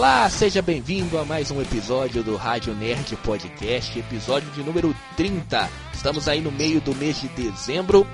Olá, 0.00 0.30
seja 0.30 0.62
bem-vindo 0.62 1.18
a 1.18 1.26
mais 1.26 1.50
um 1.50 1.60
episódio 1.60 2.24
do 2.24 2.34
Rádio 2.34 2.74
Nerd 2.74 3.14
Podcast, 3.16 3.98
episódio 3.98 4.50
de 4.52 4.62
número 4.62 4.96
30. 5.14 5.68
Estamos 5.92 6.26
aí 6.26 6.40
no 6.40 6.50
meio 6.50 6.80
do 6.80 6.94
mês 6.94 7.20
de 7.20 7.28
dezembro 7.28 8.06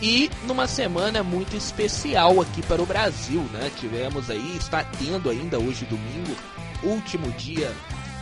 e 0.00 0.30
numa 0.46 0.68
semana 0.68 1.24
muito 1.24 1.56
especial 1.56 2.40
aqui 2.40 2.62
para 2.62 2.80
o 2.80 2.86
Brasil, 2.86 3.40
né? 3.52 3.72
Tivemos 3.76 4.30
aí, 4.30 4.56
está 4.56 4.84
tendo 4.84 5.28
ainda 5.28 5.58
hoje 5.58 5.84
domingo, 5.86 6.36
último 6.84 7.28
dia 7.32 7.74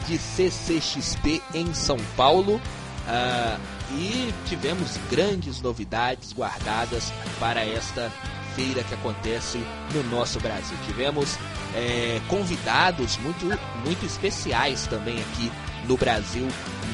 de 0.08 0.16
CCXP 0.16 1.42
em 1.52 1.74
São 1.74 1.98
Paulo. 2.16 2.54
Uh, 2.54 3.60
e 3.98 4.32
tivemos 4.46 4.98
grandes 5.10 5.60
novidades 5.60 6.32
guardadas 6.32 7.12
para 7.38 7.62
esta 7.66 8.10
feira 8.54 8.82
que 8.82 8.94
acontece 8.94 9.58
no 9.94 10.02
nosso 10.04 10.40
Brasil. 10.40 10.76
Tivemos 10.86 11.36
é, 11.74 12.20
convidados 12.28 13.16
muito, 13.18 13.46
muito 13.84 14.04
especiais 14.04 14.86
também 14.86 15.18
aqui 15.20 15.50
no 15.86 15.96
Brasil 15.96 16.46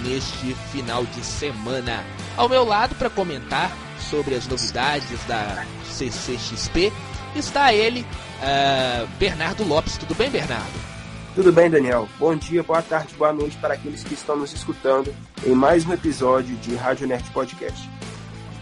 neste 0.02 0.54
final 0.72 1.04
de 1.04 1.24
semana. 1.24 2.04
Ao 2.36 2.48
meu 2.48 2.64
lado 2.64 2.94
para 2.94 3.10
comentar 3.10 3.70
sobre 4.10 4.34
as 4.34 4.46
novidades 4.46 5.24
da 5.26 5.64
CCXP 5.90 6.92
está 7.34 7.72
ele, 7.72 8.06
uh, 8.40 9.06
Bernardo 9.18 9.64
Lopes. 9.64 9.96
Tudo 9.96 10.14
bem, 10.14 10.30
Bernardo? 10.30 10.86
Tudo 11.34 11.52
bem, 11.52 11.68
Daniel? 11.68 12.08
Bom 12.18 12.34
dia, 12.34 12.62
boa 12.62 12.80
tarde, 12.80 13.14
boa 13.14 13.32
noite 13.32 13.56
para 13.58 13.74
aqueles 13.74 14.02
que 14.02 14.14
estão 14.14 14.36
nos 14.36 14.54
escutando 14.54 15.14
em 15.44 15.54
mais 15.54 15.84
um 15.86 15.92
episódio 15.92 16.56
de 16.56 16.74
Rádio 16.74 17.06
Nerd 17.06 17.30
Podcast. 17.30 17.95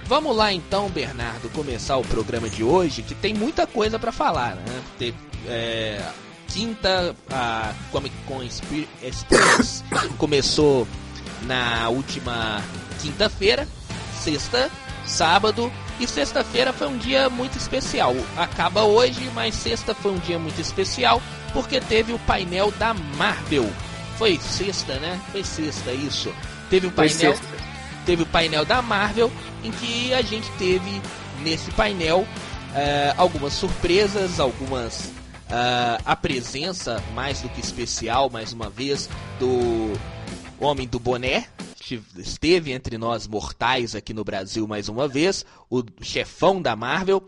Vamos 0.07 0.37
lá 0.37 0.53
então, 0.53 0.89
Bernardo, 0.91 1.49
começar 1.51 1.97
o 1.97 2.03
programa 2.03 2.49
de 2.49 2.63
hoje, 2.63 3.03
que 3.03 3.15
tem 3.15 3.33
muita 3.33 3.67
coisa 3.67 3.99
para 3.99 4.13
falar, 4.13 4.55
né? 4.57 4.83
Tem, 4.99 5.15
é, 5.47 6.03
quinta, 6.49 7.17
a 7.31 7.73
Comic 7.91 8.15
Con 8.27 8.43
Experience 8.43 9.25
começou 10.19 10.87
na 11.43 11.89
última 11.89 12.63
quinta-feira, 13.01 13.67
sexta, 14.21 14.71
sábado 15.07 15.73
e 16.01 16.07
sexta-feira 16.07 16.73
foi 16.73 16.89
um 16.89 16.99
dia 16.99 17.31
muito 17.31 17.57
especial. 17.57 18.15
Acaba 18.37 18.83
hoje, 18.83 19.31
mas 19.35 19.55
sexta 19.55 19.95
foi 19.95 20.13
um 20.13 20.19
dia 20.19 20.39
muito 20.39 20.61
especial 20.61 21.23
porque 21.53 21.81
teve 21.81 22.13
o 22.13 22.19
painel 22.21 22.71
da 22.73 22.93
Marvel. 22.93 23.71
Foi 24.19 24.39
sexta, 24.39 24.95
né? 24.99 25.21
Foi 25.31 25.45
sexta 25.45 25.93
isso. 25.93 26.33
Teve 26.69 26.89
o 26.89 26.91
painel, 26.91 27.35
teve 28.05 28.23
o 28.23 28.27
painel 28.27 28.65
da 28.65 28.81
Marvel 28.81 29.31
em 29.63 29.71
que 29.71 30.13
a 30.15 30.23
gente 30.23 30.51
teve 30.53 31.01
nesse 31.43 31.71
painel 31.73 32.21
uh, 32.21 33.15
algumas 33.17 33.53
surpresas, 33.53 34.39
algumas 34.39 35.13
uh, 35.45 36.03
a 36.05 36.17
presença 36.17 37.03
mais 37.15 37.41
do 37.41 37.49
que 37.49 37.61
especial, 37.61 38.31
mais 38.31 38.53
uma 38.53 38.69
vez, 38.71 39.09
do 39.39 39.93
Homem 40.59 40.87
do 40.87 40.99
Boné. 40.99 41.47
Esteve 42.17 42.73
entre 42.73 42.97
nós 42.97 43.27
mortais 43.27 43.95
aqui 43.95 44.15
no 44.15 44.25
Brasil 44.25 44.67
mais 44.67 44.89
uma 44.89 45.07
vez, 45.07 45.45
o 45.69 45.83
chefão 46.01 46.61
da 46.61 46.75
Marvel, 46.75 47.23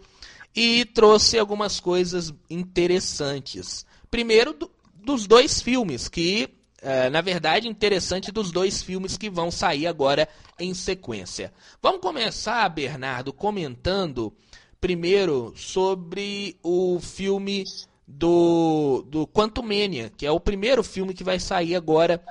e 0.55 0.87
trouxe 0.87 1.39
algumas 1.39 1.79
coisas 1.79 2.33
interessantes. 2.49 3.85
Primeiro, 4.11 4.55
do, 4.55 4.71
dos 4.95 5.27
dois 5.27 5.61
filmes 5.61 6.09
que 6.09 6.49
é, 6.87 7.11
na 7.11 7.21
verdade, 7.21 7.67
interessante 7.67 8.31
dos 8.31 8.53
dois 8.53 8.81
filmes 8.81 9.17
que 9.17 9.29
vão 9.29 9.51
sair 9.51 9.89
agora 9.89 10.29
em 10.57 10.73
sequência. 10.73 11.53
Vamos 11.83 12.01
começar, 12.01 12.69
Bernardo, 12.69 13.33
comentando 13.33 14.33
primeiro 14.81 15.53
sobre 15.57 16.57
o 16.63 17.01
filme 17.01 17.65
do, 18.07 19.05
do 19.09 19.27
Quantumania, 19.27 20.13
que 20.17 20.25
é 20.25 20.31
o 20.31 20.39
primeiro 20.39 20.85
filme 20.85 21.13
que 21.13 21.25
vai 21.25 21.41
sair 21.41 21.75
agora 21.75 22.23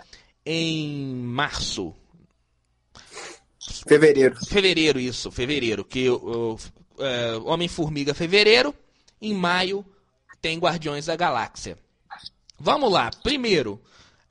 em 0.45 1.15
março. 1.15 1.93
Fevereiro. 3.85 4.37
Fevereiro, 4.45 4.99
isso, 5.01 5.31
fevereiro. 5.31 5.83
Que 5.83 6.09
o, 6.09 6.55
o 6.97 7.03
é, 7.03 7.35
Homem-Formiga 7.43 8.13
fevereiro, 8.13 8.73
em 9.21 9.33
maio 9.33 9.85
tem 10.41 10.57
Guardiões 10.57 11.07
da 11.07 11.15
Galáxia. 11.17 11.77
Vamos 12.57 12.89
lá, 12.89 13.11
primeiro, 13.21 13.81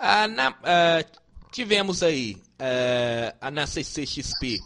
ah, 0.05 0.29
na, 0.29 0.55
ah, 0.63 1.05
tivemos 1.51 2.03
aí 2.03 2.37
ah, 3.41 3.51
na 3.51 3.67
CCXP 3.67 4.61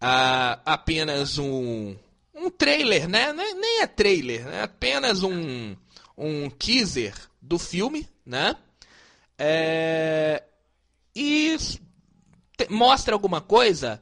ah, 0.00 0.60
apenas 0.64 1.38
um, 1.38 1.94
um 2.34 2.50
trailer, 2.50 3.08
né? 3.08 3.32
Nem 3.32 3.80
é 3.82 3.86
trailer, 3.86 4.46
é 4.48 4.62
apenas 4.62 5.22
um, 5.22 5.76
um 6.16 6.48
teaser 6.50 7.14
do 7.40 7.58
filme, 7.58 8.08
né? 8.24 8.56
É, 9.38 10.42
e 11.14 11.56
te, 12.56 12.70
mostra 12.70 13.14
alguma 13.14 13.40
coisa. 13.40 14.00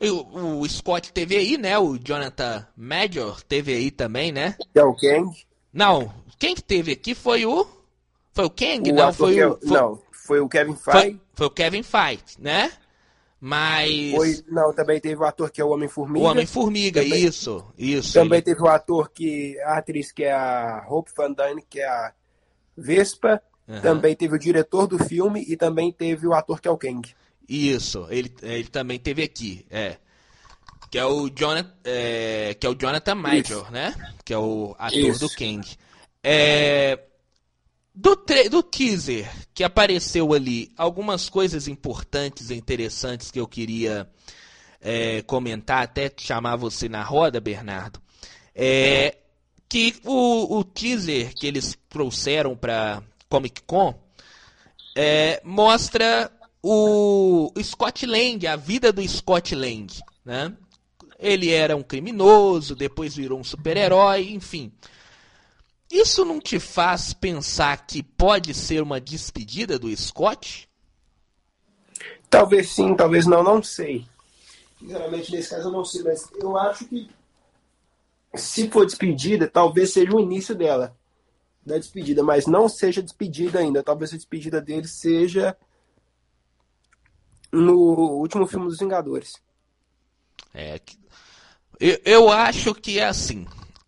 O, 0.00 0.60
o, 0.60 0.68
Scott 0.68 1.12
teve 1.12 1.36
aí, 1.36 1.56
né? 1.56 1.78
O 1.78 1.96
Jonathan 1.98 2.66
Major 2.76 3.42
teve 3.42 3.72
aí 3.72 3.90
também, 3.90 4.32
né? 4.32 4.56
É 4.74 4.82
o 4.82 4.94
Kang? 4.94 5.30
Não, 5.72 6.12
quem 6.38 6.54
que 6.54 6.62
teve 6.62 6.92
aqui 6.92 7.14
foi 7.14 7.46
o 7.46 7.66
foi 8.34 8.44
o 8.44 8.50
Kang? 8.50 8.90
O 8.90 8.94
não, 8.94 9.12
foi 9.12 9.44
o. 9.44 9.56
Foi, 9.56 9.70
não, 9.70 10.02
foi 10.10 10.40
o 10.40 10.48
Kevin 10.48 10.74
Feige. 10.74 11.00
Foi, 11.00 11.20
foi, 11.34 11.46
o 11.46 11.50
Kevin 11.50 11.82
Feige, 11.82 12.22
né? 12.38 12.72
Mas. 13.40 14.10
Foi, 14.10 14.44
não, 14.48 14.72
também 14.72 15.00
teve 15.00 15.20
o 15.20 15.24
ator 15.24 15.50
que 15.50 15.60
é 15.60 15.64
o 15.64 15.68
Homem-Formiga. 15.68 16.26
O 16.26 16.30
Homem-Formiga, 16.30 17.02
isso, 17.02 17.64
isso. 17.78 18.12
Também 18.12 18.42
teve 18.42 18.60
o 18.60 18.66
ator 18.66 19.10
que. 19.10 19.58
A 19.60 19.78
atriz 19.78 20.10
que 20.10 20.24
é 20.24 20.32
a 20.32 20.84
Hope 20.88 21.12
Van 21.16 21.32
Dyne, 21.32 21.64
que 21.68 21.80
é 21.80 21.86
a 21.86 22.12
Vespa. 22.76 23.40
Uhum. 23.66 23.80
Também 23.80 24.14
teve 24.14 24.34
o 24.34 24.38
diretor 24.38 24.86
do 24.86 24.98
filme 24.98 25.42
e 25.48 25.56
também 25.56 25.90
teve 25.90 26.26
o 26.26 26.34
ator 26.34 26.60
que 26.60 26.68
é 26.68 26.70
o 26.70 26.76
Kang. 26.76 27.14
Isso, 27.48 28.06
ele, 28.10 28.34
ele 28.42 28.64
também 28.64 28.98
teve 28.98 29.22
aqui, 29.22 29.64
é. 29.70 29.96
Que 30.90 30.98
é 30.98 31.04
o 31.04 31.28
Jonathan, 31.28 31.72
é, 31.84 32.54
que 32.58 32.66
é 32.66 32.70
o 32.70 32.74
Jonathan 32.74 33.14
Major, 33.14 33.62
isso. 33.62 33.72
né? 33.72 33.94
Que 34.24 34.32
é 34.32 34.38
o 34.38 34.74
ator 34.78 34.98
isso. 34.98 35.20
do 35.20 35.34
Kang. 35.34 35.66
É, 36.22 36.98
do, 37.94 38.16
do 38.50 38.62
teaser 38.62 39.30
que 39.54 39.62
apareceu 39.62 40.32
ali, 40.32 40.72
algumas 40.76 41.28
coisas 41.28 41.68
importantes 41.68 42.50
e 42.50 42.54
interessantes 42.54 43.30
que 43.30 43.38
eu 43.38 43.46
queria 43.46 44.08
é, 44.80 45.22
comentar, 45.22 45.84
até 45.84 46.10
chamar 46.16 46.56
você 46.56 46.88
na 46.88 47.02
roda, 47.02 47.40
Bernardo. 47.40 48.00
É 48.54 49.16
que 49.68 49.96
o, 50.04 50.58
o 50.58 50.64
teaser 50.64 51.34
que 51.34 51.46
eles 51.46 51.76
trouxeram 51.88 52.56
para 52.56 53.02
Comic 53.28 53.62
Con 53.62 53.94
é, 54.96 55.40
mostra 55.44 56.30
o 56.62 57.52
Scott 57.62 58.06
Lang, 58.06 58.46
a 58.46 58.56
vida 58.56 58.92
do 58.92 59.06
Scott 59.06 59.54
Lang. 59.54 59.86
Né? 60.24 60.52
Ele 61.18 61.50
era 61.50 61.76
um 61.76 61.82
criminoso, 61.82 62.76
depois 62.76 63.16
virou 63.16 63.38
um 63.38 63.44
super-herói, 63.44 64.30
enfim. 64.30 64.72
Isso 65.94 66.24
não 66.24 66.40
te 66.40 66.58
faz 66.58 67.12
pensar 67.12 67.86
que 67.86 68.02
pode 68.02 68.52
ser 68.52 68.82
uma 68.82 69.00
despedida 69.00 69.78
do 69.78 69.96
Scott? 69.96 70.68
Talvez 72.28 72.70
sim, 72.70 72.96
talvez 72.96 73.26
não, 73.26 73.44
não 73.44 73.62
sei. 73.62 74.04
Sinceramente, 74.76 75.30
nesse 75.30 75.50
caso 75.50 75.68
eu 75.68 75.72
não 75.72 75.84
sei, 75.84 76.02
mas 76.02 76.28
eu 76.34 76.58
acho 76.58 76.84
que 76.86 77.08
se 78.34 78.68
for 78.68 78.84
despedida, 78.84 79.46
talvez 79.46 79.92
seja 79.92 80.12
o 80.12 80.18
início 80.18 80.52
dela, 80.52 80.96
da 81.64 81.78
despedida, 81.78 82.24
mas 82.24 82.48
não 82.48 82.68
seja 82.68 83.00
despedida 83.00 83.60
ainda. 83.60 83.80
Talvez 83.80 84.12
a 84.12 84.16
despedida 84.16 84.60
dele 84.60 84.88
seja 84.88 85.56
no 87.52 88.18
último 88.18 88.48
filme 88.48 88.66
dos 88.66 88.80
Vingadores. 88.80 89.34
É, 90.52 90.80
eu, 91.78 92.00
eu 92.04 92.30
acho 92.32 92.74
que 92.74 92.98
é 92.98 93.06
assim 93.06 93.46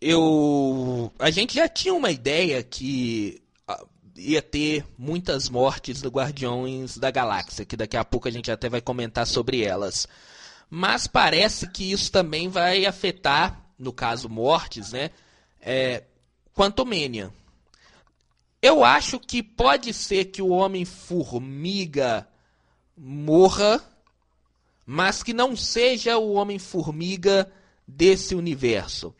eu 0.09 1.13
a 1.19 1.31
gente 1.31 1.55
já 1.55 1.69
tinha 1.69 1.93
uma 1.93 2.11
ideia 2.11 2.63
que 2.63 3.43
ah, 3.67 3.85
ia 4.15 4.41
ter 4.41 4.85
muitas 4.97 5.49
mortes 5.49 6.01
do 6.01 6.09
Guardiões 6.09 6.97
da 6.97 7.11
Galáxia, 7.11 7.65
que 7.65 7.77
daqui 7.77 7.97
a 7.97 8.05
pouco 8.05 8.29
a 8.29 8.31
gente 8.31 8.51
até 8.51 8.69
vai 8.69 8.81
comentar 8.81 9.27
sobre 9.27 9.63
elas. 9.65 10.07
Mas 10.71 11.07
parece 11.09 11.69
que 11.69 11.91
isso 11.91 12.11
também 12.13 12.49
vai 12.49 12.87
afetar, 12.87 13.61
no 13.79 13.93
caso 13.93 14.29
mortes, 14.29 14.93
né? 14.93 15.11
É, 15.61 16.05
Quantumania. 16.55 17.33
Eu 18.63 18.85
acho 18.85 19.19
que 19.19 19.43
pode 19.43 19.93
ser 19.93 20.27
que 20.27 20.41
o 20.41 20.49
Homem-Formiga 20.49 22.29
morra, 22.97 23.85
mas 24.85 25.23
que 25.23 25.33
não 25.33 25.57
seja 25.57 26.17
o 26.17 26.33
Homem-Formiga 26.33 27.53
desse 27.87 28.35
universo. 28.35 29.15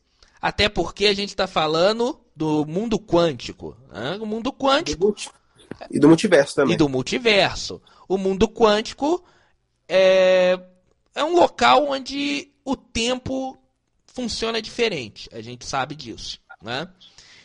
Até 0.47 0.69
porque 0.69 1.07
a 1.07 1.13
gente 1.13 1.31
está 1.31 1.49
falando 1.49 2.21
do 2.37 2.65
mundo 2.65 3.01
quântico. 3.01 3.77
Né? 3.91 4.17
O 4.21 4.25
mundo 4.25 4.53
quântico. 4.53 5.13
E 5.91 5.99
do 5.99 6.07
multiverso 6.07 6.55
também. 6.55 6.75
E 6.77 6.79
do 6.79 6.89
multiverso. 6.89 7.83
O 8.09 8.17
mundo 8.17 8.49
quântico 8.49 9.25
é, 9.89 10.57
é 11.17 11.25
um 11.25 11.35
local 11.35 11.89
onde 11.89 12.53
o 12.65 12.77
tempo 12.77 13.59
funciona 14.07 14.63
diferente. 14.63 15.29
A 15.33 15.41
gente 15.41 15.67
sabe 15.67 15.97
disso. 15.97 16.39
Né? 16.63 16.89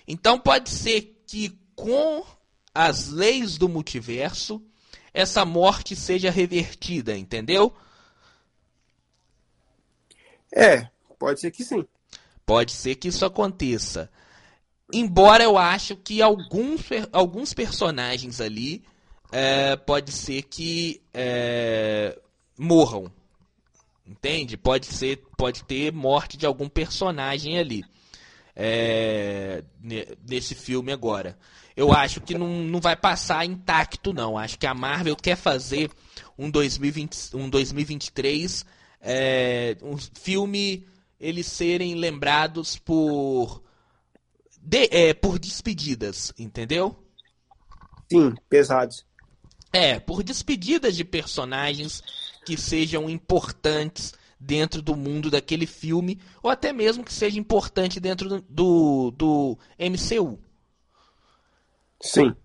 Então 0.07 0.37
pode 0.37 0.69
ser 0.69 1.23
que 1.25 1.57
com 1.75 2.23
as 2.71 3.07
leis 3.07 3.57
do 3.57 3.67
multiverso, 3.67 4.61
essa 5.11 5.43
morte 5.43 5.95
seja 5.95 6.29
revertida, 6.29 7.17
entendeu? 7.17 7.75
É, 10.53 10.87
pode 11.17 11.39
ser 11.39 11.49
que 11.49 11.63
sim. 11.63 11.83
Pode 12.51 12.73
ser 12.73 12.95
que 12.95 13.07
isso 13.07 13.23
aconteça. 13.23 14.11
Embora 14.93 15.41
eu 15.41 15.57
acho 15.57 15.95
que 15.95 16.21
alguns, 16.21 16.81
alguns 17.13 17.53
personagens 17.53 18.41
ali 18.41 18.83
é, 19.31 19.77
pode 19.77 20.11
ser 20.11 20.41
que 20.41 21.01
é, 21.13 22.19
morram. 22.59 23.09
Entende? 24.05 24.57
Pode 24.57 24.85
ser, 24.87 25.23
pode 25.37 25.63
ter 25.63 25.93
morte 25.93 26.35
de 26.35 26.45
algum 26.45 26.67
personagem 26.67 27.57
ali. 27.57 27.85
É, 28.53 29.63
nesse 30.27 30.53
filme 30.53 30.91
agora. 30.91 31.37
Eu 31.73 31.93
acho 31.93 32.19
que 32.19 32.37
não, 32.37 32.49
não 32.49 32.81
vai 32.81 32.97
passar 32.97 33.45
intacto, 33.45 34.11
não. 34.11 34.37
Acho 34.37 34.59
que 34.59 34.67
a 34.67 34.73
Marvel 34.73 35.15
quer 35.15 35.37
fazer 35.37 35.89
um, 36.37 36.51
2020, 36.51 37.33
um 37.33 37.49
2023 37.49 38.65
é, 39.01 39.77
um 39.81 39.97
filme 39.97 40.85
eles 41.21 41.45
serem 41.45 41.93
lembrados 41.93 42.77
por 42.77 43.61
de, 44.59 44.89
é, 44.91 45.13
por 45.13 45.37
despedidas, 45.37 46.33
entendeu? 46.37 46.97
Sim, 48.11 48.33
pesados. 48.49 49.05
É, 49.71 49.99
por 49.99 50.23
despedidas 50.23 50.95
de 50.95 51.05
personagens 51.05 52.03
que 52.43 52.57
sejam 52.57 53.09
importantes 53.09 54.13
dentro 54.39 54.81
do 54.81 54.95
mundo 54.95 55.29
daquele 55.29 55.67
filme, 55.67 56.19
ou 56.41 56.49
até 56.49 56.73
mesmo 56.73 57.03
que 57.03 57.13
seja 57.13 57.39
importante 57.39 57.99
dentro 57.99 58.41
do, 58.49 59.11
do 59.11 59.57
MCU. 59.79 60.39
Sim. 62.01 62.35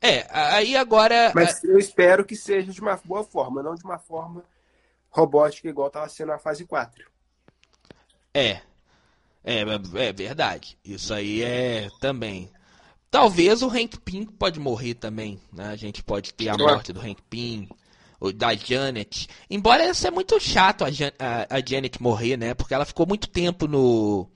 É, 0.00 0.26
aí 0.30 0.76
agora. 0.76 1.32
Mas 1.34 1.62
eu 1.62 1.78
espero 1.78 2.24
que 2.24 2.34
seja 2.34 2.72
de 2.72 2.80
uma 2.80 2.96
boa 3.04 3.22
forma, 3.22 3.62
não 3.62 3.74
de 3.74 3.84
uma 3.84 3.98
forma 3.98 4.42
robótica 5.16 5.68
igual 5.68 5.88
estava 5.88 6.08
sendo 6.08 6.32
a 6.32 6.38
fase 6.38 6.66
4. 6.66 7.10
É. 8.34 8.60
É, 9.42 9.60
é 9.60 10.12
verdade. 10.12 10.76
Isso 10.84 11.14
aí 11.14 11.42
é 11.42 11.88
também. 12.00 12.50
Talvez 13.10 13.62
o 13.62 13.68
Hank 13.68 13.98
Pym 14.00 14.26
pode 14.26 14.60
morrer 14.60 14.94
também. 14.94 15.40
Né? 15.52 15.68
A 15.68 15.76
gente 15.76 16.02
pode 16.02 16.34
ter 16.34 16.50
a 16.50 16.58
morte 16.58 16.92
do 16.92 17.00
Hank 17.00 17.22
Pym, 17.30 17.68
ou 18.20 18.32
da 18.32 18.54
Janet. 18.54 19.28
Embora 19.48 19.94
seja 19.94 20.10
muito 20.10 20.38
chato 20.38 20.84
a, 20.84 20.90
Jan 20.90 21.12
a, 21.18 21.56
a 21.56 21.62
Janet 21.64 22.02
morrer, 22.02 22.36
né? 22.36 22.52
Porque 22.52 22.74
ela 22.74 22.84
ficou 22.84 23.06
muito 23.06 23.28
tempo 23.28 23.66
no. 23.66 24.28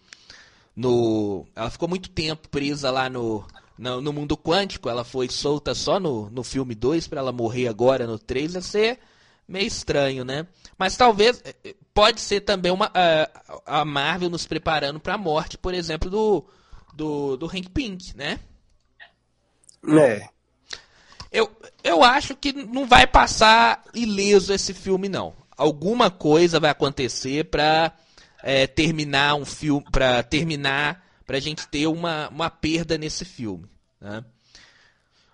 no 0.74 1.46
ela 1.54 1.70
ficou 1.70 1.88
muito 1.88 2.08
tempo 2.08 2.48
presa 2.48 2.90
lá 2.90 3.10
no, 3.10 3.44
no, 3.76 4.00
no 4.00 4.12
mundo 4.12 4.36
quântico. 4.36 4.88
Ela 4.88 5.04
foi 5.04 5.28
solta 5.28 5.74
só 5.74 6.00
no, 6.00 6.30
no 6.30 6.42
filme 6.42 6.74
2 6.74 7.08
para 7.08 7.20
ela 7.20 7.32
morrer 7.32 7.68
agora 7.68 8.06
no 8.06 8.18
3. 8.18 8.54
Ia 8.54 8.62
ser 8.62 8.98
meio 9.50 9.66
estranho, 9.66 10.24
né? 10.24 10.46
Mas 10.78 10.96
talvez 10.96 11.42
eh, 11.44 11.54
eh, 11.64 11.74
pode 11.92 12.20
ser 12.20 12.40
também 12.42 12.70
uma 12.70 12.90
a, 12.94 13.80
a 13.80 13.84
Marvel 13.84 14.30
nos 14.30 14.46
preparando 14.46 15.00
para 15.00 15.14
a 15.14 15.18
morte, 15.18 15.58
por 15.58 15.74
exemplo, 15.74 16.08
do 16.08 16.46
do, 16.94 17.36
do 17.36 17.46
Hank 17.46 17.68
Pink, 17.70 18.16
né? 18.16 18.38
É. 19.88 20.28
Eu, 21.32 21.50
eu 21.82 22.02
acho 22.02 22.36
que 22.36 22.52
não 22.52 22.86
vai 22.86 23.06
passar 23.06 23.84
ileso 23.94 24.52
esse 24.52 24.74
filme 24.74 25.08
não. 25.08 25.34
Alguma 25.56 26.10
coisa 26.10 26.60
vai 26.60 26.70
acontecer 26.70 27.44
para 27.44 27.92
é, 28.42 28.66
terminar 28.66 29.34
um 29.34 29.44
filme, 29.44 29.84
para 29.90 30.22
terminar, 30.22 31.04
para 31.26 31.36
a 31.36 31.40
gente 31.40 31.66
ter 31.68 31.86
uma, 31.86 32.28
uma 32.28 32.50
perda 32.50 32.98
nesse 32.98 33.24
filme, 33.24 33.68
né? 34.00 34.24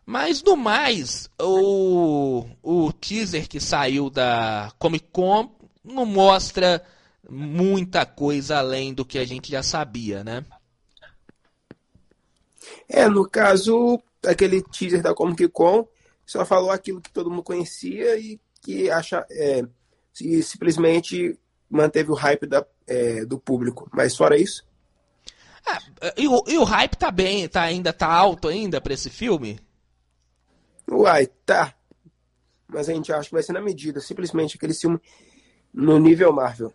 Mas 0.07 0.41
no 0.41 0.57
mais, 0.57 1.29
o, 1.41 2.47
o 2.63 2.93
teaser 2.93 3.49
que 3.49 3.59
saiu 3.59 4.09
da 4.09 4.73
Comic 4.79 5.09
Con 5.11 5.51
não 5.83 6.07
mostra 6.07 6.81
muita 7.29 8.07
coisa 8.07 8.59
além 8.59 8.95
do 8.95 9.05
que 9.05 9.19
a 9.19 9.25
gente 9.25 9.51
já 9.51 9.65
sabia, 9.65 10.23
né? 10.23 10.45
É, 12.89 13.09
no 13.09 13.29
caso, 13.29 14.01
aquele 14.25 14.63
teaser 14.63 15.03
da 15.03 15.13
Comic 15.13 15.49
Con 15.49 15.89
só 16.25 16.45
falou 16.47 16.71
aquilo 16.71 17.01
que 17.01 17.11
todo 17.11 17.29
mundo 17.29 17.43
conhecia 17.43 18.17
e 18.17 18.39
que 18.63 18.89
acha 18.89 19.27
é, 19.29 19.65
e 20.21 20.41
simplesmente 20.41 21.37
manteve 21.69 22.13
o 22.13 22.15
hype 22.15 22.47
da, 22.47 22.65
é, 22.87 23.25
do 23.25 23.41
público. 23.41 23.91
Mas 23.93 24.17
fora 24.17 24.39
isso. 24.39 24.65
Ah, 25.67 25.81
e, 26.17 26.29
o, 26.29 26.45
e 26.47 26.57
o 26.59 26.65
hype 26.65 26.97
tá 26.97 27.11
bem, 27.11 27.49
tá 27.49 27.63
ainda 27.63 27.93
tá 27.93 28.07
alto 28.07 28.47
ainda 28.47 28.81
para 28.81 28.95
esse 28.95 29.11
filme? 29.11 29.59
Uai, 30.91 31.27
tá. 31.45 31.75
Mas 32.69 32.89
a 32.89 32.93
gente 32.93 33.13
acha 33.13 33.29
que 33.29 33.35
vai 33.35 33.43
ser 33.43 33.53
na 33.53 33.61
medida, 33.61 34.01
simplesmente 34.01 34.57
aquele 34.57 34.75
filme 34.75 35.01
no 35.73 35.99
nível 35.99 36.33
Marvel. 36.33 36.73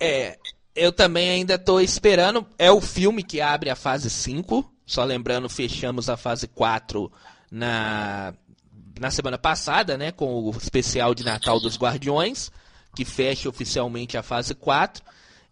É, 0.00 0.28
é 0.28 0.38
eu 0.76 0.92
também 0.92 1.30
ainda 1.30 1.54
estou 1.54 1.80
esperando. 1.80 2.46
É 2.58 2.70
o 2.70 2.80
filme 2.80 3.22
que 3.22 3.40
abre 3.40 3.70
a 3.70 3.74
fase 3.74 4.10
5. 4.10 4.70
Só 4.84 5.02
lembrando, 5.02 5.48
fechamos 5.48 6.10
a 6.10 6.16
fase 6.16 6.46
4 6.46 7.10
na, 7.50 8.34
na 9.00 9.10
semana 9.10 9.38
passada, 9.38 9.96
né? 9.96 10.12
Com 10.12 10.44
o 10.44 10.50
especial 10.50 11.14
de 11.14 11.24
Natal 11.24 11.58
dos 11.58 11.78
Guardiões, 11.78 12.52
que 12.94 13.04
fecha 13.04 13.48
oficialmente 13.48 14.18
a 14.18 14.22
fase 14.22 14.54
4. 14.54 15.02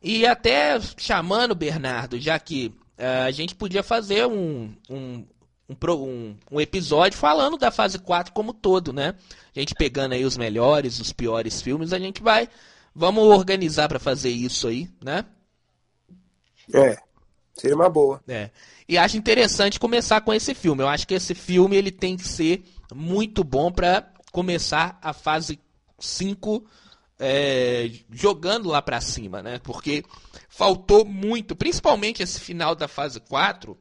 E 0.03 0.27
até 0.27 0.79
chamando, 0.99 1.55
Bernardo, 1.55 2.21
já 2.21 2.39
que 2.39 2.67
uh, 2.99 3.27
a 3.27 3.31
gente 3.31 3.55
podia 3.55 3.83
fazer 3.83 4.27
um, 4.27 4.75
um, 4.91 5.27
um, 5.69 5.77
um, 5.93 6.37
um, 6.53 6.61
episódio 6.61 7.19
falando 7.19 7.57
da 7.57 7.71
fase 7.71 7.99
4 7.99 8.33
como 8.33 8.53
todo, 8.53 8.93
né? 8.93 9.15
A 9.55 9.59
gente 9.59 9.75
pegando 9.75 10.13
aí 10.13 10.25
os 10.25 10.37
melhores, 10.37 11.01
os 11.01 11.13
piores 11.13 11.63
filmes, 11.63 11.93
a 11.93 11.99
gente 11.99 12.23
vai. 12.23 12.49
Vamos 12.95 13.25
organizar 13.25 13.89
para 13.89 13.99
fazer 13.99 14.31
isso 14.31 14.69
aí, 14.69 14.89
né? 15.03 15.25
É, 16.73 16.97
seria 17.55 17.75
uma 17.77 17.89
boa. 17.89 18.23
É. 18.29 18.51
E 18.89 18.99
acho 18.99 19.17
interessante 19.17 19.81
começar 19.81 20.21
com 20.21 20.33
esse 20.33 20.55
filme. 20.55 20.83
Eu 20.83 20.89
acho 20.89 21.07
que 21.07 21.15
esse 21.15 21.35
filme 21.35 21.77
ele 21.77 21.91
tem 21.91 22.17
que 22.17 22.27
ser 22.29 22.65
muito 22.95 23.43
bom 23.43 23.73
para 23.73 24.13
começar 24.31 24.99
a 25.03 25.13
fase 25.13 25.59
5 25.99 26.65
é, 27.19 27.91
jogando 28.11 28.69
lá 28.69 28.83
para 28.83 29.01
cima, 29.01 29.43
né? 29.43 29.59
Porque 29.63 30.05
faltou 30.49 31.05
muito, 31.05 31.57
principalmente 31.57 32.23
esse 32.23 32.39
final 32.39 32.75
da 32.75 32.87
fase 32.87 33.21
4 33.21 33.77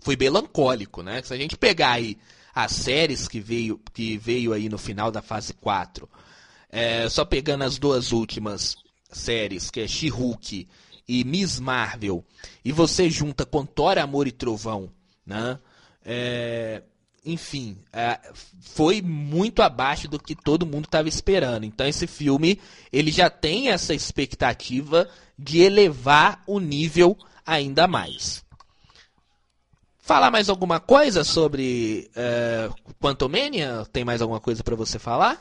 foi 0.00 0.16
melancólico, 0.16 1.02
né? 1.02 1.22
Se 1.22 1.32
a 1.32 1.36
gente 1.36 1.56
pegar 1.56 1.92
aí 1.92 2.18
as 2.54 2.72
séries 2.72 3.28
que 3.28 3.40
veio, 3.40 3.80
que 3.92 4.16
veio 4.18 4.52
aí 4.52 4.68
no 4.68 4.78
final 4.78 5.10
da 5.10 5.22
fase 5.22 5.54
4, 5.54 6.08
é, 6.68 7.08
só 7.08 7.24
pegando 7.24 7.64
as 7.64 7.78
duas 7.78 8.12
últimas 8.12 8.76
séries, 9.10 9.70
que 9.70 9.80
é 9.80 9.88
She-Hulk 9.88 10.68
e 11.06 11.24
Miss 11.24 11.58
Marvel, 11.58 12.24
e 12.64 12.72
você 12.72 13.10
junta 13.10 13.44
com 13.44 13.66
Thor, 13.66 13.98
Amor 13.98 14.26
e 14.26 14.32
Trovão, 14.32 14.90
né? 15.26 15.58
É, 16.04 16.82
enfim, 17.24 17.78
é, 17.92 18.18
foi 18.60 19.02
muito 19.02 19.62
abaixo 19.62 20.08
do 20.08 20.18
que 20.18 20.34
todo 20.34 20.66
mundo 20.66 20.86
estava 20.86 21.08
esperando. 21.08 21.64
Então 21.64 21.86
esse 21.86 22.06
filme 22.06 22.58
ele 22.92 23.10
já 23.10 23.28
tem 23.28 23.70
essa 23.70 23.94
expectativa 23.94 25.08
de 25.38 25.60
elevar 25.60 26.42
o 26.46 26.58
nível 26.58 27.16
ainda 27.44 27.86
mais. 27.86 28.44
Falar 30.10 30.32
mais 30.32 30.48
alguma 30.48 30.80
coisa 30.80 31.22
sobre 31.22 32.10
uh, 32.16 32.74
Quantumania? 33.00 33.86
Tem 33.92 34.04
mais 34.04 34.20
alguma 34.20 34.40
coisa 34.40 34.60
para 34.60 34.74
você 34.74 34.98
falar? 34.98 35.40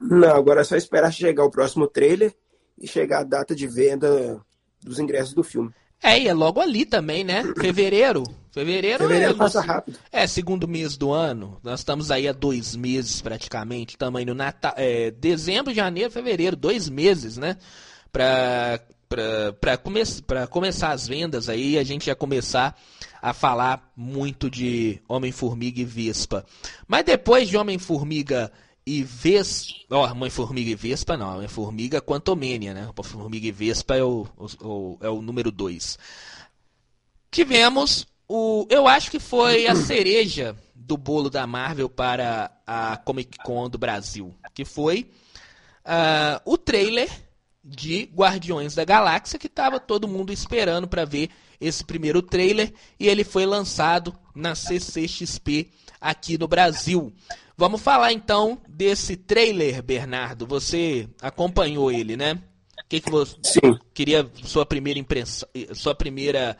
Não, 0.00 0.34
agora 0.34 0.62
é 0.62 0.64
só 0.64 0.74
esperar 0.74 1.12
chegar 1.12 1.44
o 1.44 1.50
próximo 1.50 1.86
trailer 1.86 2.34
e 2.76 2.88
chegar 2.88 3.20
a 3.20 3.22
data 3.22 3.54
de 3.54 3.68
venda 3.68 4.44
dos 4.82 4.98
ingressos 4.98 5.32
do 5.32 5.44
filme. 5.44 5.70
É, 6.02 6.18
e 6.18 6.26
é 6.26 6.34
logo 6.34 6.60
ali 6.60 6.84
também, 6.84 7.22
né? 7.22 7.44
Fevereiro. 7.56 8.24
Fevereiro, 8.50 9.04
Fevereiro 9.04 9.32
é, 9.32 9.36
passa 9.36 9.60
rápido. 9.60 9.96
É, 10.10 10.26
segundo 10.26 10.66
mês 10.66 10.96
do 10.96 11.12
ano. 11.12 11.60
Nós 11.62 11.78
estamos 11.78 12.10
aí 12.10 12.26
há 12.26 12.32
dois 12.32 12.74
meses 12.74 13.22
praticamente. 13.22 13.94
Estamos 13.94 14.18
aí 14.18 14.24
no 14.24 14.34
Natal. 14.34 14.74
É, 14.76 15.12
dezembro, 15.12 15.72
janeiro, 15.72 16.10
fevereiro, 16.10 16.56
dois 16.56 16.88
meses, 16.88 17.36
né? 17.36 17.56
Pra, 18.10 18.80
pra, 19.08 19.52
pra, 19.52 19.76
come 19.76 20.02
pra 20.26 20.48
começar 20.48 20.90
as 20.90 21.06
vendas 21.06 21.48
aí, 21.48 21.78
a 21.78 21.84
gente 21.84 22.08
ia 22.08 22.16
começar 22.16 22.76
a 23.20 23.32
falar 23.32 23.92
muito 23.96 24.50
de 24.50 25.00
Homem-Formiga 25.08 25.80
e 25.80 25.84
Vespa. 25.84 26.44
Mas 26.86 27.04
depois 27.04 27.48
de 27.48 27.56
Homem-Formiga 27.56 28.50
e 28.86 29.02
Vespa. 29.02 29.74
Ó, 29.90 30.06
oh, 30.06 30.10
Homem-Formiga 30.10 30.70
e 30.70 30.74
Vespa 30.74 31.16
não, 31.16 31.36
Homem-Formiga 31.36 32.00
Quantumania, 32.00 32.74
né? 32.74 32.82
Homem-Formiga 32.82 33.46
e 33.46 33.52
Vespa 33.52 33.96
é 33.96 34.02
o, 34.02 34.26
o, 34.60 34.98
é 35.00 35.08
o 35.08 35.20
número 35.22 35.50
2. 35.50 35.98
Tivemos 37.30 38.06
o. 38.26 38.66
Eu 38.70 38.88
acho 38.88 39.10
que 39.10 39.20
foi 39.20 39.66
a 39.66 39.76
cereja 39.76 40.56
do 40.74 40.96
bolo 40.96 41.30
da 41.30 41.46
Marvel 41.46 41.88
para 41.88 42.50
a 42.66 42.96
Comic 42.96 43.38
Con 43.38 43.68
do 43.68 43.78
Brasil. 43.78 44.34
Que 44.54 44.64
foi 44.64 45.10
uh, 45.84 46.40
o 46.44 46.56
trailer 46.58 47.08
de 47.62 48.10
Guardiões 48.14 48.74
da 48.74 48.84
Galáxia 48.84 49.38
que 49.38 49.46
estava 49.46 49.78
todo 49.78 50.08
mundo 50.08 50.32
esperando 50.32 50.88
para 50.88 51.04
ver 51.04 51.30
esse 51.60 51.84
primeiro 51.84 52.22
trailer 52.22 52.72
e 52.98 53.06
ele 53.08 53.22
foi 53.22 53.44
lançado 53.44 54.14
na 54.34 54.54
CCXP 54.54 55.68
aqui 56.00 56.38
no 56.38 56.48
Brasil. 56.48 57.12
Vamos 57.56 57.82
falar 57.82 58.12
então 58.12 58.58
desse 58.66 59.16
trailer, 59.16 59.82
Bernardo. 59.82 60.46
Você 60.46 61.08
acompanhou 61.20 61.92
ele, 61.92 62.16
né? 62.16 62.40
O 62.82 62.88
que, 62.88 63.00
que 63.00 63.10
você 63.10 63.36
Sim. 63.42 63.78
queria 63.92 64.28
sua 64.42 64.64
primeira 64.64 64.98
impressão, 64.98 65.48
sua 65.74 65.94
primeira, 65.94 66.56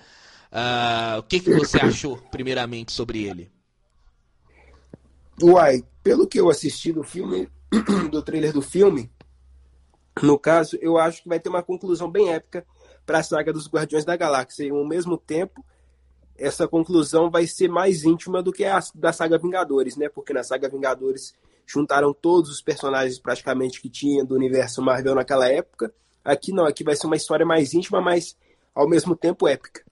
uh, 0.52 1.18
o 1.18 1.22
que, 1.22 1.40
que 1.40 1.54
você 1.54 1.78
achou 1.78 2.18
primeiramente 2.30 2.92
sobre 2.92 3.24
ele? 3.24 3.50
Uai, 5.42 5.82
pelo 6.02 6.26
que 6.26 6.38
eu 6.38 6.50
assisti 6.50 6.92
do 6.92 7.02
filme, 7.02 7.48
do 8.12 8.22
trailer 8.22 8.52
do 8.52 8.60
filme, 8.60 9.10
no 10.22 10.38
caso, 10.38 10.76
eu 10.82 10.98
acho 10.98 11.22
que 11.22 11.28
vai 11.28 11.40
ter 11.40 11.48
uma 11.48 11.62
conclusão 11.62 12.10
bem 12.10 12.30
épica 12.30 12.66
para 13.10 13.18
a 13.18 13.22
saga 13.24 13.52
dos 13.52 13.68
Guardiões 13.68 14.04
da 14.04 14.16
Galáxia. 14.16 14.66
E 14.66 14.70
ao 14.70 14.86
mesmo 14.86 15.18
tempo, 15.18 15.64
essa 16.38 16.68
conclusão 16.68 17.28
vai 17.28 17.44
ser 17.44 17.68
mais 17.68 18.04
íntima 18.04 18.40
do 18.40 18.52
que 18.52 18.64
a 18.64 18.78
da 18.94 19.12
saga 19.12 19.36
Vingadores, 19.36 19.96
né? 19.96 20.08
Porque 20.08 20.32
na 20.32 20.44
saga 20.44 20.68
Vingadores 20.68 21.34
juntaram 21.66 22.14
todos 22.14 22.48
os 22.48 22.62
personagens 22.62 23.18
praticamente 23.18 23.80
que 23.80 23.90
tinha 23.90 24.24
do 24.24 24.36
universo 24.36 24.80
Marvel 24.80 25.16
naquela 25.16 25.48
época. 25.48 25.92
Aqui 26.24 26.52
não, 26.52 26.66
aqui 26.66 26.84
vai 26.84 26.94
ser 26.94 27.08
uma 27.08 27.16
história 27.16 27.44
mais 27.44 27.74
íntima, 27.74 28.00
mas 28.00 28.36
ao 28.72 28.88
mesmo 28.88 29.16
tempo 29.16 29.48
épica. 29.48 29.82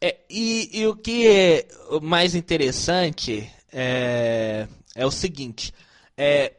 É, 0.00 0.18
e, 0.30 0.80
e 0.80 0.86
o 0.86 0.94
que 0.94 1.26
é 1.26 1.66
mais 2.00 2.36
interessante 2.36 3.50
é, 3.72 4.68
é 4.94 5.04
o 5.04 5.10
seguinte: 5.10 5.74
é, 6.16 6.52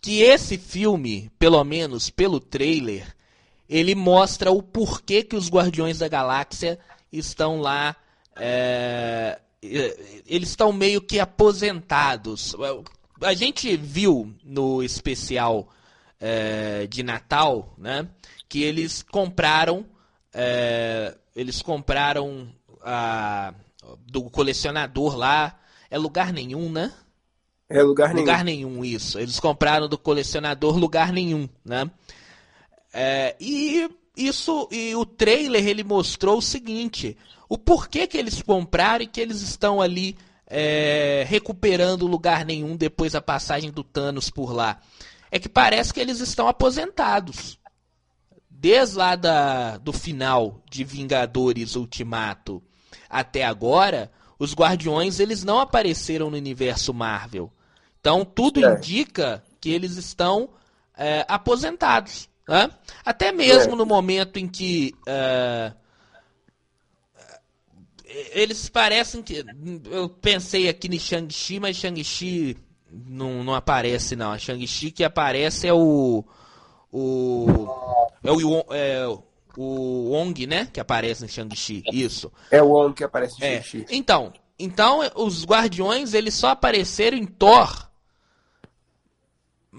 que 0.00 0.22
esse 0.22 0.58
filme, 0.58 1.30
pelo 1.38 1.62
menos 1.62 2.10
pelo 2.10 2.40
trailer, 2.40 3.16
ele 3.68 3.94
mostra 3.94 4.50
o 4.50 4.62
porquê 4.62 5.22
que 5.22 5.36
os 5.36 5.50
Guardiões 5.50 5.98
da 5.98 6.08
Galáxia 6.08 6.78
estão 7.12 7.60
lá. 7.60 7.94
É, 8.36 9.38
eles 9.62 10.50
estão 10.50 10.72
meio 10.72 11.00
que 11.00 11.18
aposentados. 11.18 12.54
A 13.20 13.34
gente 13.34 13.76
viu 13.76 14.32
no 14.44 14.82
especial 14.82 15.68
é, 16.20 16.86
de 16.86 17.02
Natal, 17.02 17.74
né, 17.76 18.08
que 18.48 18.62
eles 18.62 19.02
compraram, 19.02 19.84
é, 20.32 21.16
eles 21.34 21.60
compraram 21.60 22.48
a, 22.82 23.52
do 24.06 24.24
colecionador 24.30 25.16
lá, 25.16 25.58
é 25.90 25.98
lugar 25.98 26.32
nenhum, 26.32 26.70
né? 26.70 26.92
É 27.68 27.82
lugar 27.82 28.08
nenhum. 28.08 28.20
Lugar 28.20 28.44
nenhum, 28.44 28.84
isso. 28.84 29.18
Eles 29.18 29.38
compraram 29.38 29.88
do 29.88 29.98
colecionador 29.98 30.76
lugar 30.76 31.12
nenhum, 31.12 31.48
né? 31.64 31.90
É, 32.92 33.36
e 33.40 33.88
isso, 34.16 34.68
e 34.72 34.94
o 34.96 35.06
trailer 35.06 35.66
ele 35.66 35.84
mostrou 35.84 36.38
o 36.38 36.42
seguinte: 36.42 37.16
o 37.48 37.56
porquê 37.56 38.06
que 38.06 38.18
eles 38.18 38.42
compraram 38.42 39.04
e 39.04 39.06
que 39.06 39.20
eles 39.20 39.40
estão 39.40 39.80
ali 39.80 40.16
é, 40.46 41.24
recuperando 41.28 42.06
lugar 42.06 42.44
nenhum 42.44 42.76
depois 42.76 43.12
da 43.12 43.20
passagem 43.20 43.70
do 43.70 43.84
Thanos 43.84 44.30
por 44.30 44.52
lá. 44.52 44.80
É 45.30 45.38
que 45.38 45.48
parece 45.48 45.92
que 45.92 46.00
eles 46.00 46.20
estão 46.20 46.48
aposentados. 46.48 47.58
Desde 48.50 48.96
lá 48.96 49.14
da, 49.14 49.76
do 49.76 49.92
final 49.92 50.60
de 50.68 50.82
Vingadores 50.82 51.76
Ultimato 51.76 52.60
até 53.08 53.44
agora, 53.44 54.10
os 54.38 54.52
Guardiões 54.52 55.20
eles 55.20 55.44
não 55.44 55.60
apareceram 55.60 56.30
no 56.30 56.36
universo 56.36 56.92
Marvel. 56.92 57.52
Então 58.00 58.24
tudo 58.24 58.58
indica 58.60 59.44
que 59.60 59.70
eles 59.70 59.96
estão 59.96 60.48
é, 60.96 61.24
aposentados. 61.28 62.28
Né? 62.48 62.70
Até 63.04 63.30
mesmo 63.30 63.74
é. 63.74 63.76
no 63.76 63.84
momento 63.84 64.38
em 64.38 64.48
que 64.48 64.94
uh, 65.06 65.76
eles 68.32 68.68
parecem 68.70 69.22
que. 69.22 69.44
Eu 69.90 70.08
pensei 70.08 70.68
aqui 70.68 70.88
em 70.88 70.98
Shang-Chi, 70.98 71.60
mas 71.60 71.76
Shang-Chi 71.76 72.56
não, 72.90 73.44
não 73.44 73.54
aparece, 73.54 74.16
não. 74.16 74.32
A 74.32 74.38
Shang-Chi 74.38 74.90
que 74.90 75.04
aparece 75.04 75.68
é 75.68 75.74
o. 75.74 76.24
O. 76.90 77.46
É 78.24 78.32
o. 78.32 78.64
É, 78.70 79.06
o 79.56 80.10
Wong, 80.10 80.46
né? 80.46 80.68
Que 80.72 80.80
aparece 80.80 81.24
em 81.24 81.28
Shang-Chi. 81.28 81.82
Isso. 81.92 82.32
É 82.50 82.62
o 82.62 82.68
Wong 82.68 82.94
que 82.94 83.04
aparece 83.04 83.42
em 83.42 83.46
é. 83.46 83.62
Shang-Chi. 83.62 83.86
Então, 83.90 84.32
então, 84.58 85.00
os 85.14 85.44
Guardiões, 85.44 86.14
eles 86.14 86.34
só 86.34 86.48
apareceram 86.48 87.16
em 87.16 87.26
Thor. 87.26 87.87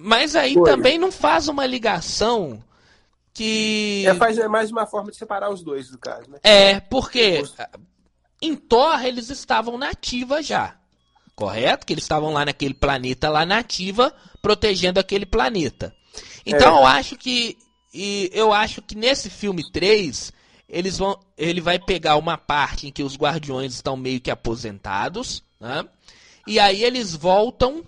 Mas 0.01 0.35
aí 0.35 0.53
Foi. 0.53 0.63
também 0.63 0.97
não 0.97 1.11
faz 1.11 1.47
uma 1.47 1.65
ligação 1.65 2.63
que. 3.33 4.05
É, 4.07 4.15
faz, 4.15 4.37
é 4.37 4.47
mais 4.47 4.71
uma 4.71 4.85
forma 4.85 5.11
de 5.11 5.17
separar 5.17 5.49
os 5.49 5.61
dois, 5.61 5.91
no 5.91 5.97
caso, 5.97 6.29
né? 6.29 6.39
É, 6.43 6.79
porque 6.79 7.43
em 8.41 8.55
Thor 8.55 9.03
eles 9.03 9.29
estavam 9.29 9.77
nativa 9.77 10.41
já. 10.41 10.75
Correto? 11.35 11.85
Que 11.85 11.93
eles 11.93 12.03
estavam 12.03 12.33
lá 12.33 12.45
naquele 12.45 12.73
planeta 12.73 13.29
lá 13.29 13.45
nativa, 13.45 14.13
protegendo 14.41 14.99
aquele 14.99 15.25
planeta. 15.25 15.93
Então 16.45 16.77
é. 16.77 16.81
eu 16.81 16.85
acho 16.85 17.15
que. 17.15 17.57
E 17.93 18.29
eu 18.33 18.53
acho 18.53 18.81
que 18.81 18.95
nesse 18.95 19.29
filme 19.29 19.69
3, 19.71 20.31
eles 20.67 20.97
vão, 20.97 21.19
ele 21.37 21.59
vai 21.59 21.79
pegar 21.79 22.17
uma 22.17 22.37
parte 22.37 22.87
em 22.87 22.91
que 22.91 23.01
os 23.01 23.17
guardiões 23.17 23.73
estão 23.73 23.97
meio 23.97 24.21
que 24.21 24.29
aposentados, 24.29 25.43
né? 25.59 25.83
E 26.45 26.59
aí 26.59 26.83
eles 26.83 27.15
voltam 27.15 27.83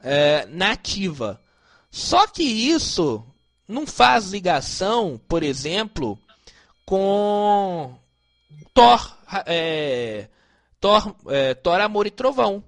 é, 0.00 0.46
na 0.50 0.72
ativa. 0.72 1.40
Só 1.90 2.26
que 2.26 2.42
isso 2.42 3.24
não 3.66 3.86
faz 3.86 4.30
ligação, 4.30 5.20
por 5.28 5.42
exemplo, 5.42 6.18
com 6.84 7.94
Thor, 8.72 9.16
é, 9.46 10.28
Thor, 10.80 11.14
é, 11.28 11.54
Thor 11.54 11.80
Amor 11.80 12.06
e 12.06 12.10
Trovão. 12.10 12.64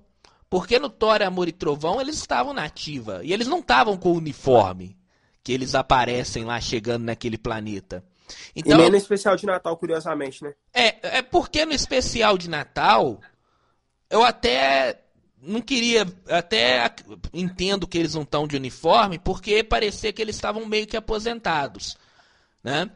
Porque 0.48 0.78
no 0.78 0.90
Thor 0.90 1.22
Amor 1.22 1.48
e 1.48 1.52
Trovão 1.52 2.00
eles 2.00 2.16
estavam 2.16 2.52
na 2.52 2.64
ativa. 2.64 3.20
E 3.22 3.32
eles 3.32 3.46
não 3.46 3.60
estavam 3.60 3.96
com 3.96 4.10
o 4.10 4.16
uniforme 4.16 4.96
que 5.42 5.52
eles 5.52 5.74
aparecem 5.74 6.44
lá 6.44 6.60
chegando 6.60 7.04
naquele 7.04 7.38
planeta. 7.38 8.04
Então, 8.54 8.78
e 8.78 8.82
nem 8.82 8.90
no 8.90 8.96
especial 8.96 9.36
de 9.36 9.46
Natal, 9.46 9.76
curiosamente, 9.76 10.44
né? 10.44 10.54
É, 10.72 11.18
é 11.18 11.22
porque 11.22 11.64
no 11.64 11.72
especial 11.72 12.36
de 12.36 12.48
Natal, 12.48 13.20
eu 14.08 14.22
até 14.22 15.00
não 15.42 15.60
queria, 15.60 16.06
até 16.28 16.94
entendo 17.32 17.86
que 17.86 17.98
eles 17.98 18.14
não 18.14 18.22
estão 18.22 18.46
de 18.46 18.56
uniforme, 18.56 19.18
porque 19.18 19.62
parecia 19.64 20.12
que 20.12 20.20
eles 20.20 20.36
estavam 20.36 20.66
meio 20.66 20.86
que 20.86 20.96
aposentados, 20.96 21.96
né? 22.62 22.90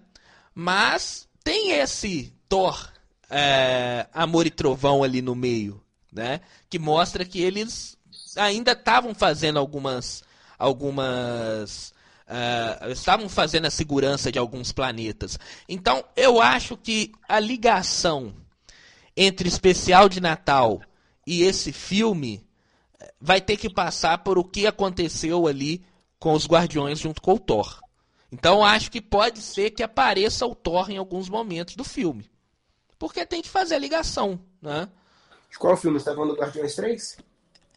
Mas 0.55 1.29
tem 1.43 1.73
esse 1.73 2.33
Thor, 2.49 2.93
é, 3.31 4.07
Amor 4.13 4.47
e 4.47 4.51
Trovão 4.51 5.03
ali 5.03 5.23
no 5.23 5.35
meio, 5.35 5.83
né? 6.13 6.41
Que 6.69 6.79
mostra 6.79 7.25
que 7.25 7.41
eles 7.41 7.97
ainda 8.37 8.73
estavam 8.73 9.15
fazendo 9.15 9.59
algumas, 9.59 10.23
algumas 10.59 11.93
Uh, 12.27 12.91
estavam 12.91 13.29
fazendo 13.29 13.67
a 13.67 13.71
segurança 13.71 14.33
de 14.33 14.39
alguns 14.39 14.73
planetas. 14.73 15.39
Então, 15.69 16.03
eu 16.17 16.41
acho 16.41 16.75
que 16.75 17.13
a 17.29 17.39
ligação 17.39 18.35
entre 19.15 19.47
especial 19.47 20.09
de 20.09 20.21
Natal 20.21 20.81
e 21.27 21.43
esse 21.43 21.73
filme 21.73 22.47
eh, 23.01 23.13
vai 23.21 23.41
ter 23.41 23.57
que 23.57 23.69
passar 23.69 24.19
por 24.19 24.39
o 24.39 24.45
que 24.45 24.67
aconteceu 24.67 25.47
ali 25.47 25.85
com 26.19 26.33
os 26.33 26.47
Guardiões 26.47 26.99
junto 26.99 27.21
com 27.21 27.35
o 27.35 27.39
Thor. 27.39 27.81
Então, 28.33 28.65
acho 28.65 28.91
que 28.91 29.01
pode 29.01 29.41
ser 29.41 29.71
que 29.71 29.83
apareça 29.83 30.47
o 30.47 30.55
Thor 30.55 30.91
em 30.91 30.97
alguns 30.97 31.29
momentos 31.29 31.77
do 31.77 31.85
filme. 31.85 32.29
Porque 32.99 33.25
tem 33.25 33.43
que 33.43 33.49
fazer 33.49 33.77
a 33.77 33.79
ligação, 33.79 34.41
né? 34.61 34.89
De 35.51 35.59
qual 35.59 35.77
filme? 35.77 35.99
Você 35.99 36.11
está 36.11 36.15
falando 36.15 36.35
do 36.35 36.41
Guardiões 36.41 36.75
3? 36.75 37.19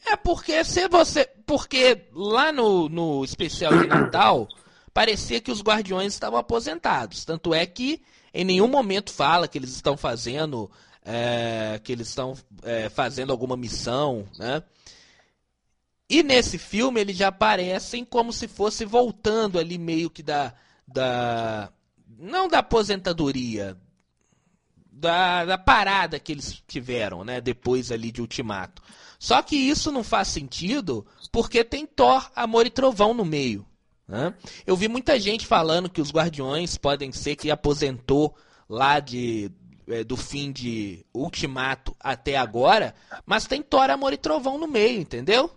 É 0.08 0.16
porque 0.16 0.64
se 0.64 0.88
você. 0.88 1.30
Porque 1.46 2.08
lá 2.14 2.52
no, 2.52 2.88
no 2.90 3.24
especial 3.24 3.78
de 3.78 3.88
Natal, 3.88 4.48
parecia 4.94 5.42
que 5.42 5.52
os 5.52 5.62
guardiões 5.62 6.14
estavam 6.14 6.40
aposentados. 6.40 7.26
Tanto 7.26 7.54
é 7.54 7.66
que 7.66 8.02
em 8.34 8.46
nenhum 8.46 8.68
momento 8.68 9.12
fala 9.12 9.48
que 9.48 9.58
eles 9.58 9.72
estão 9.72 9.98
fazendo. 9.98 10.72
É, 11.10 11.80
que 11.82 11.94
eles 11.94 12.10
estão 12.10 12.36
é, 12.64 12.90
fazendo 12.90 13.32
alguma 13.32 13.56
missão, 13.56 14.28
né? 14.38 14.62
E 16.10 16.22
nesse 16.22 16.58
filme 16.58 17.00
eles 17.00 17.16
já 17.16 17.30
aparecem 17.30 18.04
como 18.04 18.34
se 18.34 18.48
fosse 18.48 18.84
voltando 18.84 19.58
ali 19.58 19.78
meio 19.78 20.10
que 20.10 20.22
da. 20.22 20.54
da 20.86 21.72
não 22.20 22.48
da 22.48 22.60
aposentadoria, 22.60 23.78
da, 24.92 25.46
da 25.46 25.58
parada 25.58 26.20
que 26.20 26.32
eles 26.32 26.62
tiveram, 26.68 27.24
né? 27.24 27.40
Depois 27.40 27.92
ali 27.92 28.12
de 28.12 28.22
Ultimato. 28.22 28.82
Só 29.20 29.42
que 29.42 29.56
isso 29.56 29.92
não 29.92 30.04
faz 30.04 30.28
sentido 30.28 31.06
porque 31.32 31.64
tem 31.64 31.86
Thor, 31.86 32.30
Amor 32.36 32.66
e 32.66 32.70
Trovão 32.70 33.14
no 33.14 33.26
meio. 33.26 33.66
Né? 34.08 34.34
Eu 34.66 34.76
vi 34.76 34.88
muita 34.88 35.20
gente 35.20 35.46
falando 35.46 35.90
que 35.90 36.02
os 36.02 36.12
Guardiões 36.12 36.78
podem 36.78 37.12
ser 37.12 37.36
que 37.36 37.52
aposentou 37.52 38.36
lá 38.70 39.00
de 39.00 39.52
é, 39.88 40.04
do 40.04 40.18
fim 40.18 40.52
de 40.52 41.06
Ultimato 41.14 41.96
até 42.00 42.38
agora, 42.38 42.94
mas 43.26 43.46
tem 43.46 43.62
Thor, 43.62 43.90
Amor 43.90 44.14
e 44.14 44.18
Trovão 44.18 44.58
no 44.58 44.68
meio, 44.68 45.00
entendeu? 45.00 45.50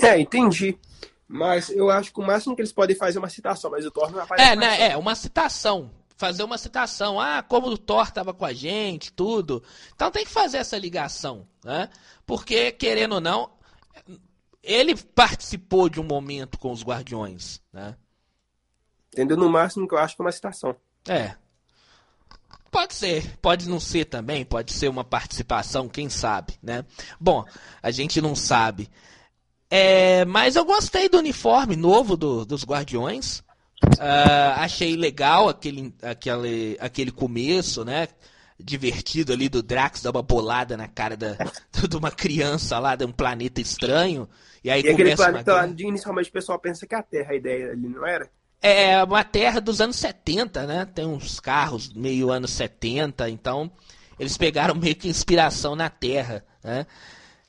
É, 0.00 0.18
entendi. 0.18 0.78
Mas 1.26 1.70
eu 1.70 1.90
acho 1.90 2.12
que 2.12 2.20
o 2.20 2.26
máximo 2.26 2.54
que 2.54 2.62
eles 2.62 2.72
podem 2.72 2.96
fazer 2.96 3.18
é 3.18 3.20
uma 3.20 3.28
citação, 3.28 3.70
mas 3.70 3.86
o 3.86 3.90
Thor 3.90 4.10
não 4.10 4.20
aparece. 4.20 4.50
É, 4.50 4.56
né, 4.56 4.90
é, 4.90 4.96
uma 4.96 5.14
citação. 5.14 5.90
fazer 6.16 6.44
uma 6.44 6.58
citação. 6.58 7.20
Ah, 7.20 7.42
como 7.42 7.68
o 7.68 7.78
Thor 7.78 8.04
estava 8.04 8.34
com 8.34 8.44
a 8.44 8.52
gente, 8.52 9.12
tudo. 9.12 9.62
Então 9.94 10.10
tem 10.10 10.24
que 10.24 10.30
fazer 10.30 10.58
essa 10.58 10.78
ligação, 10.78 11.46
né? 11.64 11.88
Porque, 12.26 12.72
querendo 12.72 13.14
ou 13.14 13.20
não, 13.20 13.50
ele 14.62 14.94
participou 14.96 15.88
de 15.88 16.00
um 16.00 16.04
momento 16.04 16.58
com 16.58 16.70
os 16.70 16.82
Guardiões, 16.82 17.60
né? 17.72 17.96
Entendeu? 19.12 19.36
No 19.36 19.48
máximo 19.48 19.86
que 19.88 19.94
eu 19.94 19.98
acho 19.98 20.16
que 20.16 20.22
é 20.22 20.24
uma 20.24 20.32
citação. 20.32 20.76
É. 21.08 21.36
Pode 22.74 22.92
ser, 22.92 23.36
pode 23.40 23.68
não 23.68 23.78
ser 23.78 24.04
também, 24.06 24.44
pode 24.44 24.72
ser 24.72 24.88
uma 24.88 25.04
participação, 25.04 25.88
quem 25.88 26.08
sabe, 26.08 26.54
né? 26.60 26.84
Bom, 27.20 27.44
a 27.80 27.92
gente 27.92 28.20
não 28.20 28.34
sabe. 28.34 28.90
É, 29.70 30.24
mas 30.24 30.56
eu 30.56 30.64
gostei 30.64 31.08
do 31.08 31.18
uniforme 31.18 31.76
novo 31.76 32.16
do, 32.16 32.44
dos 32.44 32.64
Guardiões. 32.64 33.44
Uh, 33.84 34.56
achei 34.56 34.96
legal 34.96 35.48
aquele, 35.48 35.94
aquele, 36.02 36.76
aquele 36.80 37.12
começo, 37.12 37.84
né? 37.84 38.08
Divertido 38.58 39.32
ali 39.32 39.48
do 39.48 39.62
Drax 39.62 40.02
dar 40.02 40.10
uma 40.10 40.22
bolada 40.22 40.76
na 40.76 40.88
cara 40.88 41.16
da, 41.16 41.36
de 41.88 41.96
uma 41.96 42.10
criança 42.10 42.80
lá 42.80 42.96
de 42.96 43.04
um 43.04 43.12
planeta 43.12 43.60
estranho. 43.60 44.28
E 44.64 44.70
aí 44.70 44.82
e 44.82 44.88
aquele 44.88 45.14
planeta 45.14 45.54
lá, 45.54 45.66
inicialmente 45.68 46.28
o 46.28 46.32
pessoal 46.32 46.58
pensa 46.58 46.88
que 46.88 46.94
é 46.96 46.98
a 46.98 47.02
Terra 47.04 47.30
a 47.30 47.36
ideia 47.36 47.70
ali, 47.70 47.88
não 47.88 48.04
era? 48.04 48.28
É 48.66 49.04
uma 49.04 49.22
terra 49.22 49.60
dos 49.60 49.82
anos 49.82 49.96
70, 49.96 50.66
né? 50.66 50.86
Tem 50.86 51.04
uns 51.04 51.38
carros 51.38 51.92
meio 51.92 52.30
anos 52.30 52.50
70, 52.52 53.28
então 53.28 53.70
eles 54.18 54.38
pegaram 54.38 54.74
meio 54.74 54.96
que 54.96 55.06
inspiração 55.06 55.76
na 55.76 55.90
Terra, 55.90 56.42
né? 56.62 56.86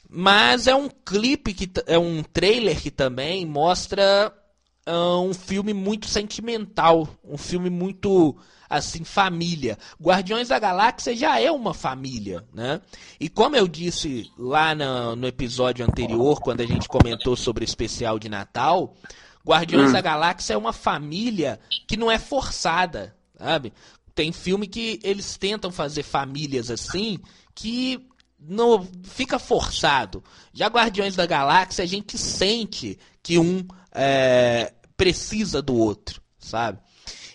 Mas 0.10 0.68
é 0.68 0.76
um 0.76 0.90
clipe 0.90 1.54
que 1.54 1.72
é 1.88 1.98
um 1.98 2.22
trailer 2.22 2.82
que 2.82 2.92
também 2.92 3.46
mostra 3.46 4.30
uh, 4.86 5.22
um 5.22 5.34
filme 5.34 5.74
muito 5.74 6.06
sentimental, 6.06 7.08
um 7.24 7.38
filme 7.38 7.70
muito 7.70 8.36
assim 8.70 9.06
família. 9.06 9.78
Guardiões 10.02 10.50
da 10.50 10.60
Galáxia 10.60 11.16
já 11.16 11.40
é 11.40 11.50
uma 11.50 11.74
família, 11.74 12.44
né? 12.54 12.82
E 13.22 13.30
como 13.30 13.56
eu 13.56 13.70
disse 13.70 14.30
lá 14.38 14.76
no, 14.76 15.16
no 15.16 15.28
episódio 15.28 15.86
anterior, 15.86 16.42
quando 16.42 16.60
a 16.60 16.66
gente 16.66 16.90
comentou 16.90 17.38
sobre 17.38 17.64
o 17.64 17.66
especial 17.66 18.20
de 18.20 18.28
Natal, 18.28 18.94
Guardiões 19.46 19.90
hum. 19.90 19.94
da 19.94 20.02
Galáxia 20.02 20.54
é 20.56 20.58
uma 20.58 20.74
família 20.74 21.60
que 21.88 21.96
não 21.96 22.12
é 22.12 22.18
forçada, 22.18 23.16
sabe? 23.38 23.72
Tem 24.14 24.32
filme 24.32 24.66
que 24.66 25.00
eles 25.04 25.38
tentam 25.38 25.72
fazer 25.72 26.04
famílias 26.04 26.72
assim 26.72 27.20
que 27.54 28.08
não 28.40 28.88
fica 29.04 29.38
forçado. 29.38 30.24
Já 30.54 30.68
Guardiões 30.68 31.16
da 31.16 31.26
Galáxia 31.26 31.84
a 31.84 31.88
gente 31.88 32.18
sente 32.18 32.98
que 33.22 33.38
um 33.38 33.66
é, 33.92 34.74
precisa 34.98 35.62
do 35.62 35.76
outro, 35.76 36.22
sabe? 36.40 36.80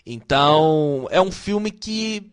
Então 0.04 1.06
é 1.10 1.20
um 1.20 1.30
filme 1.30 1.70
que 1.70 2.32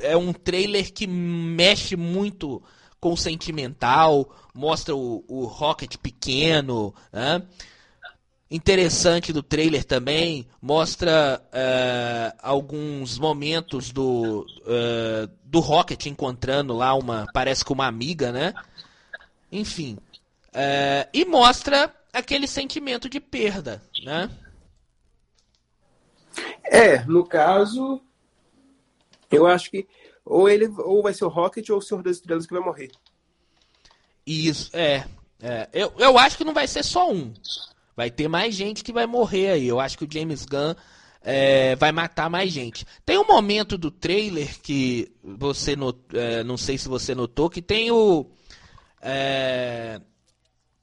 é 0.00 0.16
um 0.16 0.32
trailer 0.32 0.92
que 0.92 1.06
mexe 1.06 1.96
muito 1.96 2.62
com 3.00 3.12
o 3.12 3.16
sentimental, 3.16 4.34
mostra 4.54 4.94
o, 4.94 5.24
o 5.28 5.44
Rocket 5.44 5.96
pequeno, 5.96 6.94
né? 7.12 7.42
Interessante 8.50 9.32
do 9.32 9.42
trailer 9.42 9.84
também 9.84 10.46
mostra 10.60 11.42
uh, 11.48 12.38
alguns 12.42 13.18
momentos 13.18 13.90
do 13.92 14.46
uh, 14.62 15.30
do 15.44 15.60
Rocket 15.60 16.06
encontrando 16.06 16.74
lá 16.74 16.94
uma 16.94 17.26
parece 17.32 17.64
que 17.64 17.72
uma 17.72 17.86
amiga 17.86 18.32
né? 18.32 18.54
Enfim 19.52 19.98
uh, 20.48 21.08
e 21.12 21.24
mostra 21.26 21.94
aquele 22.12 22.46
sentimento 22.46 23.08
de 23.08 23.20
perda 23.20 23.82
né? 24.02 24.30
É 26.64 27.04
no 27.04 27.26
caso 27.26 28.00
eu 29.30 29.46
acho 29.46 29.70
que 29.70 29.86
ou 30.24 30.48
ele 30.48 30.68
ou 30.78 31.02
vai 31.02 31.12
ser 31.12 31.24
o 31.24 31.28
Rocket 31.28 31.68
ou 31.70 31.78
o 31.78 31.82
Senhor 31.82 32.02
das 32.02 32.16
Estrelas 32.16 32.46
que 32.46 32.52
vai 32.52 32.62
morrer. 32.62 32.90
Isso 34.26 34.70
é, 34.76 35.06
é. 35.40 35.68
Eu, 35.72 35.92
eu 35.98 36.18
acho 36.18 36.36
que 36.36 36.44
não 36.44 36.52
vai 36.52 36.66
ser 36.66 36.82
só 36.82 37.10
um 37.10 37.32
Vai 37.98 38.12
ter 38.12 38.28
mais 38.28 38.54
gente 38.54 38.84
que 38.84 38.92
vai 38.92 39.06
morrer 39.08 39.50
aí. 39.50 39.66
Eu 39.66 39.80
acho 39.80 39.98
que 39.98 40.04
o 40.04 40.08
James 40.08 40.44
Gunn 40.44 40.72
é, 41.20 41.74
vai 41.74 41.90
matar 41.90 42.30
mais 42.30 42.52
gente. 42.52 42.86
Tem 43.04 43.18
um 43.18 43.26
momento 43.26 43.76
do 43.76 43.90
trailer 43.90 44.60
que 44.62 45.10
você 45.20 45.74
not, 45.74 45.98
é, 46.12 46.44
não 46.44 46.56
sei 46.56 46.78
se 46.78 46.88
você 46.88 47.12
notou 47.12 47.50
que 47.50 47.60
tem 47.60 47.90
o 47.90 48.24
é, 49.02 50.00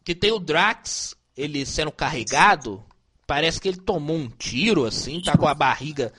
que 0.03 0.13
tem 0.13 0.33
o 0.33 0.39
Drax 0.39 1.15
ele 1.37 1.65
sendo 1.65 1.89
carregado. 1.89 2.83
Parece 3.25 3.61
que 3.61 3.69
ele 3.69 3.77
tomou 3.77 4.17
um 4.17 4.27
tiro 4.27 4.83
assim, 4.83 5.21
tá 5.21 5.37
com 5.37 5.47
a 5.47 5.53
barriga 5.53 6.11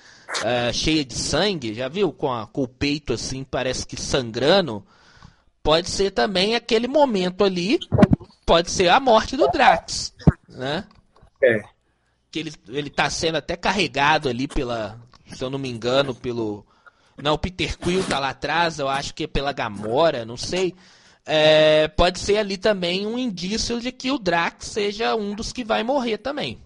é, 0.43 0.73
cheia 0.73 1.05
de 1.05 1.15
sangue. 1.15 1.75
Já 1.75 1.89
viu 1.91 2.11
com, 2.11 2.33
a, 2.33 2.47
com 2.47 2.63
o 2.63 2.69
peito 2.69 3.13
assim, 3.13 3.45
parece 3.45 3.87
que 3.87 4.01
sangrando. 4.01 4.83
Pode 5.63 5.91
ser 5.91 6.11
também 6.13 6.55
aquele 6.55 6.89
momento 6.89 7.45
ali. 7.45 7.79
Pode 8.47 8.71
ser 8.71 8.89
a 8.89 9.01
morte 9.01 9.37
do 9.37 9.49
Drax 9.49 10.15
né? 10.57 10.85
É. 11.43 11.63
Que 12.31 12.41
ele, 12.41 12.53
ele 12.69 12.91
tá 12.91 13.09
sendo 13.11 13.37
até 13.37 13.57
carregado 13.57 14.29
ali 14.29 14.49
pela, 14.49 14.99
se 15.27 15.43
eu 15.43 15.51
não 15.51 15.59
me 15.59 15.71
engano, 15.71 16.15
pelo. 16.15 16.67
Não, 17.17 17.35
o 17.35 17.39
Peter 17.39 17.79
Quill 17.79 18.05
tá 18.05 18.19
lá 18.19 18.31
atrás, 18.31 18.79
eu 18.79 18.89
acho 18.89 19.15
que 19.15 19.25
é 19.25 19.27
pela 19.27 19.53
Gamora, 19.53 20.25
não 20.25 20.37
sei. 20.37 20.75
É, 21.25 21.89
pode 21.89 22.19
ser 22.19 22.37
ali 22.37 22.57
também 22.57 23.07
um 23.07 23.19
indício 23.19 23.81
de 23.81 23.91
que 23.91 24.11
o 24.11 24.19
Drax 24.19 24.67
seja 24.67 25.17
um 25.17 25.35
dos 25.35 25.53
que 25.53 25.65
vai 25.65 25.83
morrer 25.83 26.19
também. 26.19 26.63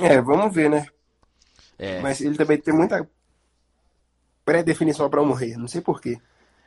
É, 0.00 0.20
vamos 0.20 0.52
ver, 0.52 0.70
né? 0.70 0.86
É. 1.78 2.00
Mas 2.00 2.20
ele 2.20 2.36
também 2.36 2.58
tem 2.58 2.74
muita 2.74 3.06
pré-definição 4.44 5.08
para 5.10 5.22
morrer, 5.22 5.56
não 5.56 5.68
sei 5.68 5.80
porquê. 5.80 6.18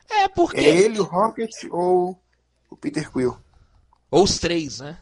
É 0.08 0.28
porque. 0.28 0.60
É 0.60 0.68
ele, 0.68 1.00
o 1.00 1.04
Rocket 1.04 1.52
ou 1.70 2.18
o 2.76 2.78
Peter 2.78 3.10
Quill? 3.10 3.36
Ou 4.10 4.22
os 4.22 4.38
três, 4.38 4.80
né? 4.80 4.98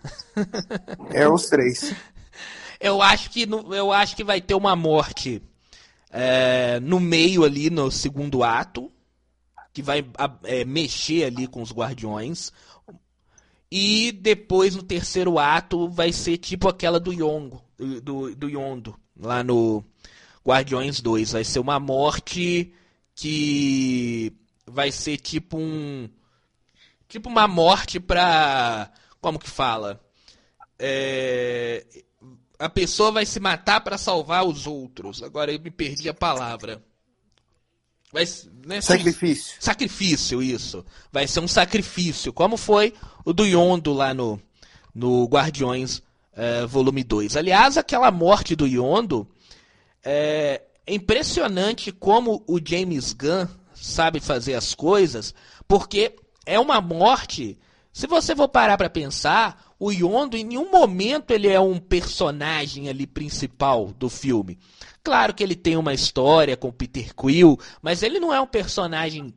É 1.10 1.28
os 1.28 1.46
três. 1.48 1.94
Eu 2.80 3.00
acho 3.00 3.30
que, 3.30 3.48
eu 3.70 3.92
acho 3.92 4.14
que 4.14 4.22
vai 4.22 4.42
ter 4.42 4.54
uma 4.54 4.76
morte 4.76 5.40
é, 6.10 6.78
no 6.80 7.00
meio 7.00 7.42
ali, 7.42 7.70
no 7.70 7.90
segundo 7.90 8.44
ato, 8.44 8.92
que 9.72 9.80
vai 9.80 10.04
é, 10.42 10.66
mexer 10.66 11.24
ali 11.24 11.46
com 11.46 11.62
os 11.62 11.72
guardiões. 11.72 12.52
E 13.70 14.12
depois, 14.12 14.76
no 14.76 14.82
terceiro 14.82 15.38
ato, 15.38 15.88
vai 15.88 16.12
ser 16.12 16.36
tipo 16.36 16.68
aquela 16.68 17.00
do 17.00 17.10
Yongo, 17.10 17.64
do, 18.02 18.34
do 18.34 18.50
Yondo, 18.50 18.94
lá 19.18 19.42
no 19.42 19.82
Guardiões 20.46 21.00
2. 21.00 21.32
Vai 21.32 21.44
ser 21.44 21.60
uma 21.60 21.80
morte 21.80 22.70
que 23.14 24.30
vai 24.66 24.92
ser 24.92 25.16
tipo 25.16 25.56
um 25.56 26.10
tipo 27.14 27.28
uma 27.28 27.46
morte 27.46 28.00
pra. 28.00 28.90
Como 29.20 29.38
que 29.38 29.48
fala? 29.48 30.00
É, 30.76 31.86
a 32.58 32.68
pessoa 32.68 33.12
vai 33.12 33.24
se 33.24 33.38
matar 33.38 33.80
para 33.82 33.96
salvar 33.96 34.44
os 34.44 34.66
outros. 34.66 35.22
Agora 35.22 35.52
eu 35.52 35.60
me 35.60 35.70
perdi 35.70 36.08
a 36.08 36.14
palavra. 36.14 36.82
Vai, 38.12 38.24
né, 38.66 38.80
sacrifício. 38.80 39.54
Sacrifício, 39.60 40.42
isso. 40.42 40.84
Vai 41.12 41.28
ser 41.28 41.38
um 41.38 41.48
sacrifício, 41.48 42.32
como 42.32 42.56
foi 42.56 42.92
o 43.24 43.32
do 43.32 43.46
Yondo 43.46 43.92
lá 43.92 44.12
no, 44.12 44.40
no 44.92 45.24
Guardiões 45.26 46.02
é, 46.32 46.66
Volume 46.66 47.04
2. 47.04 47.36
Aliás, 47.36 47.76
aquela 47.76 48.10
morte 48.10 48.56
do 48.56 48.66
Yondo 48.66 49.28
é, 50.02 50.62
é 50.84 50.94
impressionante 50.94 51.92
como 51.92 52.42
o 52.46 52.58
James 52.64 53.12
Gunn 53.12 53.46
sabe 53.72 54.18
fazer 54.18 54.54
as 54.54 54.74
coisas, 54.74 55.34
porque 55.66 56.16
é 56.44 56.58
uma 56.58 56.80
morte. 56.80 57.58
Se 57.92 58.06
você 58.06 58.34
for 58.34 58.48
parar 58.48 58.76
para 58.76 58.90
pensar, 58.90 59.74
o 59.78 59.90
Yondo 59.90 60.36
em 60.36 60.44
nenhum 60.44 60.70
momento 60.70 61.30
ele 61.30 61.48
é 61.48 61.60
um 61.60 61.78
personagem 61.78 62.88
ali 62.88 63.06
principal 63.06 63.92
do 63.98 64.08
filme. 64.08 64.58
Claro 65.02 65.34
que 65.34 65.42
ele 65.42 65.54
tem 65.54 65.76
uma 65.76 65.94
história 65.94 66.56
com 66.56 66.72
Peter 66.72 67.14
Quill, 67.14 67.58
mas 67.82 68.02
ele 68.02 68.18
não 68.18 68.32
é 68.32 68.40
um 68.40 68.46
personagem 68.46 69.34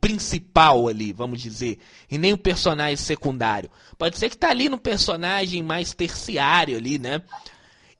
principal 0.00 0.88
ali, 0.88 1.12
vamos 1.12 1.40
dizer, 1.40 1.78
e 2.10 2.18
nem 2.18 2.34
um 2.34 2.38
personagem 2.38 2.96
secundário. 2.96 3.70
Pode 3.96 4.18
ser 4.18 4.28
que 4.28 4.36
tá 4.36 4.50
ali 4.50 4.68
no 4.68 4.78
personagem 4.78 5.62
mais 5.62 5.94
terciário 5.94 6.76
ali, 6.76 6.98
né? 6.98 7.22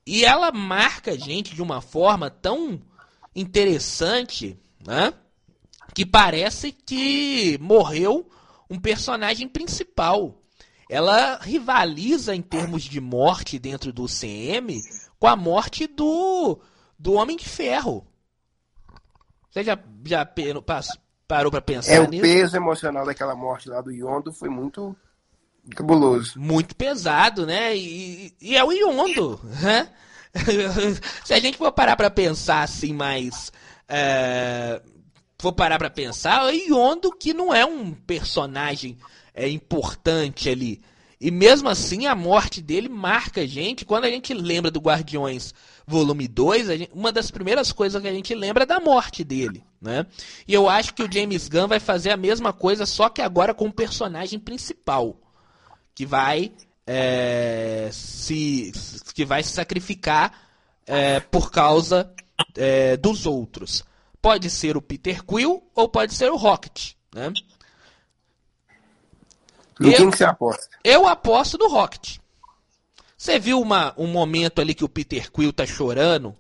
E 0.05 0.25
ela 0.25 0.53
marca 0.53 1.13
a 1.13 1.17
gente 1.17 1.55
de 1.55 1.63
uma 1.63 1.81
forma 1.81 2.29
tão 2.29 2.81
interessante, 3.35 4.59
né? 4.85 5.15
Que 5.95 6.07
parece 6.07 6.73
que 6.73 7.59
morreu 7.61 8.29
um 8.69 8.79
personagem 8.79 9.49
principal. 9.49 10.41
Ela 10.89 11.39
rivaliza 11.41 12.35
em 12.35 12.43
termos 12.43 12.83
de 12.83 13.01
morte 13.01 13.59
dentro 13.59 13.93
do 13.93 14.07
CM 14.07 14.81
com 15.19 15.27
a 15.27 15.37
morte 15.37 15.87
do, 15.87 16.61
do 16.99 17.13
Homem 17.13 17.37
de 17.37 17.49
Ferro. 17.49 18.07
Você 19.51 19.65
já, 19.65 19.79
já 20.05 20.27
parou 21.29 21.51
para 21.51 21.61
pensar 21.61 21.95
é, 21.95 22.07
nisso? 22.07 22.25
O 22.25 22.29
peso 22.29 22.57
emocional 22.57 23.05
daquela 23.05 23.35
morte 23.35 23.69
lá 23.69 23.81
do 23.81 23.91
Yondo 23.91 24.33
foi 24.33 24.49
muito 24.49 24.97
cabuloso. 25.77 26.39
Muito 26.39 26.75
pesado, 26.75 27.47
né? 27.47 27.77
E, 27.77 28.35
e 28.41 28.57
é 28.57 28.65
o 28.65 28.73
Yondo, 28.73 29.41
né? 29.61 29.89
Se 31.25 31.35
a 31.35 31.41
gente 31.41 31.59
for 31.59 31.73
parar 31.73 31.97
pra 31.97 32.11
pensar 32.11 32.63
assim, 32.63 32.93
mais. 32.93 33.53
É, 33.89 34.81
for 35.41 35.53
parar 35.53 35.79
pra 35.79 35.91
pensar, 35.91 36.45
o 36.45 36.51
Yondo 36.51 37.11
que 37.11 37.33
não 37.33 37.55
é 37.55 37.65
um 37.65 37.93
personagem 37.93 38.97
é, 39.35 39.49
importante 39.49 40.49
ali. 40.49 40.81
E 41.21 41.31
mesmo 41.31 41.69
assim, 41.69 42.07
a 42.07 42.15
morte 42.15 42.63
dele 42.63 42.89
marca 42.89 43.43
a 43.43 43.47
gente. 43.47 43.85
Quando 43.85 44.05
a 44.05 44.11
gente 44.11 44.33
lembra 44.33 44.71
do 44.71 44.81
Guardiões 44.81 45.53
Volume 45.87 46.27
2, 46.27 46.67
gente, 46.69 46.91
uma 46.95 47.13
das 47.13 47.31
primeiras 47.31 47.73
coisas 47.73 48.01
que 48.01 48.09
a 48.09 48.13
gente 48.13 48.35
lembra 48.35 48.63
é 48.63 48.67
da 48.67 48.81
morte 48.81 49.23
dele. 49.23 49.63
Né? 49.81 50.07
E 50.49 50.55
eu 50.55 50.69
acho 50.69 50.95
que 50.95 51.03
o 51.03 51.13
James 51.13 51.47
Gunn 51.47 51.69
vai 51.69 51.79
fazer 51.79 52.11
a 52.11 52.17
mesma 52.17 52.55
coisa, 52.55 52.87
só 52.87 53.11
que 53.11 53.21
agora 53.21 53.53
com 53.53 53.67
o 53.67 53.73
personagem 53.73 54.39
principal. 54.39 55.21
Que 55.95 56.07
vai 56.07 56.53
é, 56.87 57.91
se, 57.93 58.73
que 59.15 59.25
vai 59.25 59.43
se 59.43 59.51
sacrificar 59.51 60.33
é, 60.87 61.21
por 61.21 61.51
causa 61.51 62.11
é, 62.57 62.97
dos 62.97 63.27
outros. 63.27 63.85
Pode 64.21 64.51
ser 64.51 64.77
o 64.77 64.83
Peter 64.83 65.25
Quill 65.25 65.63
ou 65.75 65.89
pode 65.89 66.15
ser 66.15 66.31
o 66.31 66.37
Rocket. 66.37 66.93
Né? 67.15 67.33
Em 69.81 69.93
quem 69.93 70.11
que 70.11 70.17
você 70.17 70.25
aposta? 70.25 70.69
Eu 70.85 71.07
aposto 71.07 71.57
no 71.57 71.69
Rocket. 71.69 72.19
Você 73.17 73.39
viu 73.39 73.61
uma, 73.61 73.95
um 73.97 74.07
momento 74.07 74.61
ali 74.61 74.75
que 74.75 74.85
o 74.85 74.89
Peter 74.89 75.31
Quill 75.31 75.53
tá 75.53 75.67
chorando 75.67 76.37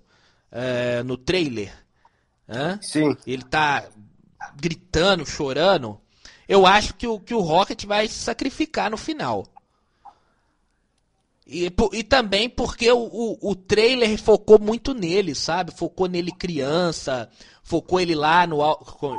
é, 0.50 1.02
no 1.02 1.16
trailer? 1.16 1.72
Hã? 2.48 2.78
Sim. 2.82 3.16
Ele 3.26 3.42
tá 3.42 3.88
gritando, 4.56 5.24
chorando. 5.24 6.00
Eu 6.48 6.66
acho 6.66 6.94
que 6.94 7.06
o, 7.06 7.20
que 7.20 7.34
o 7.34 7.40
Rocket 7.40 7.84
vai 7.84 8.08
se 8.08 8.14
sacrificar 8.14 8.90
no 8.90 8.96
final. 8.96 9.46
E, 11.50 11.68
e 11.92 12.04
também 12.04 12.48
porque 12.48 12.90
o, 12.92 12.98
o, 12.98 13.50
o, 13.50 13.56
trailer 13.56 14.16
focou 14.16 14.56
muito 14.56 14.94
nele, 14.94 15.34
sabe? 15.34 15.72
Focou 15.72 16.06
nele 16.06 16.30
criança, 16.30 17.28
focou 17.64 17.98
ele 18.00 18.14
lá 18.14 18.46
no. 18.46 18.60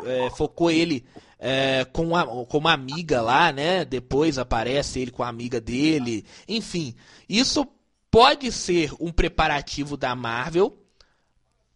É, 0.06 0.30
focou 0.30 0.72
ele 0.72 1.06
é, 1.38 1.86
com, 1.92 2.08
uma, 2.08 2.26
com 2.46 2.58
uma 2.58 2.72
amiga 2.72 3.22
lá, 3.22 3.52
né? 3.52 3.84
Depois 3.84 4.38
aparece 4.38 5.02
ele 5.02 5.12
com 5.12 5.24
a 5.24 5.28
amiga 5.28 5.60
dele. 5.60 6.26
Enfim, 6.48 6.96
isso 7.28 7.68
pode 8.10 8.50
ser 8.50 8.94
um 8.98 9.12
preparativo 9.12 9.98
da 9.98 10.16
Marvel 10.16 10.78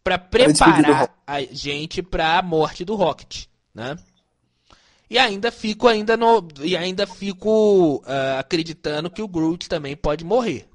para 0.01 0.17
preparar 0.17 1.13
a 1.27 1.41
gente 1.41 2.01
para 2.01 2.37
a 2.37 2.41
morte 2.41 2.85
do 2.85 2.95
Rocket, 2.95 3.47
né? 3.73 3.97
E 5.09 5.17
ainda 5.17 5.51
fico 5.51 5.87
ainda 5.87 6.17
no 6.17 6.47
e 6.61 6.75
ainda 6.75 7.05
fico 7.05 7.97
uh, 7.97 8.39
acreditando 8.39 9.09
que 9.09 9.21
o 9.21 9.27
Groot 9.27 9.69
também 9.69 9.95
pode 9.95 10.23
morrer. 10.25 10.67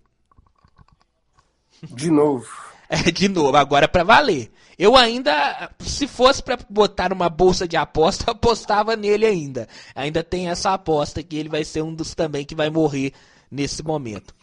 De 1.82 2.10
novo. 2.10 2.46
É, 2.92 3.08
de 3.08 3.28
novo, 3.28 3.56
agora 3.56 3.86
para 3.86 4.02
valer. 4.02 4.50
Eu 4.76 4.96
ainda, 4.96 5.70
se 5.78 6.08
fosse 6.08 6.42
para 6.42 6.58
botar 6.68 7.12
uma 7.12 7.28
bolsa 7.28 7.68
de 7.68 7.76
aposta, 7.76 8.24
apostava 8.32 8.96
nele 8.96 9.26
ainda. 9.26 9.68
Ainda 9.94 10.24
tem 10.24 10.48
essa 10.48 10.74
aposta 10.74 11.22
que 11.22 11.36
ele 11.36 11.48
vai 11.48 11.64
ser 11.64 11.82
um 11.82 11.94
dos 11.94 12.16
também 12.16 12.44
que 12.44 12.52
vai 12.52 12.68
morrer 12.68 13.12
nesse 13.48 13.84
momento, 13.84 14.34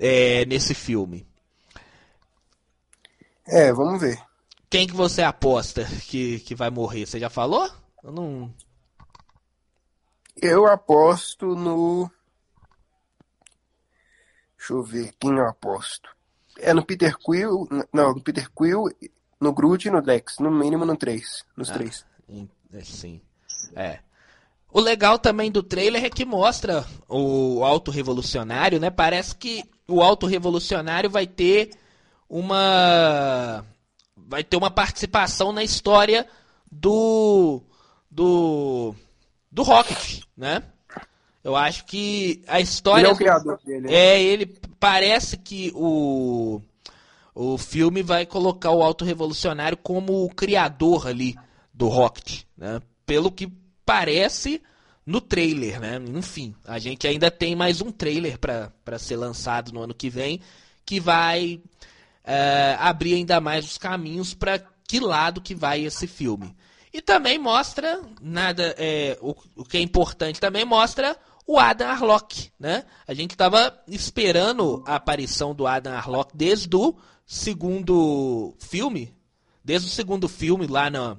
é, 0.00 0.44
nesse 0.46 0.74
filme. 0.74 1.24
É, 3.46 3.72
vamos 3.72 4.00
ver. 4.00 4.20
Quem 4.68 4.86
que 4.86 4.94
você 4.94 5.22
aposta 5.22 5.84
que, 6.08 6.40
que 6.40 6.54
vai 6.54 6.70
morrer? 6.70 7.06
Você 7.06 7.20
já 7.20 7.28
falou? 7.28 7.70
Eu 8.02 8.10
não. 8.10 8.52
Eu 10.42 10.66
aposto 10.66 11.54
no. 11.54 12.10
Deixa 14.58 14.72
eu 14.72 14.82
ver 14.82 15.14
quem 15.18 15.38
eu 15.38 15.48
aposto. 15.48 16.10
É 16.58 16.74
no 16.74 16.84
Peter 16.84 17.16
Quill. 17.16 17.68
Não, 17.92 18.12
no 18.12 18.20
Peter 18.20 18.50
Quill 18.50 18.88
no 19.42 19.52
Groot 19.52 19.88
e 19.88 19.90
no 19.90 20.00
Dex, 20.00 20.38
no 20.38 20.50
mínimo 20.52 20.84
no 20.84 20.96
3. 20.96 21.44
Nos 21.56 21.68
ah, 21.70 21.74
três. 21.74 22.06
É, 22.72 22.84
sim. 22.84 23.20
É. 23.74 23.98
O 24.72 24.80
legal 24.80 25.18
também 25.18 25.50
do 25.50 25.62
trailer 25.62 26.04
é 26.04 26.08
que 26.08 26.24
mostra 26.24 26.86
o 27.08 27.64
Auto 27.64 27.90
Revolucionário, 27.90 28.78
né? 28.78 28.88
Parece 28.88 29.34
que 29.34 29.64
o 29.86 30.00
Auto 30.00 30.26
Revolucionário 30.26 31.10
vai 31.10 31.26
ter 31.26 31.70
uma 32.28 33.64
vai 34.16 34.42
ter 34.42 34.56
uma 34.56 34.70
participação 34.70 35.52
na 35.52 35.62
história 35.62 36.26
do 36.70 37.60
do 38.10 38.94
do 39.52 39.62
Rocket, 39.62 40.22
né? 40.36 40.62
Eu 41.44 41.54
acho 41.54 41.84
que 41.84 42.42
a 42.46 42.60
história 42.60 43.02
ele 43.02 43.10
é 43.10 43.12
o 43.12 43.16
criador 43.16 43.60
dele. 43.64 43.80
Né? 43.88 43.94
É, 43.94 44.22
ele 44.22 44.46
parece 44.80 45.36
que 45.36 45.70
o 45.74 46.60
o 47.34 47.56
filme 47.56 48.02
vai 48.02 48.26
colocar 48.26 48.70
o 48.72 48.82
Alto 48.82 49.04
Revolucionário 49.04 49.76
como 49.76 50.24
o 50.24 50.28
criador 50.28 51.06
ali 51.06 51.34
do 51.72 51.88
Rocket, 51.88 52.42
né? 52.56 52.80
Pelo 53.06 53.30
que 53.30 53.50
parece 53.86 54.62
no 55.04 55.20
trailer, 55.20 55.80
né? 55.80 56.00
Enfim, 56.14 56.54
a 56.64 56.78
gente 56.78 57.06
ainda 57.06 57.30
tem 57.30 57.56
mais 57.56 57.80
um 57.80 57.90
trailer 57.90 58.38
para 58.38 58.98
ser 58.98 59.16
lançado 59.16 59.72
no 59.72 59.82
ano 59.82 59.94
que 59.94 60.10
vem, 60.10 60.40
que 60.84 61.00
vai 61.00 61.60
é, 62.22 62.76
abrir 62.78 63.14
ainda 63.14 63.40
mais 63.40 63.64
os 63.64 63.78
caminhos 63.78 64.34
para 64.34 64.58
que 64.86 65.00
lado 65.00 65.40
que 65.40 65.54
vai 65.54 65.84
esse 65.84 66.06
filme. 66.06 66.54
E 66.92 67.00
também 67.00 67.38
mostra 67.38 68.02
nada, 68.20 68.74
é, 68.78 69.16
o, 69.20 69.34
o 69.56 69.64
que 69.64 69.78
é 69.78 69.80
importante 69.80 70.38
também 70.38 70.64
mostra 70.64 71.16
o 71.46 71.58
Adam 71.58 71.88
Arlock, 71.88 72.50
né? 72.58 72.84
A 73.06 73.14
gente 73.14 73.32
estava 73.32 73.82
esperando 73.88 74.84
a 74.86 74.96
aparição 74.96 75.54
do 75.54 75.66
Adam 75.66 75.94
Arlock 75.94 76.36
desde 76.36 76.76
o 76.76 76.94
segundo 77.26 78.54
filme, 78.58 79.14
desde 79.64 79.88
o 79.88 79.90
segundo 79.90 80.28
filme 80.28 80.66
lá 80.66 80.90
na, 80.90 81.16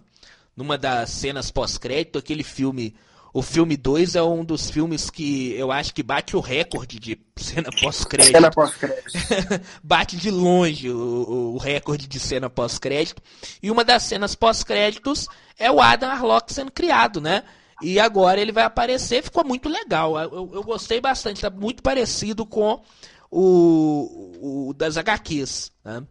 numa 0.56 0.78
das 0.78 1.10
cenas 1.10 1.50
pós-crédito, 1.50 2.20
aquele 2.20 2.44
filme, 2.44 2.96
o 3.34 3.42
filme 3.42 3.76
2 3.76 4.14
é 4.14 4.22
um 4.22 4.46
dos 4.46 4.70
filmes 4.70 5.10
que 5.10 5.54
eu 5.54 5.72
acho 5.72 5.92
que 5.92 6.04
bate 6.04 6.38
o 6.38 6.40
recorde 6.40 7.00
de 7.00 7.20
cena 7.36 7.70
pós-crédito. 7.82 8.32
Cena 8.32 8.52
pós-crédito. 8.52 9.12
bate 9.84 10.16
de 10.18 10.30
longe 10.30 10.92
o, 10.92 11.54
o 11.56 11.58
recorde 11.58 12.08
de 12.08 12.20
cena 12.20 12.48
pós-crédito. 12.48 13.24
E 13.62 13.72
uma 13.72 13.84
das 13.84 14.04
cenas 14.04 14.36
pós-créditos 14.36 15.28
é 15.58 15.72
o 15.72 15.82
Adam 15.82 16.12
Arlock 16.12 16.54
sendo 16.54 16.72
criado, 16.72 17.20
né? 17.20 17.44
E 17.82 18.00
agora 18.00 18.40
ele 18.40 18.52
vai 18.52 18.66
aparecer, 18.66 19.24
ficou 19.24 19.44
muito 19.44 19.68
legal. 19.68 20.18
Eu, 20.20 20.52
eu 20.54 20.64
gostei 20.64 21.02
bastante, 21.02 21.42
tá 21.42 21.50
muito 21.50 21.82
parecido 21.82 22.46
com 22.46 22.84
o, 23.32 24.68
o 24.70 24.74
das 24.74 24.96
HQs. 24.96 25.72
Né? 25.84 26.04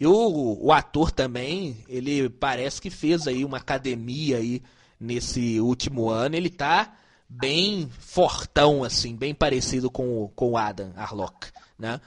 E 0.00 0.06
o, 0.06 0.58
o 0.58 0.72
ator 0.72 1.10
também, 1.10 1.84
ele 1.86 2.30
parece 2.30 2.80
que 2.80 2.88
fez 2.88 3.28
aí 3.28 3.44
uma 3.44 3.58
academia 3.58 4.38
aí 4.38 4.62
nesse 5.00 5.58
último 5.60 6.10
ano. 6.10 6.36
Ele 6.36 6.50
tá 6.50 6.92
bem 7.28 7.88
fortão, 7.98 8.84
assim, 8.84 9.16
bem 9.16 9.34
parecido 9.34 9.90
com, 9.90 10.30
com 10.34 10.50
o 10.50 10.58
Adam 10.58 10.92
Arlock. 10.96 11.48
Né? 11.78 12.00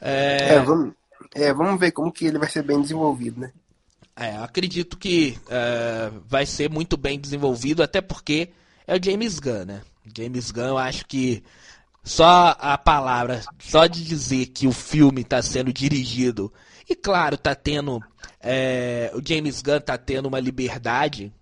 É... 0.00 0.54
É, 0.54 0.60
vamos, 0.60 0.92
é, 1.34 1.52
vamos 1.52 1.80
ver 1.80 1.92
como 1.92 2.12
que 2.12 2.26
ele 2.26 2.38
vai 2.38 2.50
ser 2.50 2.62
bem 2.62 2.80
desenvolvido, 2.82 3.40
né? 3.40 3.52
É, 4.14 4.36
acredito 4.36 4.98
que 4.98 5.38
uh, 5.46 6.22
vai 6.28 6.44
ser 6.44 6.68
muito 6.68 6.98
bem 6.98 7.18
desenvolvido, 7.18 7.82
até 7.82 8.00
porque 8.02 8.50
é 8.86 8.94
o 8.94 9.02
James 9.02 9.38
Gunn, 9.38 9.64
né? 9.64 9.82
James 10.14 10.50
Gunn, 10.50 10.68
eu 10.68 10.78
acho 10.78 11.06
que 11.06 11.42
só 12.04 12.54
a 12.58 12.76
palavra, 12.76 13.42
só 13.58 13.86
de 13.86 14.04
dizer 14.04 14.46
que 14.46 14.66
o 14.66 14.72
filme 14.72 15.22
está 15.22 15.40
sendo 15.40 15.72
dirigido, 15.72 16.52
e 16.88 16.94
claro, 16.94 17.38
tá 17.38 17.54
tendo. 17.54 18.00
É, 18.38 19.10
o 19.14 19.26
James 19.26 19.62
Gunn 19.62 19.80
tá 19.80 19.96
tendo 19.96 20.26
uma 20.26 20.40
liberdade 20.40 21.32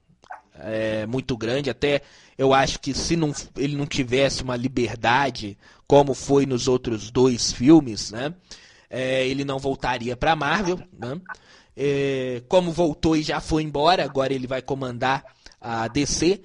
é, 0.62 1.06
muito 1.06 1.36
grande, 1.36 1.70
até 1.70 2.02
eu 2.36 2.54
acho 2.54 2.78
que 2.80 2.94
se 2.94 3.16
não, 3.16 3.34
ele 3.56 3.76
não 3.76 3.86
tivesse 3.86 4.42
uma 4.42 4.56
liberdade, 4.56 5.58
como 5.86 6.14
foi 6.14 6.46
nos 6.46 6.68
outros 6.68 7.10
dois 7.10 7.52
filmes, 7.52 8.10
né? 8.10 8.34
É, 8.88 9.26
ele 9.26 9.44
não 9.44 9.58
voltaria 9.58 10.16
para 10.16 10.34
Marvel, 10.34 10.80
né? 10.98 11.20
É, 11.76 12.42
como 12.48 12.72
voltou 12.72 13.16
e 13.16 13.22
já 13.22 13.40
foi 13.40 13.62
embora, 13.62 14.04
agora 14.04 14.32
ele 14.32 14.46
vai 14.46 14.62
comandar 14.62 15.24
a 15.60 15.88
DC. 15.88 16.42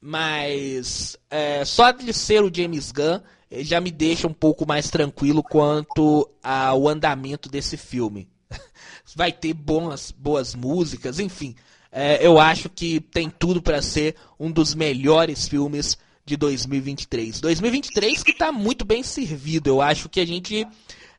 Mas 0.00 1.18
é, 1.28 1.64
só 1.64 1.90
de 1.90 2.12
ser 2.12 2.42
o 2.42 2.50
James 2.54 2.90
Gunn 2.90 3.20
já 3.50 3.80
me 3.80 3.90
deixa 3.90 4.28
um 4.28 4.32
pouco 4.32 4.66
mais 4.66 4.88
tranquilo 4.88 5.42
quanto 5.42 6.30
ao 6.42 6.88
andamento 6.88 7.48
desse 7.48 7.76
filme. 7.76 8.28
Vai 9.14 9.32
ter 9.32 9.52
boas, 9.52 10.10
boas 10.12 10.54
músicas, 10.54 11.18
enfim. 11.18 11.56
É, 11.92 12.24
eu 12.24 12.38
acho 12.38 12.68
que 12.68 13.00
tem 13.00 13.28
tudo 13.28 13.60
para 13.60 13.82
ser 13.82 14.14
um 14.38 14.50
dos 14.50 14.74
melhores 14.74 15.48
filmes 15.48 15.98
de 16.24 16.36
2023. 16.36 17.40
2023 17.40 18.22
que 18.22 18.30
está 18.30 18.52
muito 18.52 18.84
bem 18.84 19.02
servido. 19.02 19.70
Eu 19.70 19.82
acho 19.82 20.08
que 20.08 20.20
a 20.20 20.26
gente. 20.26 20.66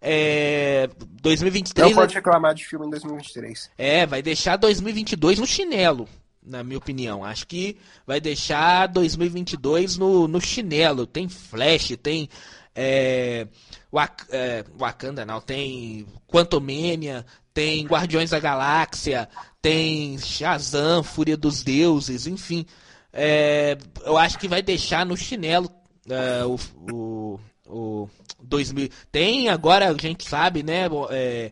É, 0.01 0.89
2023. 1.21 1.89
Não 1.89 1.95
pode 1.95 2.15
reclamar 2.15 2.55
de 2.55 2.65
filme 2.65 2.87
em 2.87 2.89
2023. 2.89 3.69
É, 3.77 4.05
vai 4.05 4.21
deixar 4.21 4.55
2022 4.55 5.39
no 5.39 5.45
chinelo. 5.45 6.07
na 6.43 6.63
minha 6.63 6.77
opinião. 6.77 7.23
Acho 7.23 7.45
que 7.45 7.77
vai 8.07 8.19
deixar 8.19 8.87
2022 8.87 9.97
no, 9.97 10.27
no 10.27 10.39
chinelo. 10.39 11.05
Tem 11.05 11.27
Flash, 11.27 11.97
tem 12.01 12.29
é, 12.73 13.47
Wak 13.93 14.25
é, 14.29 14.63
Wakanda, 14.77 15.25
não, 15.25 15.41
tem 15.41 16.05
Quantumania, 16.27 17.25
tem 17.53 17.85
Guardiões 17.85 18.29
da 18.29 18.39
Galáxia, 18.39 19.27
tem 19.61 20.17
Shazam, 20.17 21.03
Fúria 21.03 21.35
dos 21.35 21.61
Deuses, 21.63 22.25
enfim. 22.27 22.65
É, 23.11 23.77
eu 24.05 24.17
acho 24.17 24.39
que 24.39 24.47
vai 24.47 24.61
deixar 24.61 25.05
no 25.05 25.17
chinelo 25.17 25.69
é, 26.09 26.45
o, 26.45 26.57
o, 26.93 27.39
o 27.67 28.09
2000. 28.41 28.89
Tem 29.11 29.49
agora, 29.49 29.89
a 29.89 29.97
gente 29.97 30.27
sabe, 30.27 30.63
né? 30.63 30.85
É, 31.09 31.51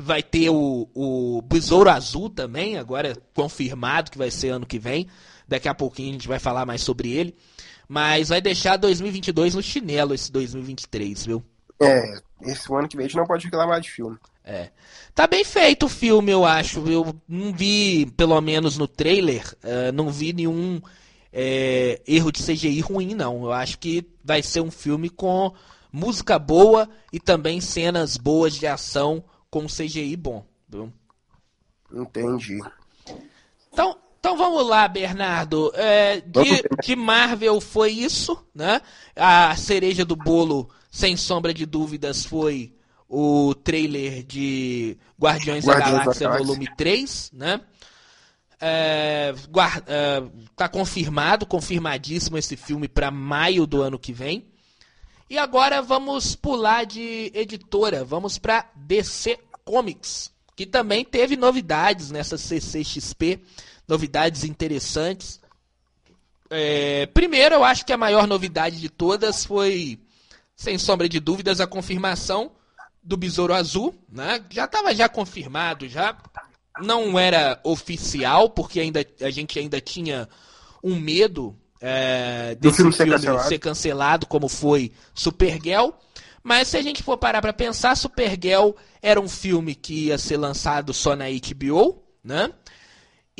vai 0.00 0.22
ter 0.22 0.50
o, 0.50 0.88
o 0.94 1.42
Besouro 1.42 1.90
Azul 1.90 2.30
também, 2.30 2.76
agora 2.78 3.16
confirmado 3.34 4.10
que 4.10 4.18
vai 4.18 4.30
ser 4.30 4.50
ano 4.50 4.66
que 4.66 4.78
vem. 4.78 5.08
Daqui 5.46 5.68
a 5.68 5.74
pouquinho 5.74 6.10
a 6.10 6.12
gente 6.12 6.28
vai 6.28 6.38
falar 6.38 6.66
mais 6.66 6.82
sobre 6.82 7.10
ele. 7.10 7.34
Mas 7.88 8.28
vai 8.28 8.40
deixar 8.40 8.76
2022 8.76 9.54
no 9.54 9.62
chinelo 9.62 10.14
esse 10.14 10.30
2023, 10.30 11.26
viu? 11.26 11.42
É, 11.80 12.20
esse 12.42 12.72
ano 12.72 12.86
que 12.86 12.96
vem 12.96 13.06
a 13.06 13.08
gente 13.08 13.16
não 13.16 13.26
pode 13.26 13.46
reclamar 13.46 13.80
de 13.80 13.90
filme. 13.90 14.18
É. 14.44 14.70
Tá 15.14 15.26
bem 15.26 15.44
feito 15.44 15.86
o 15.86 15.88
filme, 15.88 16.30
eu 16.30 16.44
acho. 16.44 16.86
Eu 16.88 17.14
não 17.26 17.52
vi, 17.52 18.06
pelo 18.16 18.40
menos 18.40 18.76
no 18.76 18.86
trailer, 18.86 19.44
uh, 19.64 19.92
não 19.92 20.10
vi 20.10 20.32
nenhum 20.32 20.80
é, 21.32 22.00
erro 22.06 22.32
de 22.32 22.42
CGI 22.42 22.80
ruim, 22.80 23.14
não. 23.14 23.44
Eu 23.44 23.52
acho 23.52 23.78
que 23.78 24.06
vai 24.24 24.42
ser 24.42 24.60
um 24.60 24.70
filme 24.70 25.08
com 25.08 25.52
música 25.92 26.38
boa 26.38 26.88
e 27.12 27.20
também 27.20 27.60
cenas 27.60 28.16
boas 28.16 28.54
de 28.54 28.66
ação 28.66 29.24
com 29.50 29.66
CGI 29.66 30.16
bom. 30.16 30.44
Viu? 30.68 30.92
Entendi. 31.92 32.58
Então, 33.72 33.96
então 34.18 34.36
vamos 34.36 34.66
lá, 34.66 34.86
Bernardo. 34.88 35.72
É, 35.74 36.20
de, 36.20 36.62
de, 36.82 36.96
Marvel 36.96 37.60
foi 37.60 37.92
isso, 37.92 38.38
né? 38.54 38.80
A 39.14 39.54
cereja 39.56 40.04
do 40.04 40.16
bolo, 40.16 40.68
sem 40.90 41.16
sombra 41.16 41.54
de 41.54 41.64
dúvidas, 41.64 42.24
foi 42.24 42.74
o 43.08 43.54
trailer 43.54 44.22
de 44.24 44.98
Guardiões, 45.18 45.64
Guardiões 45.64 45.64
da 45.64 45.72
Galáxia, 45.74 46.28
da 46.28 46.34
Galáxia 46.34 46.46
Volume 46.46 46.76
3, 46.76 47.30
né? 47.32 47.60
É, 48.60 49.34
guarda, 49.48 49.84
é, 49.86 50.22
tá 50.56 50.68
confirmado, 50.68 51.46
confirmadíssimo 51.46 52.36
esse 52.36 52.56
filme 52.56 52.88
para 52.88 53.10
maio 53.10 53.66
do 53.66 53.82
ano 53.82 53.98
que 53.98 54.12
vem. 54.12 54.46
E 55.30 55.38
agora 55.38 55.80
vamos 55.80 56.34
pular 56.34 56.84
de 56.84 57.30
editora, 57.34 58.04
vamos 58.04 58.36
para 58.36 58.68
DC 58.74 59.38
Comics, 59.64 60.32
que 60.56 60.66
também 60.66 61.04
teve 61.04 61.36
novidades 61.36 62.10
nessa 62.10 62.36
CCXP 62.36 63.40
novidades 63.88 64.44
interessantes. 64.44 65.40
É, 66.50 67.06
primeiro, 67.06 67.56
eu 67.56 67.64
acho 67.64 67.84
que 67.84 67.92
a 67.92 67.96
maior 67.96 68.26
novidade 68.26 68.78
de 68.78 68.88
todas 68.88 69.44
foi, 69.44 69.98
sem 70.54 70.78
sombra 70.78 71.08
de 71.08 71.18
dúvidas, 71.18 71.60
a 71.60 71.66
confirmação 71.66 72.52
do 73.02 73.16
Besouro 73.16 73.54
Azul. 73.54 73.94
Né? 74.10 74.44
Já 74.50 74.66
estava 74.66 74.94
já 74.94 75.08
confirmado, 75.08 75.88
já 75.88 76.16
não 76.80 77.18
era 77.18 77.58
oficial, 77.64 78.50
porque 78.50 78.78
ainda, 78.78 79.04
a 79.20 79.30
gente 79.30 79.58
ainda 79.58 79.80
tinha 79.80 80.28
um 80.84 80.96
medo 80.96 81.56
é, 81.80 82.54
desse 82.60 82.76
filme, 82.76 82.92
filme 82.92 83.10
ser, 83.10 83.16
cancelado. 83.16 83.48
ser, 83.48 83.58
cancelado. 83.58 84.26
como 84.26 84.48
foi 84.48 84.92
Supergirl. 85.14 85.90
Mas 86.42 86.68
se 86.68 86.76
a 86.76 86.82
gente 86.82 87.02
for 87.02 87.16
parar 87.16 87.42
para 87.42 87.52
pensar, 87.52 87.96
Supergirl 87.96 88.70
era 89.02 89.20
um 89.20 89.28
filme 89.28 89.74
que 89.74 90.06
ia 90.06 90.18
ser 90.18 90.36
lançado 90.36 90.94
só 90.94 91.14
na 91.14 91.26
HBO, 91.28 92.02
né? 92.22 92.50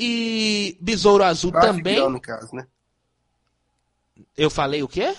E 0.00 0.78
Besouro 0.80 1.24
Azul 1.24 1.50
Batgirl, 1.50 1.76
também. 1.76 2.08
no 2.08 2.20
caso, 2.20 2.54
né? 2.54 2.68
Eu 4.36 4.48
falei 4.48 4.80
o 4.80 4.86
quê? 4.86 5.12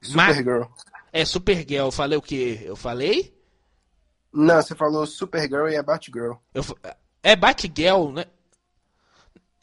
Supergirl. 0.00 0.64
É 1.12 1.24
Supergirl. 1.24 1.84
Eu 1.86 1.92
falei 1.92 2.18
o 2.18 2.22
quê? 2.22 2.62
Eu 2.64 2.74
falei? 2.74 3.32
Não, 4.32 4.60
você 4.60 4.74
falou 4.74 5.06
Supergirl 5.06 5.68
e 5.68 5.76
é 5.76 5.82
Batgirl. 5.82 6.32
Eu... 6.52 6.64
É 7.22 7.36
Batgirl, 7.36 8.10
né? 8.10 8.24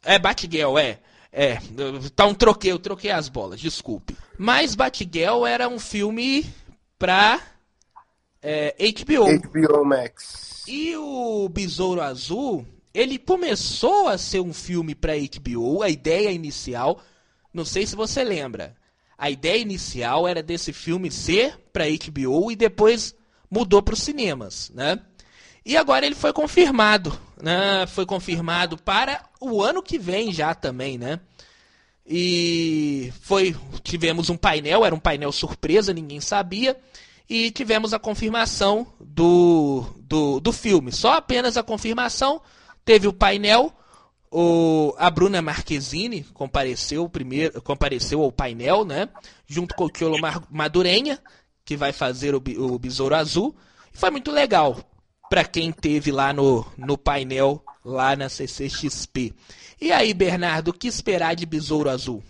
É 0.04 0.18
Batgirl, 0.18 0.78
é. 0.78 1.02
É, 1.32 1.60
então 2.06 2.34
troquei, 2.34 2.72
eu 2.72 2.80
troquei 2.80 3.12
as 3.12 3.28
bolas, 3.28 3.60
desculpe. 3.60 4.18
Mas 4.38 4.74
Batgirl 4.74 5.46
era 5.46 5.68
um 5.68 5.78
filme 5.78 6.50
pra 6.98 7.42
é, 8.42 8.74
HBO. 8.94 9.26
HBO 9.50 9.86
Max. 9.86 10.64
E 10.66 10.96
o 10.96 11.50
Besouro 11.50 12.02
Azul 12.02 12.66
ele 12.94 13.18
começou 13.18 14.08
a 14.08 14.18
ser 14.18 14.40
um 14.40 14.54
filme 14.54 14.96
para 14.96 15.14
HBO, 15.16 15.84
a 15.84 15.90
ideia 15.90 16.32
inicial, 16.32 17.02
não 17.54 17.66
sei 17.66 17.86
se 17.86 17.96
você 17.96 18.24
lembra. 18.24 18.76
A 19.18 19.30
ideia 19.30 19.58
inicial 19.58 20.28
era 20.28 20.42
desse 20.42 20.72
filme 20.72 21.12
ser 21.12 21.60
para 21.74 21.86
HBO 21.86 22.52
e 22.52 22.56
depois 22.56 23.14
mudou 23.50 23.82
para 23.82 23.94
os 23.94 24.02
cinemas, 24.02 24.72
né? 24.74 25.00
E 25.66 25.76
agora 25.76 26.06
ele 26.06 26.16
foi 26.16 26.32
confirmado, 26.32 27.18
né? 27.42 27.86
Foi 27.88 28.06
confirmado 28.06 28.78
para 28.78 29.24
o 29.40 29.62
ano 29.62 29.84
que 29.84 30.00
vem 30.00 30.32
já 30.32 30.56
também, 30.56 30.98
né? 30.98 31.20
E 32.08 33.14
foi 33.22 33.56
tivemos 33.84 34.30
um 34.30 34.38
painel, 34.38 34.86
era 34.86 34.96
um 34.96 35.00
painel 35.00 35.32
surpresa, 35.32 35.94
ninguém 35.94 36.22
sabia, 36.22 36.80
e 37.30 37.52
tivemos 37.52 37.94
a 37.94 38.00
confirmação 38.00 38.88
do, 39.00 39.86
do, 39.98 40.40
do 40.40 40.52
filme. 40.52 40.92
Só 40.92 41.14
apenas 41.14 41.58
a 41.58 41.62
confirmação 41.62 42.42
Teve 42.84 43.08
o 43.08 43.14
painel, 43.14 43.74
o, 44.32 44.94
a 44.98 45.10
Bruna 45.10 45.42
Marquezine 45.42 46.24
compareceu 46.24 47.08
primeiro, 47.10 47.62
compareceu 47.62 48.22
ao 48.22 48.32
painel, 48.32 48.86
né? 48.86 49.10
Junto 49.48 49.76
com 49.76 49.86
o 49.86 49.90
Tiolo 49.90 50.18
Madurenha, 50.50 51.20
que 51.66 51.76
vai 51.76 51.92
fazer 51.92 52.36
o, 52.36 52.44
o 52.58 52.80
Besouro 52.80 53.16
Azul. 53.16 53.56
E 53.94 53.98
foi 53.98 54.10
muito 54.12 54.32
legal 54.32 54.78
para 55.30 55.44
quem 55.44 55.72
teve 55.72 56.12
lá 56.12 56.34
no, 56.34 56.66
no 56.78 56.98
painel, 56.98 57.64
lá 57.84 58.16
na 58.16 58.30
CCXP. 58.30 59.34
E 59.80 59.92
aí, 59.92 60.14
Bernardo, 60.14 60.70
o 60.70 60.74
que 60.74 60.88
esperar 60.88 61.36
de 61.36 61.46
Besouro 61.46 61.90
Azul? 61.90 62.24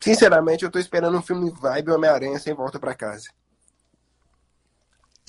Sinceramente, 0.00 0.64
eu 0.64 0.70
tô 0.70 0.78
esperando 0.78 1.16
um 1.16 1.22
filme 1.22 1.50
vibe 1.50 1.90
Homem-Aranha 1.90 2.38
sem 2.38 2.54
volta 2.54 2.78
para 2.78 2.94
casa. 2.94 3.28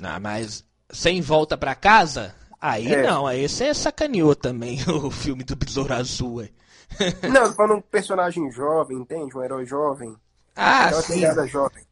Ah, 0.01 0.19
mas 0.19 0.63
sem 0.91 1.21
volta 1.21 1.57
para 1.57 1.75
casa? 1.75 2.35
Aí 2.61 2.93
é. 2.93 3.03
não, 3.03 3.25
aí 3.25 3.47
você 3.47 3.73
sacaneou 3.73 4.35
também 4.35 4.79
o 4.87 5.09
filme 5.09 5.43
do 5.43 5.55
Besouro 5.55 5.93
Azul. 5.93 6.35
Ué. 6.35 6.49
Não, 7.31 7.53
falando 7.53 7.77
um 7.77 7.81
personagem 7.81 8.51
jovem, 8.51 8.97
entende? 8.97 9.37
Um 9.37 9.43
herói 9.43 9.65
jovem. 9.65 10.15
Ah, 10.55 10.89
é 10.89 11.01
sim. 11.01 11.13
pegada 11.13 11.47
jovem. 11.47 11.83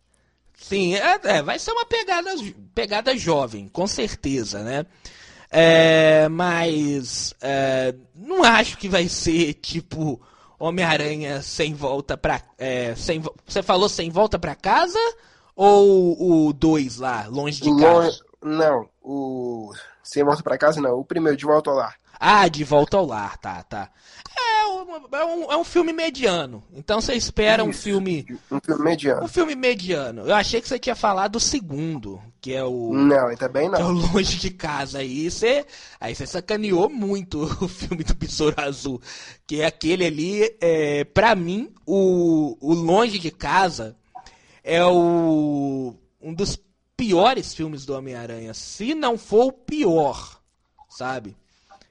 Sim, 0.59 0.95
é, 0.95 1.19
é, 1.23 1.41
vai 1.41 1.59
ser 1.59 1.71
uma 1.71 1.85
pegada, 1.85 2.31
pegada 2.73 3.15
jovem, 3.15 3.69
com 3.69 3.85
certeza, 3.85 4.63
né? 4.63 4.85
É, 5.49 6.27
mas 6.27 7.33
é, 7.39 7.93
não 8.13 8.43
acho 8.43 8.77
que 8.77 8.89
vai 8.89 9.07
ser 9.07 9.53
tipo 9.61 10.19
Homem-Aranha 10.59 11.41
sem 11.41 11.73
volta 11.73 12.17
pra. 12.17 12.41
É, 12.57 12.95
sem, 12.95 13.21
você 13.45 13.61
falou 13.61 13.87
sem 13.87 14.09
volta 14.09 14.37
pra 14.37 14.55
casa? 14.55 14.99
Ou 15.55 16.47
o 16.47 16.53
2 16.53 16.97
lá, 16.97 17.27
longe 17.27 17.61
de 17.61 17.75
casa? 17.79 18.19
Não, 18.43 18.89
o 19.01 19.71
sem 20.07 20.23
volta 20.23 20.41
para 20.41 20.57
casa, 20.57 20.81
não. 20.81 20.99
O 20.99 21.05
primeiro, 21.05 21.37
De 21.37 21.45
Volta 21.45 21.69
ao 21.69 21.75
Lar. 21.75 21.95
Ah, 22.17 22.47
De 22.47 22.63
Volta 22.63 22.95
ao 22.97 23.05
Lar, 23.05 23.37
tá, 23.37 23.61
tá. 23.63 23.91
É, 24.39 24.61
é 25.19 25.25
um, 25.25 25.51
é 25.51 25.57
um 25.57 25.63
filme 25.65 25.91
mediano. 25.91 26.63
Então 26.73 27.01
você 27.01 27.13
espera 27.13 27.61
Isso, 27.61 27.69
um 27.69 27.73
filme. 27.73 28.25
Um 28.49 28.59
filme 28.61 28.83
mediano. 28.83 29.23
Um 29.25 29.27
filme 29.27 29.55
mediano. 29.55 30.21
Eu 30.21 30.33
achei 30.33 30.61
que 30.61 30.67
você 30.67 30.79
tinha 30.79 30.95
falado 30.95 31.33
do 31.33 31.39
segundo, 31.41 32.21
que 32.39 32.53
é 32.53 32.63
o. 32.63 32.93
Não, 32.93 33.35
também 33.35 33.69
não. 33.69 33.79
é 33.79 33.83
o 33.83 33.91
Longe 33.91 34.37
de 34.37 34.49
Casa. 34.49 34.99
Aí 34.99 35.29
você, 35.29 35.65
aí 35.99 36.15
você 36.15 36.25
sacaneou 36.25 36.89
muito 36.89 37.43
o 37.61 37.67
filme 37.67 38.03
do 38.03 38.15
Besouro 38.15 38.55
Azul. 38.61 39.01
Que 39.45 39.61
é 39.61 39.65
aquele 39.65 40.05
ali, 40.05 40.57
é, 40.61 41.03
pra 41.03 41.35
mim, 41.35 41.73
o, 41.85 42.57
o 42.61 42.73
Longe 42.73 43.19
de 43.19 43.29
Casa 43.31 43.93
é 44.63 44.83
o. 44.85 45.93
Um 46.21 46.33
dos 46.33 46.57
piores 46.97 47.53
filmes 47.53 47.85
do 47.85 47.93
Homem-Aranha, 47.93 48.53
se 48.55 48.95
não 48.95 49.17
for 49.17 49.45
o 49.45 49.51
pior, 49.51 50.41
sabe? 50.89 51.37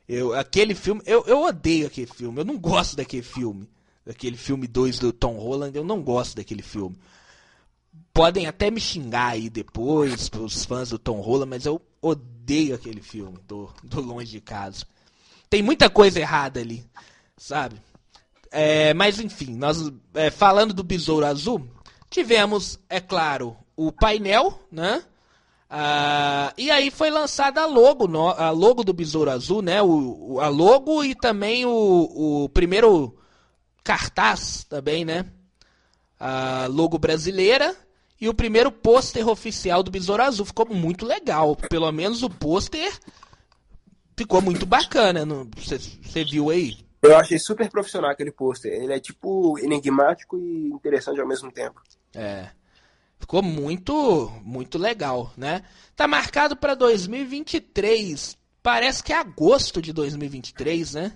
Eu, 0.08 0.34
aquele 0.34 0.74
filme, 0.74 1.00
eu, 1.06 1.24
eu 1.26 1.42
odeio 1.42 1.86
aquele 1.86 2.06
filme, 2.06 2.40
eu 2.40 2.44
não 2.44 2.58
gosto 2.58 2.96
daquele 2.96 3.22
filme. 3.22 3.68
Daquele 4.04 4.36
filme 4.36 4.68
2 4.68 5.00
do 5.00 5.12
Tom 5.12 5.36
Holland, 5.36 5.76
eu 5.76 5.84
não 5.84 6.00
gosto 6.00 6.36
daquele 6.36 6.62
filme. 6.62 6.96
Podem 8.12 8.46
até 8.46 8.70
me 8.70 8.80
xingar 8.80 9.32
aí 9.32 9.50
depois, 9.50 10.30
os 10.38 10.64
fãs 10.64 10.90
do 10.90 10.98
Tom 10.98 11.20
Holland, 11.20 11.50
mas 11.50 11.66
eu 11.66 11.82
odeio 12.00 12.74
aquele 12.74 13.00
filme 13.02 13.36
do, 13.48 13.68
do 13.82 14.00
Longe 14.00 14.30
de 14.30 14.40
Casa. 14.40 14.84
Tem 15.50 15.60
muita 15.60 15.90
coisa 15.90 16.20
errada 16.20 16.60
ali, 16.60 16.84
sabe? 17.36 17.76
É, 18.50 18.94
mas 18.94 19.18
enfim, 19.18 19.56
nós 19.56 19.92
é, 20.14 20.30
falando 20.30 20.72
do 20.72 20.84
Besouro 20.84 21.26
Azul, 21.26 21.68
tivemos, 22.08 22.78
é 22.88 23.00
claro, 23.00 23.56
o 23.76 23.92
painel, 23.92 24.58
né? 24.70 25.02
Uh, 25.68 26.54
e 26.56 26.70
aí 26.70 26.90
foi 26.90 27.10
lançada 27.10 27.60
a 27.60 27.66
logo, 27.66 28.06
a 28.30 28.50
logo 28.50 28.84
do 28.84 28.92
Besouro 28.92 29.30
Azul, 29.30 29.62
né? 29.62 29.82
O, 29.82 30.38
a 30.40 30.48
logo 30.48 31.04
e 31.04 31.14
também 31.14 31.66
o, 31.66 32.44
o 32.44 32.48
primeiro 32.48 33.18
cartaz 33.82 34.64
também, 34.64 35.04
né? 35.04 35.26
A 36.18 36.66
logo 36.68 36.98
brasileira 36.98 37.76
e 38.20 38.28
o 38.28 38.34
primeiro 38.34 38.72
pôster 38.72 39.28
oficial 39.28 39.82
do 39.82 39.90
Besouro 39.90 40.22
Azul. 40.22 40.46
Ficou 40.46 40.66
muito 40.66 41.04
legal. 41.04 41.54
Pelo 41.54 41.90
menos 41.92 42.22
o 42.22 42.30
pôster 42.30 42.92
ficou 44.16 44.40
muito 44.40 44.64
bacana. 44.64 45.26
Você 45.56 46.24
viu 46.24 46.50
aí? 46.50 46.78
Eu 47.02 47.16
achei 47.16 47.38
super 47.38 47.68
profissional 47.68 48.10
aquele 48.10 48.32
pôster. 48.32 48.72
Ele 48.72 48.92
é 48.92 49.00
tipo 49.00 49.58
enigmático 49.58 50.38
e 50.38 50.68
interessante 50.68 51.20
ao 51.20 51.28
mesmo 51.28 51.52
tempo. 51.52 51.80
É. 52.14 52.48
Ficou 53.18 53.42
muito, 53.42 54.30
muito 54.44 54.78
legal, 54.78 55.32
né? 55.36 55.62
Tá 55.94 56.06
marcado 56.06 56.56
para 56.56 56.74
2023. 56.74 58.36
Parece 58.62 59.02
que 59.02 59.12
é 59.12 59.16
agosto 59.16 59.80
de 59.80 59.92
2023, 59.92 60.94
né? 60.94 61.12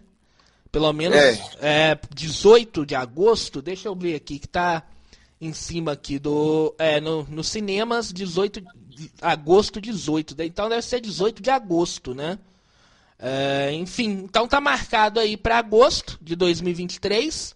Pelo 0.72 0.92
menos 0.92 1.16
é. 1.16 1.92
é 1.92 2.00
18 2.14 2.86
de 2.86 2.94
agosto. 2.94 3.60
Deixa 3.60 3.88
eu 3.88 3.94
ver 3.94 4.14
aqui 4.14 4.38
que 4.38 4.48
tá 4.48 4.84
em 5.40 5.52
cima 5.52 5.92
aqui 5.92 6.18
do 6.18 6.74
é 6.78 7.00
no, 7.00 7.24
nos 7.24 7.48
cinemas 7.48 8.12
18 8.12 8.60
de 8.60 9.10
agosto 9.20 9.80
18. 9.80 10.36
Então 10.42 10.68
deve 10.68 10.82
ser 10.82 11.00
18 11.00 11.42
de 11.42 11.50
agosto, 11.50 12.14
né? 12.14 12.38
É, 13.18 13.72
enfim, 13.74 14.22
então 14.24 14.48
tá 14.48 14.60
marcado 14.60 15.20
aí 15.20 15.36
para 15.36 15.58
agosto 15.58 16.18
de 16.22 16.34
2023 16.34 17.54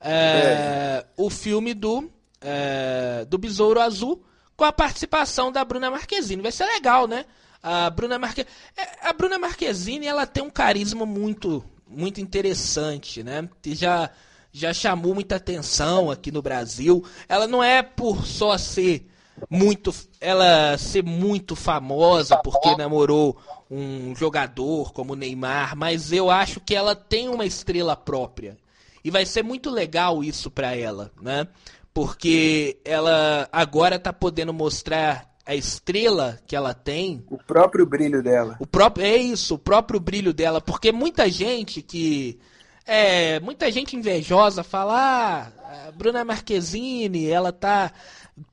é, 0.00 0.10
é. 0.12 1.06
o 1.16 1.28
filme 1.28 1.74
do 1.74 2.08
é, 2.40 3.24
do 3.28 3.38
Besouro 3.38 3.80
Azul 3.80 4.24
com 4.56 4.64
a 4.64 4.72
participação 4.72 5.50
da 5.50 5.64
Bruna 5.64 5.90
Marquezine. 5.90 6.42
Vai 6.42 6.52
ser 6.52 6.66
legal, 6.66 7.06
né? 7.06 7.24
A 7.62 7.90
Bruna, 7.90 8.18
Marque... 8.18 8.46
É, 8.76 9.08
a 9.08 9.12
Bruna 9.12 9.38
Marquezine 9.38 10.06
ela 10.06 10.26
tem 10.26 10.42
um 10.42 10.50
carisma 10.50 11.04
muito 11.04 11.64
muito 11.86 12.20
interessante, 12.20 13.22
né? 13.22 13.48
Já 13.66 14.10
já 14.52 14.72
chamou 14.72 15.14
muita 15.14 15.36
atenção 15.36 16.10
aqui 16.10 16.32
no 16.32 16.42
Brasil. 16.42 17.04
Ela 17.28 17.46
não 17.46 17.62
é 17.62 17.82
por 17.82 18.26
só 18.26 18.58
ser 18.58 19.08
muito 19.48 19.94
ela 20.20 20.76
ser 20.76 21.02
muito 21.02 21.56
famosa 21.56 22.36
porque 22.36 22.76
namorou 22.76 23.38
um 23.70 24.14
jogador 24.16 24.92
como 24.92 25.14
Neymar, 25.14 25.76
mas 25.76 26.12
eu 26.12 26.30
acho 26.30 26.60
que 26.60 26.74
ela 26.74 26.94
tem 26.94 27.28
uma 27.28 27.46
estrela 27.46 27.96
própria. 27.96 28.58
E 29.02 29.10
vai 29.10 29.24
ser 29.24 29.42
muito 29.42 29.70
legal 29.70 30.22
isso 30.22 30.50
para 30.50 30.76
ela, 30.76 31.10
né? 31.22 31.46
Porque 31.92 32.78
ela 32.84 33.48
agora 33.52 33.96
está 33.96 34.12
podendo 34.12 34.52
mostrar 34.52 35.28
a 35.44 35.54
estrela 35.54 36.38
que 36.46 36.54
ela 36.54 36.72
tem. 36.72 37.24
O 37.28 37.38
próprio 37.38 37.84
brilho 37.84 38.22
dela. 38.22 38.56
O 38.60 38.66
próprio 38.66 39.04
é 39.04 39.16
isso, 39.16 39.54
o 39.54 39.58
próprio 39.58 39.98
brilho 39.98 40.32
dela, 40.32 40.60
porque 40.60 40.92
muita 40.92 41.28
gente 41.28 41.82
que 41.82 42.38
é, 42.86 43.40
muita 43.40 43.70
gente 43.70 43.96
invejosa 43.96 44.62
fala, 44.62 45.52
ah, 45.62 45.92
Bruna 45.92 46.24
Marquezine, 46.24 47.28
ela 47.28 47.52
tá 47.52 47.92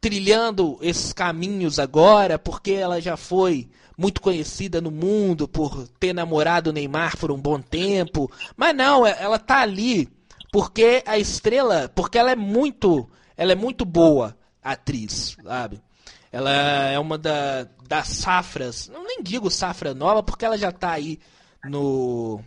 trilhando 0.02 0.78
esses 0.82 1.13
caminhos 1.13 1.80
agora 1.80 2.38
porque 2.38 2.71
ela 2.71 3.00
já 3.00 3.15
foi 3.15 3.69
muito 3.97 4.21
conhecida 4.21 4.80
no 4.80 4.91
mundo 4.91 5.47
por 5.47 5.88
ter 6.00 6.13
namorado 6.13 6.69
o 6.69 6.73
Neymar 6.73 7.17
por 7.17 7.32
um 7.32 7.39
bom 7.39 7.60
tempo. 7.60 8.32
Mas 8.56 8.76
não, 8.76 9.06
ela 9.06 9.39
tá 9.39 9.62
ali 9.62 10.08
porque 10.52 11.04
a 11.06 11.17
estrela, 11.17 11.91
porque 11.93 12.17
ela 12.17 12.32
é 12.32 12.36
muito 12.36 13.10
ela 13.38 13.52
é 13.52 13.56
muito 13.56 13.86
boa 13.86 14.36
atriz, 14.63 15.38
sabe? 15.43 15.82
Ela 16.32 16.52
é 16.52 17.00
uma 17.00 17.17
da, 17.17 17.67
das 17.88 18.08
safras, 18.10 18.89
não 18.89 19.06
nem 19.06 19.23
digo 19.23 19.50
safra 19.50 19.93
nova, 19.93 20.21
porque 20.21 20.43
ela 20.43 20.58
já 20.58 20.69
está 20.69 20.91
aí 20.91 21.19
no, 21.63 22.41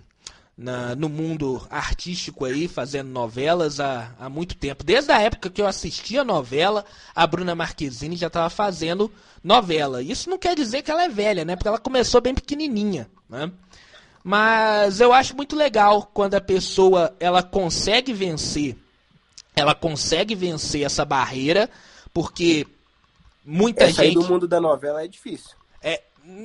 na, 0.57 0.95
no 0.95 1.09
mundo 1.09 1.67
artístico 1.71 2.45
aí, 2.45 2.69
fazendo 2.69 3.09
novelas 3.09 3.81
há, 3.81 4.15
há 4.19 4.29
muito 4.29 4.55
tempo. 4.55 4.85
Desde 4.85 5.11
a 5.11 5.21
época 5.21 5.49
que 5.49 5.63
eu 5.63 5.67
assistia 5.67 6.23
novela, 6.23 6.85
a 7.15 7.27
Bruna 7.27 7.55
Marquezine 7.55 8.17
já 8.17 8.27
estava 8.27 8.51
fazendo 8.51 9.11
novela. 9.43 10.03
Isso 10.03 10.29
não 10.29 10.37
quer 10.39 10.55
dizer 10.55 10.83
que 10.83 10.91
ela 10.91 11.05
é 11.05 11.09
velha, 11.09 11.45
né? 11.45 11.57
Porque 11.57 11.69
ela 11.69 11.79
começou 11.79 12.21
bem 12.21 12.35
pequenininha, 12.35 13.09
né? 13.29 13.51
Mas 14.23 15.01
eu 15.01 15.15
acho 15.15 15.35
muito 15.35 15.57
legal 15.57 16.11
quando 16.13 16.35
a 16.35 16.41
pessoa 16.41 17.17
ela 17.19 17.43
consegue 17.43 18.13
vencer 18.13 18.77
ela 19.61 19.75
consegue 19.75 20.35
vencer 20.35 20.83
essa 20.83 21.05
barreira, 21.05 21.69
porque 22.13 22.67
muita 23.45 23.85
essa 23.85 24.03
gente. 24.03 24.19
Aí 24.19 24.25
do 24.25 24.29
mundo 24.29 24.49
da 24.49 24.61
novela 24.61 25.05
é 25.05 25.09
difícil. 25.09 25.57
É, 25.83 26.03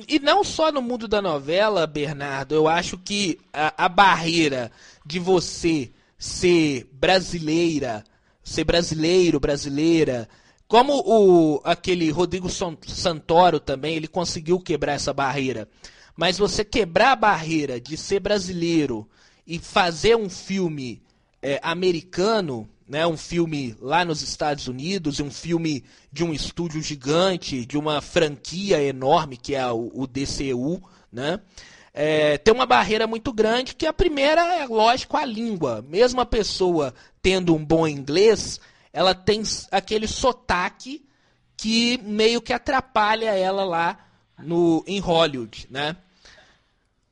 e 0.08 0.18
não 0.18 0.42
só 0.42 0.72
no 0.72 0.80
mundo 0.80 1.06
da 1.06 1.20
novela, 1.20 1.86
Bernardo, 1.86 2.54
eu 2.54 2.68
acho 2.68 2.96
que 2.98 3.38
a, 3.52 3.84
a 3.84 3.88
barreira 3.88 4.70
de 5.04 5.18
você 5.18 5.90
ser 6.18 6.88
brasileira, 6.92 8.04
ser 8.42 8.64
brasileiro, 8.64 9.38
brasileira, 9.38 10.28
como 10.68 11.02
o 11.06 11.60
aquele 11.64 12.10
Rodrigo 12.10 12.48
Santoro 12.48 13.60
também, 13.60 13.94
ele 13.94 14.08
conseguiu 14.08 14.58
quebrar 14.58 14.94
essa 14.94 15.12
barreira. 15.12 15.68
Mas 16.16 16.38
você 16.38 16.64
quebrar 16.64 17.12
a 17.12 17.16
barreira 17.16 17.80
de 17.80 17.96
ser 17.96 18.20
brasileiro 18.20 19.08
e 19.46 19.58
fazer 19.58 20.16
um 20.16 20.28
filme 20.28 21.02
é, 21.42 21.60
americano, 21.62 22.68
né, 22.88 23.06
um 23.06 23.16
filme 23.16 23.76
lá 23.80 24.04
nos 24.04 24.22
Estados 24.22 24.68
Unidos, 24.68 25.20
um 25.20 25.30
filme 25.30 25.84
de 26.12 26.24
um 26.24 26.32
estúdio 26.32 26.80
gigante, 26.80 27.66
de 27.66 27.76
uma 27.76 28.00
franquia 28.00 28.82
enorme 28.82 29.36
que 29.36 29.54
é 29.54 29.66
o, 29.70 29.90
o 29.94 30.06
DCU, 30.06 30.82
né? 31.12 31.40
É, 31.92 32.36
tem 32.36 32.52
uma 32.52 32.66
barreira 32.66 33.06
muito 33.06 33.32
grande 33.32 33.74
que 33.74 33.86
a 33.86 33.92
primeira 33.92 34.42
é 34.54 34.66
lógico 34.66 35.16
a 35.16 35.24
língua. 35.24 35.82
Mesmo 35.88 36.20
a 36.20 36.26
pessoa 36.26 36.94
tendo 37.22 37.54
um 37.54 37.64
bom 37.64 37.88
inglês, 37.88 38.60
ela 38.92 39.14
tem 39.14 39.42
aquele 39.72 40.06
sotaque 40.06 41.06
que 41.56 41.98
meio 42.04 42.42
que 42.42 42.52
atrapalha 42.52 43.30
ela 43.30 43.64
lá 43.64 43.98
no 44.38 44.84
em 44.86 45.00
Hollywood, 45.00 45.66
né? 45.70 45.96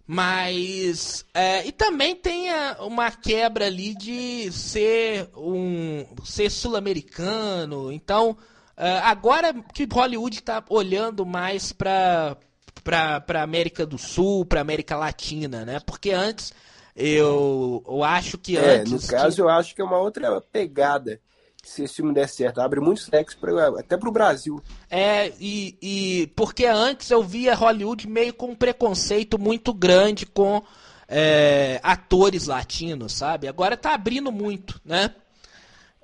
Mas. 0.07 1.25
É, 1.33 1.67
e 1.67 1.73
também 1.73 2.15
tem 2.15 2.51
a, 2.51 2.77
uma 2.81 3.11
quebra 3.11 3.67
ali 3.67 3.95
de 3.95 4.53
ser 4.53 5.29
um. 5.37 6.05
ser 6.25 6.51
sul-americano. 6.51 7.91
Então, 7.91 8.37
é, 8.77 8.99
agora 8.99 9.55
que 9.73 9.89
Hollywood 9.91 10.39
está 10.39 10.63
olhando 10.69 11.25
mais 11.25 11.73
para 11.73 12.37
para 12.83 13.43
América 13.43 13.87
do 13.87 13.97
Sul, 13.97 14.45
para 14.45 14.61
América 14.61 14.95
Latina, 14.95 15.65
né? 15.65 15.81
Porque 15.81 16.11
antes 16.11 16.53
eu, 16.95 17.83
eu 17.89 18.05
acho 18.05 18.37
que 18.37 18.59
é, 18.59 18.81
antes. 18.81 18.93
No 18.93 19.09
caso, 19.09 19.41
eu 19.41 19.49
acho 19.49 19.75
que 19.75 19.81
é 19.81 19.85
uma 19.85 19.99
outra 19.99 20.41
pegada 20.41 21.19
se 21.65 21.85
esse 21.85 21.97
filme 21.97 22.13
der 22.13 22.29
certo. 22.29 22.61
Abre 22.61 22.81
muitos 22.81 23.09
leques 23.09 23.35
pra, 23.35 23.69
até 23.81 23.97
pro 23.97 24.13
Brasil. 24.13 24.63
É, 24.91 25.33
e, 25.41 25.77
e 25.81 26.27
porque 26.37 26.67
antes 26.67 27.11
eu 27.11 27.23
via 27.23 27.55
Hollywood 27.55 28.09
meio 28.09 28.35
com 28.35 28.49
um 28.49 28.55
preconceito 28.55 29.39
muito 29.39 29.73
grande 29.73 30.27
com 30.27 30.63
é, 31.09 31.81
atores 31.83 32.47
latinos, 32.47 33.13
sabe? 33.13 33.49
Agora 33.49 33.77
tá 33.77 33.95
abrindo 33.95 34.31
muito, 34.31 34.81
né? 34.85 35.15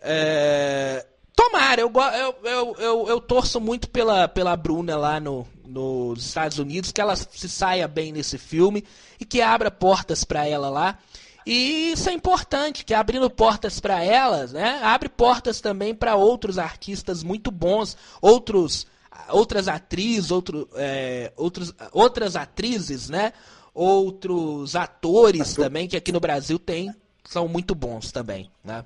É, 0.03 1.07
tomara, 1.35 1.81
eu, 1.81 1.92
eu, 1.92 2.35
eu, 2.44 2.77
eu, 2.79 3.09
eu 3.09 3.20
torço 3.20 3.61
muito 3.61 3.88
pela, 3.88 4.29
pela 4.29 4.57
Bruna 4.57 4.96
lá 4.96 5.20
no, 5.20 5.46
nos 5.64 6.25
Estados 6.27 6.59
Unidos, 6.59 6.92
que 6.92 7.01
ela 7.01 7.16
se 7.16 7.49
saia 7.49 7.87
bem 7.87 8.12
nesse 8.12 8.37
filme 8.37 8.85
e 9.18 9.25
que 9.25 9.40
abra 9.40 9.70
portas 9.70 10.25
para 10.25 10.46
ela 10.46 10.68
lá. 10.68 10.99
E 11.46 11.92
isso 11.92 12.09
é 12.09 12.12
importante, 12.12 12.85
que 12.85 12.94
abrindo 12.94 13.29
portas 13.31 13.81
para 13.81 14.03
elas, 14.05 14.53
né, 14.53 14.81
abre 14.83 15.09
portas 15.09 15.61
também 15.61 15.94
para 15.94 16.14
outros 16.16 16.59
artistas 16.59 17.22
muito 17.22 17.50
bons, 17.50 17.96
outros, 18.20 18.87
outras 19.29 19.66
atrizes, 19.66 20.31
outro, 20.31 20.68
é, 20.74 21.33
outros, 21.37 21.74
outras 21.92 22.37
atrizes, 22.37 23.09
né, 23.09 23.33
outros 23.74 24.77
atores 24.77 25.52
Ator. 25.52 25.64
também 25.64 25.88
que 25.88 25.96
aqui 25.96 26.12
no 26.12 26.21
Brasil 26.21 26.58
tem, 26.58 26.94
são 27.25 27.48
muito 27.48 27.75
bons 27.75 28.12
também, 28.12 28.50
né. 28.62 28.85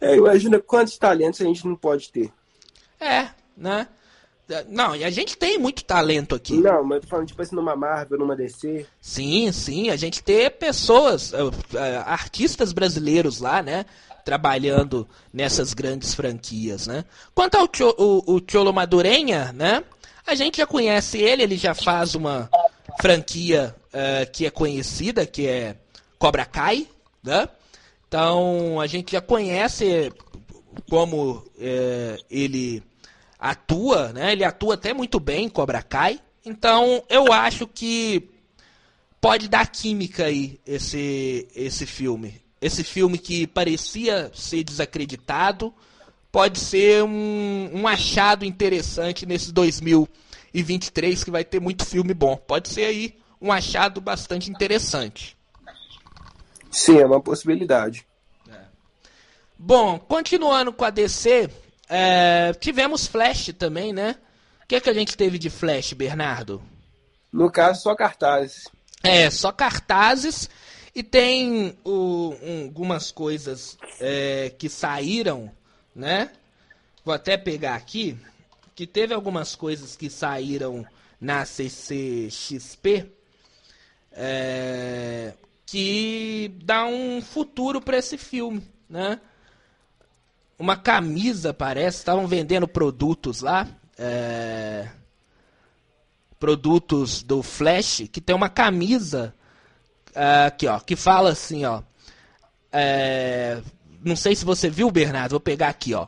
É, 0.00 0.16
imagina 0.16 0.60
quantos 0.60 0.98
talentos 0.98 1.40
a 1.40 1.44
gente 1.44 1.66
não 1.66 1.76
pode 1.76 2.10
ter. 2.10 2.30
É, 3.00 3.28
né? 3.56 3.88
Não, 4.68 4.94
e 4.94 5.02
a 5.02 5.10
gente 5.10 5.38
tem 5.38 5.58
muito 5.58 5.84
talento 5.84 6.34
aqui. 6.34 6.54
Não, 6.58 6.84
mas 6.84 7.00
tô 7.00 7.08
falando 7.08 7.28
tipo 7.28 7.40
assim 7.40 7.56
numa 7.56 7.74
Marvel, 7.74 8.18
numa 8.18 8.36
DC. 8.36 8.86
Sim, 9.00 9.50
sim, 9.52 9.88
a 9.88 9.96
gente 9.96 10.22
tem 10.22 10.50
pessoas, 10.50 11.32
uh, 11.32 11.48
uh, 11.48 11.78
artistas 12.04 12.72
brasileiros 12.72 13.40
lá, 13.40 13.62
né? 13.62 13.86
Trabalhando 14.22 15.08
nessas 15.32 15.72
grandes 15.72 16.14
franquias, 16.14 16.86
né? 16.86 17.04
Quanto 17.34 17.54
ao 17.54 17.68
Cho, 17.72 17.94
o, 17.96 18.36
o 18.36 18.42
Cholo 18.46 18.72
Madurenha, 18.72 19.50
né? 19.54 19.82
A 20.26 20.34
gente 20.34 20.58
já 20.58 20.66
conhece 20.66 21.18
ele, 21.18 21.42
ele 21.42 21.56
já 21.56 21.74
faz 21.74 22.14
uma 22.14 22.50
franquia 23.00 23.74
uh, 23.88 24.30
que 24.30 24.44
é 24.44 24.50
conhecida, 24.50 25.26
que 25.26 25.46
é 25.46 25.76
Cobra 26.18 26.44
Kai, 26.44 26.86
né? 27.22 27.48
Então 28.06 28.78
a 28.78 28.86
gente 28.86 29.12
já 29.12 29.22
conhece 29.22 30.12
como 30.88 31.42
ele 32.30 32.82
atua, 33.44 34.10
né? 34.14 34.32
Ele 34.32 34.42
atua 34.42 34.72
até 34.72 34.94
muito 34.94 35.20
bem 35.20 35.44
em 35.44 35.48
Cobra 35.50 35.82
Kai. 35.82 36.18
Então, 36.46 37.04
eu 37.10 37.30
acho 37.30 37.66
que 37.66 38.30
pode 39.20 39.48
dar 39.48 39.66
química 39.66 40.24
aí 40.24 40.58
esse 40.66 41.46
esse 41.54 41.84
filme. 41.84 42.40
Esse 42.58 42.82
filme 42.82 43.18
que 43.18 43.46
parecia 43.46 44.30
ser 44.34 44.64
desacreditado, 44.64 45.74
pode 46.32 46.58
ser 46.58 47.04
um, 47.04 47.70
um 47.74 47.86
achado 47.86 48.46
interessante 48.46 49.26
nesse 49.26 49.52
2023 49.52 51.22
que 51.22 51.30
vai 51.30 51.44
ter 51.44 51.60
muito 51.60 51.84
filme 51.84 52.14
bom. 52.14 52.36
Pode 52.38 52.70
ser 52.70 52.86
aí 52.86 53.14
um 53.38 53.52
achado 53.52 54.00
bastante 54.00 54.50
interessante. 54.50 55.36
Sim, 56.70 56.96
é 56.98 57.04
uma 57.04 57.20
possibilidade. 57.20 58.06
É. 58.50 58.60
Bom, 59.58 59.98
continuando 59.98 60.72
com 60.72 60.84
a 60.86 60.90
DC, 60.90 61.50
é, 61.96 62.52
tivemos 62.54 63.06
Flash 63.06 63.52
também, 63.56 63.92
né? 63.92 64.16
O 64.64 64.66
que, 64.66 64.74
é 64.74 64.80
que 64.80 64.90
a 64.90 64.94
gente 64.94 65.16
teve 65.16 65.38
de 65.38 65.48
Flash, 65.48 65.92
Bernardo? 65.92 66.60
No 67.32 67.48
caso, 67.48 67.82
só 67.82 67.94
cartazes. 67.94 68.64
É, 69.00 69.30
só 69.30 69.52
cartazes. 69.52 70.50
E 70.92 71.04
tem 71.04 71.78
o, 71.84 72.34
um, 72.42 72.64
algumas 72.64 73.12
coisas 73.12 73.78
é, 74.00 74.52
que 74.58 74.68
saíram, 74.68 75.52
né? 75.94 76.32
Vou 77.04 77.14
até 77.14 77.36
pegar 77.36 77.76
aqui. 77.76 78.18
Que 78.74 78.88
teve 78.88 79.14
algumas 79.14 79.54
coisas 79.54 79.94
que 79.94 80.10
saíram 80.10 80.84
na 81.20 81.44
CCXP. 81.44 83.08
É, 84.10 85.32
que 85.64 86.52
dá 86.64 86.86
um 86.86 87.22
futuro 87.22 87.80
para 87.80 87.98
esse 87.98 88.18
filme, 88.18 88.66
né? 88.90 89.20
Uma 90.58 90.76
camisa, 90.76 91.52
parece, 91.52 91.98
estavam 91.98 92.26
vendendo 92.26 92.68
produtos 92.68 93.40
lá, 93.40 93.66
é... 93.98 94.88
produtos 96.38 97.22
do 97.22 97.42
Flash, 97.42 98.04
que 98.12 98.20
tem 98.20 98.34
uma 98.34 98.48
camisa 98.48 99.34
é, 100.14 100.46
aqui, 100.46 100.66
ó, 100.66 100.78
que 100.78 100.94
fala 100.94 101.30
assim, 101.30 101.64
ó. 101.64 101.82
É... 102.72 103.60
Não 104.04 104.14
sei 104.14 104.36
se 104.36 104.44
você 104.44 104.70
viu, 104.70 104.90
Bernardo, 104.90 105.32
vou 105.32 105.40
pegar 105.40 105.68
aqui, 105.68 105.92
ó. 105.94 106.06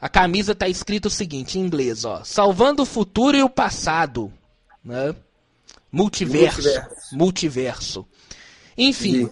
A 0.00 0.08
camisa 0.08 0.54
tá 0.54 0.68
escrito 0.68 1.06
o 1.06 1.10
seguinte, 1.10 1.58
em 1.58 1.62
inglês, 1.62 2.04
ó. 2.04 2.22
Salvando 2.24 2.82
o 2.82 2.86
futuro 2.86 3.36
e 3.36 3.42
o 3.42 3.48
passado, 3.48 4.32
né? 4.84 5.14
Multiverso. 5.90 6.62
Multiverso. 6.62 7.16
Multiverso. 7.16 8.06
Enfim, 8.76 9.30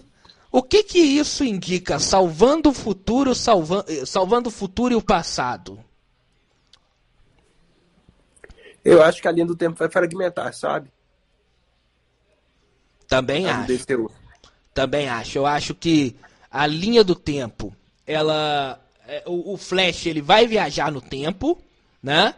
o 0.53 0.61
que 0.61 0.83
que 0.83 0.99
isso 0.99 1.43
indica? 1.43 1.97
Salvando 1.97 2.69
o 2.69 2.73
futuro, 2.73 3.33
salva, 3.33 3.83
salvando 4.05 4.49
o 4.49 4.51
futuro 4.51 4.93
e 4.93 4.95
o 4.95 5.01
passado. 5.01 5.83
Eu 8.85 9.01
acho 9.01 9.19
que 9.19 9.27
a 9.27 9.31
linha 9.31 9.47
do 9.47 9.55
tempo 9.55 9.75
vai 9.75 9.89
fragmentar, 9.89 10.53
sabe? 10.53 10.91
Também 13.07 13.47
a 13.49 13.61
acho. 13.61 14.11
Também 14.75 15.09
acho. 15.09 15.39
Eu 15.39 15.47
acho 15.47 15.73
que 15.73 16.15
a 16.51 16.67
linha 16.67 17.03
do 17.03 17.15
tempo, 17.15 17.75
ela, 18.05 18.79
é, 19.07 19.23
o, 19.25 19.53
o 19.53 19.57
Flash, 19.57 20.05
ele 20.05 20.21
vai 20.21 20.45
viajar 20.45 20.91
no 20.91 21.01
tempo, 21.01 21.59
né? 22.01 22.35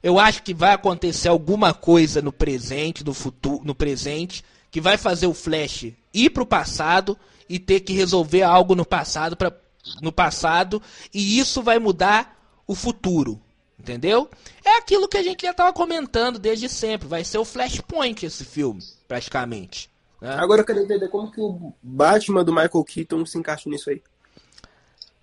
Eu 0.00 0.20
acho 0.20 0.44
que 0.44 0.54
vai 0.54 0.74
acontecer 0.74 1.26
alguma 1.26 1.74
coisa 1.74 2.22
no 2.22 2.32
presente, 2.32 3.02
no 3.02 3.12
futuro, 3.12 3.62
no 3.64 3.74
presente, 3.74 4.44
que 4.70 4.80
vai 4.80 4.96
fazer 4.96 5.26
o 5.26 5.34
Flash 5.34 5.86
ir 6.14 6.30
para 6.30 6.44
o 6.44 6.46
passado 6.46 7.18
e 7.48 7.58
ter 7.58 7.80
que 7.80 7.92
resolver 7.92 8.42
algo 8.42 8.74
no 8.74 8.84
passado 8.84 9.36
para 9.36 9.52
no 10.02 10.12
passado 10.12 10.82
e 11.14 11.38
isso 11.38 11.62
vai 11.62 11.78
mudar 11.78 12.36
o 12.66 12.74
futuro, 12.74 13.40
entendeu? 13.78 14.28
É 14.64 14.76
aquilo 14.76 15.08
que 15.08 15.16
a 15.16 15.22
gente 15.22 15.42
já 15.42 15.52
estava 15.52 15.72
comentando 15.72 16.38
desde 16.38 16.68
sempre, 16.68 17.08
vai 17.08 17.24
ser 17.24 17.38
o 17.38 17.44
Flashpoint 17.44 18.26
esse 18.26 18.44
filme, 18.44 18.82
praticamente. 19.06 19.88
Né? 20.20 20.34
Agora 20.34 20.60
eu 20.60 20.66
quero 20.66 20.80
entender 20.80 21.08
como 21.08 21.30
que 21.30 21.40
o 21.40 21.72
Batman 21.82 22.44
do 22.44 22.52
Michael 22.52 22.84
Keaton 22.84 23.24
se 23.24 23.38
encaixa 23.38 23.70
nisso 23.70 23.90
aí. 23.90 24.02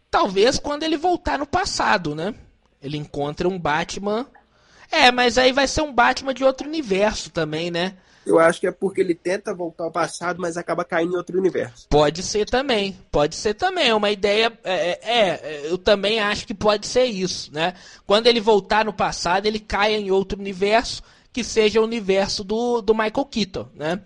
Talvez 0.10 0.58
quando 0.58 0.84
ele 0.84 0.98
voltar 0.98 1.38
no 1.38 1.46
passado, 1.46 2.16
né? 2.16 2.34
Ele 2.82 2.98
encontra 2.98 3.48
um 3.48 3.60
Batman. 3.60 4.26
É, 4.90 5.12
mas 5.12 5.38
aí 5.38 5.52
vai 5.52 5.68
ser 5.68 5.82
um 5.82 5.94
Batman 5.94 6.34
de 6.34 6.44
outro 6.44 6.68
universo 6.68 7.30
também, 7.30 7.70
né? 7.70 7.98
Eu 8.26 8.40
acho 8.40 8.60
que 8.60 8.68
é 8.68 8.72
porque 8.72 9.02
ele 9.02 9.14
tenta 9.14 9.54
voltar 9.54 9.84
ao 9.84 9.92
passado, 9.92 10.42
mas 10.42 10.58
acaba 10.58 10.84
caindo 10.84 11.14
em 11.14 11.18
outro 11.18 11.38
universo. 11.38 11.88
Pode 11.90 12.24
ser 12.24 12.46
também, 12.50 12.98
pode 13.12 13.36
ser 13.36 13.54
também. 13.54 13.90
É 13.90 13.96
uma 13.96 14.10
ideia. 14.10 14.52
É, 14.64 14.74
é, 14.74 15.00
é, 15.04 15.62
eu 15.66 15.78
também 15.78 16.20
acho 16.20 16.48
que 16.48 16.54
pode 16.54 16.88
ser 16.88 17.06
isso, 17.06 17.52
né? 17.54 17.74
Quando 18.06 18.28
ele 18.28 18.42
voltar 18.42 18.86
no 18.86 18.94
passado, 18.94 19.46
ele 19.46 19.60
cai 19.60 19.94
em 19.94 20.10
outro 20.10 20.40
universo 20.40 21.04
que 21.32 21.44
seja 21.44 21.82
o 21.82 21.84
universo 21.84 22.44
do, 22.44 22.82
do 22.82 22.96
Michael 22.96 23.26
Keaton, 23.26 23.68
né? 23.76 24.02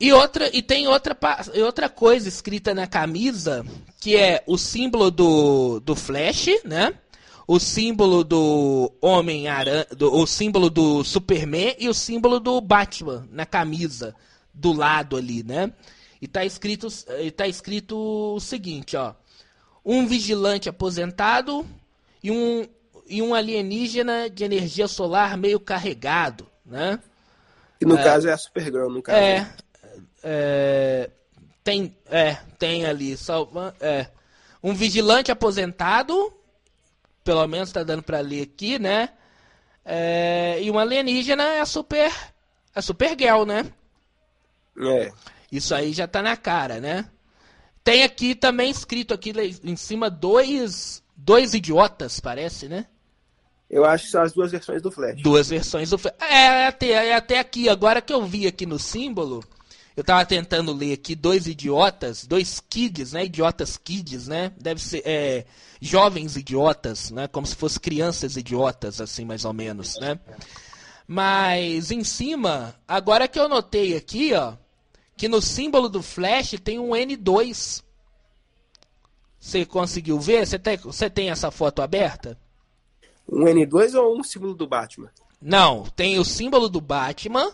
E 0.00 0.12
outra 0.12 0.48
e 0.56 0.62
tem 0.62 0.86
outra 0.86 1.16
outra 1.56 1.88
coisa 1.88 2.28
escrita 2.28 2.72
na 2.72 2.86
camisa 2.86 3.66
que 4.00 4.16
é 4.16 4.42
o 4.46 4.56
símbolo 4.56 5.10
do, 5.10 5.80
do 5.80 5.96
Flash, 5.96 6.46
né? 6.64 6.94
O 7.48 7.58
símbolo 7.58 8.22
do 8.22 8.92
Homem-Aranha, 9.00 9.86
o 9.98 10.26
símbolo 10.26 10.68
do 10.68 11.02
Superman 11.02 11.74
e 11.78 11.88
o 11.88 11.94
símbolo 11.94 12.38
do 12.38 12.60
Batman 12.60 13.26
na 13.32 13.46
camisa 13.46 14.14
do 14.52 14.70
lado 14.70 15.16
ali, 15.16 15.42
né? 15.42 15.72
E 16.20 16.28
tá 16.28 16.44
escrito, 16.44 16.88
e 17.18 17.30
tá 17.30 17.48
escrito 17.48 17.96
o 17.96 18.38
seguinte, 18.38 18.98
ó: 18.98 19.14
um 19.82 20.06
vigilante 20.06 20.68
aposentado 20.68 21.66
e 22.22 22.30
um 22.30 22.68
e 23.06 23.22
um 23.22 23.34
alienígena 23.34 24.28
de 24.28 24.44
energia 24.44 24.86
solar 24.86 25.38
meio 25.38 25.58
carregado, 25.58 26.46
né? 26.66 27.00
Que 27.78 27.86
no 27.86 27.96
é, 27.96 28.04
caso 28.04 28.28
é 28.28 28.32
a 28.32 28.36
Supergirl, 28.36 28.90
no 28.90 29.00
caso. 29.00 29.18
É, 29.18 29.48
é 30.22 31.10
tem 31.64 31.96
é, 32.10 32.36
tem 32.58 32.84
ali 32.84 33.16
salva, 33.16 33.74
é 33.80 34.08
um 34.62 34.74
vigilante 34.74 35.32
aposentado 35.32 36.37
pelo 37.28 37.46
menos 37.46 37.68
está 37.68 37.82
dando 37.82 38.02
para 38.02 38.20
ler 38.20 38.40
aqui, 38.40 38.78
né? 38.78 39.10
É, 39.84 40.62
e 40.62 40.70
uma 40.70 40.80
alienígena 40.80 41.42
é 41.42 41.60
a 41.60 41.66
super 41.66 42.10
a 42.74 42.80
Supergirl, 42.80 43.44
né? 43.44 43.70
É. 44.80 45.12
Isso 45.52 45.74
aí 45.74 45.92
já 45.92 46.08
tá 46.08 46.22
na 46.22 46.38
cara, 46.38 46.80
né? 46.80 47.04
Tem 47.84 48.02
aqui 48.02 48.34
também 48.34 48.70
escrito 48.70 49.12
aqui 49.12 49.34
em 49.62 49.76
cima 49.76 50.08
dois 50.08 51.02
dois 51.14 51.52
idiotas, 51.52 52.18
parece, 52.18 52.66
né? 52.66 52.86
Eu 53.68 53.84
acho 53.84 54.06
que 54.06 54.10
são 54.10 54.22
as 54.22 54.32
duas 54.32 54.50
versões 54.50 54.80
do 54.80 54.90
Flash. 54.90 55.20
Duas 55.20 55.50
versões 55.50 55.90
do 55.90 55.98
Flash. 55.98 56.14
É, 56.20 56.44
é 56.44 56.66
até, 56.68 56.90
é 56.92 57.14
até 57.14 57.38
aqui. 57.38 57.68
Agora 57.68 58.00
que 58.00 58.14
eu 58.14 58.24
vi 58.24 58.46
aqui 58.46 58.64
no 58.64 58.78
símbolo, 58.78 59.44
eu 59.98 60.04
tava 60.04 60.24
tentando 60.24 60.72
ler 60.72 60.92
aqui 60.92 61.16
dois 61.16 61.48
idiotas, 61.48 62.24
dois 62.24 62.60
kids, 62.60 63.12
né? 63.12 63.24
Idiotas 63.24 63.76
kids, 63.76 64.28
né? 64.28 64.52
Deve 64.56 64.80
ser. 64.80 65.02
É, 65.04 65.44
jovens 65.80 66.36
idiotas, 66.36 67.10
né? 67.10 67.26
Como 67.26 67.44
se 67.44 67.56
fossem 67.56 67.80
crianças 67.80 68.36
idiotas, 68.36 69.00
assim, 69.00 69.24
mais 69.24 69.44
ou 69.44 69.52
menos, 69.52 69.98
né? 69.98 70.20
Mas 71.04 71.90
em 71.90 72.04
cima, 72.04 72.76
agora 72.86 73.26
que 73.26 73.40
eu 73.40 73.48
notei 73.48 73.96
aqui, 73.96 74.32
ó, 74.34 74.54
que 75.16 75.26
no 75.26 75.42
símbolo 75.42 75.88
do 75.88 76.00
Flash 76.00 76.54
tem 76.62 76.78
um 76.78 76.90
N2. 76.90 77.82
Você 79.40 79.66
conseguiu 79.66 80.20
ver? 80.20 80.46
Você 80.46 80.60
tem, 80.60 80.76
você 80.76 81.10
tem 81.10 81.30
essa 81.30 81.50
foto 81.50 81.82
aberta? 81.82 82.38
Um 83.28 83.44
N2 83.46 84.00
ou 84.00 84.16
um 84.16 84.22
símbolo 84.22 84.54
do 84.54 84.68
Batman? 84.68 85.10
Não, 85.42 85.82
tem 85.96 86.20
o 86.20 86.24
símbolo 86.24 86.68
do 86.68 86.80
Batman, 86.80 87.52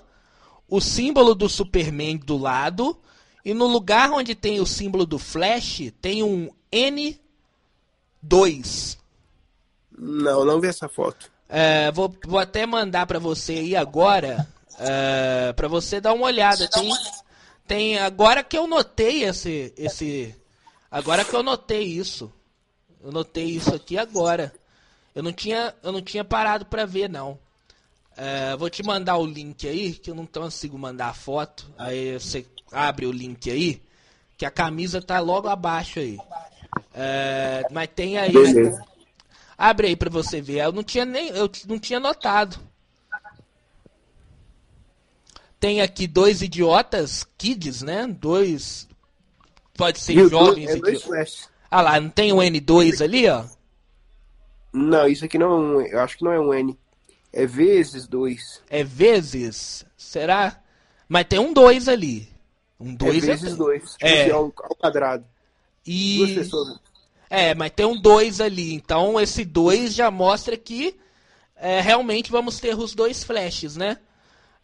o 0.74 0.80
símbolo 0.80 1.36
do 1.36 1.48
Superman 1.48 2.16
do 2.16 2.36
lado, 2.36 2.98
e 3.44 3.54
no 3.54 3.68
lugar 3.68 4.10
onde 4.10 4.34
tem 4.34 4.58
o 4.58 4.66
símbolo 4.66 5.06
do 5.06 5.20
Flash, 5.20 5.92
tem 6.00 6.24
um 6.24 6.50
N 6.72 7.16
2. 8.20 8.98
Não, 9.96 10.44
não 10.44 10.60
vi 10.60 10.66
essa 10.66 10.88
foto. 10.88 11.30
É, 11.48 11.92
vou, 11.92 12.12
vou 12.26 12.40
até 12.40 12.66
mandar 12.66 13.06
para 13.06 13.20
você 13.20 13.52
aí 13.52 13.76
agora, 13.76 14.48
é, 14.80 15.52
para 15.52 15.68
você 15.68 16.00
dar 16.00 16.12
uma 16.12 16.26
olhada. 16.26 16.66
Tem, 16.66 16.90
tem 17.68 17.98
agora 18.00 18.42
que 18.42 18.58
eu 18.58 18.66
notei 18.66 19.22
esse, 19.22 19.72
esse, 19.76 20.34
agora 20.90 21.24
que 21.24 21.36
eu 21.36 21.44
notei 21.44 21.84
isso, 21.84 22.32
eu 23.00 23.12
notei 23.12 23.44
isso 23.44 23.72
aqui 23.72 23.96
agora. 23.96 24.52
Eu 25.14 25.22
não 25.22 25.32
tinha, 25.32 25.72
eu 25.84 25.92
não 25.92 26.02
tinha 26.02 26.24
parado 26.24 26.66
para 26.66 26.84
ver 26.84 27.08
não. 27.08 27.38
É, 28.16 28.56
vou 28.56 28.70
te 28.70 28.82
mandar 28.82 29.16
o 29.16 29.26
link 29.26 29.66
aí, 29.66 29.92
que 29.92 30.10
eu 30.10 30.14
não 30.14 30.26
consigo 30.26 30.78
mandar 30.78 31.08
a 31.08 31.14
foto. 31.14 31.70
Aí 31.76 32.12
você 32.14 32.46
abre 32.70 33.06
o 33.06 33.12
link 33.12 33.50
aí, 33.50 33.82
que 34.36 34.46
a 34.46 34.50
camisa 34.50 35.02
tá 35.02 35.18
logo 35.20 35.48
abaixo 35.48 35.98
aí. 35.98 36.18
É, 36.94 37.62
mas 37.70 37.88
tem 37.94 38.18
aí. 38.18 38.32
Beleza. 38.32 38.84
Abre 39.56 39.88
aí 39.88 39.96
pra 39.96 40.10
você 40.10 40.40
ver. 40.40 40.64
Eu 40.64 40.72
não 40.72 40.82
tinha 40.82 41.04
nem. 41.04 41.28
Eu 41.28 41.50
não 41.66 41.78
tinha 41.78 42.00
notado. 42.00 42.58
Tem 45.58 45.80
aqui 45.80 46.06
dois 46.06 46.42
idiotas, 46.42 47.26
kids, 47.38 47.82
né? 47.82 48.06
Dois. 48.06 48.88
Pode 49.76 49.98
ser 49.98 50.28
jovens 50.28 50.70
é 50.70 50.76
idiotas. 50.76 51.48
Ah 51.70 51.80
lá, 51.80 52.00
não 52.00 52.10
tem 52.10 52.32
o 52.32 52.36
N2 52.36 53.02
ali, 53.02 53.28
ó? 53.28 53.44
Não, 54.72 55.08
isso 55.08 55.24
aqui 55.24 55.38
não 55.38 55.46
é 55.46 55.54
um. 55.54 55.80
Eu 55.80 56.00
acho 56.00 56.18
que 56.18 56.24
não 56.24 56.32
é 56.32 56.38
um 56.38 56.52
N. 56.52 56.78
É 57.36 57.44
vezes 57.46 58.06
2. 58.06 58.62
É 58.70 58.84
vezes? 58.84 59.84
Será? 59.96 60.62
Mas 61.08 61.26
tem 61.26 61.40
um 61.40 61.52
2 61.52 61.88
ali. 61.88 62.28
Um 62.78 62.94
2 62.94 63.24
é 63.24 63.26
vezes 63.26 63.56
2. 63.56 63.82
Tipo 63.82 64.06
É. 64.06 64.30
ao, 64.30 64.44
ao 64.44 64.76
quadrado. 64.76 65.24
E... 65.84 66.18
Duas 66.18 66.30
pessoas. 66.30 66.78
É, 67.28 67.52
mas 67.52 67.72
tem 67.72 67.84
um 67.84 68.00
2 68.00 68.40
ali. 68.40 68.72
Então 68.72 69.20
esse 69.20 69.44
2 69.44 69.92
já 69.94 70.12
mostra 70.12 70.56
que 70.56 70.96
é, 71.56 71.80
realmente 71.80 72.30
vamos 72.30 72.60
ter 72.60 72.78
os 72.78 72.94
dois 72.94 73.24
flashes, 73.24 73.76
né? 73.76 73.98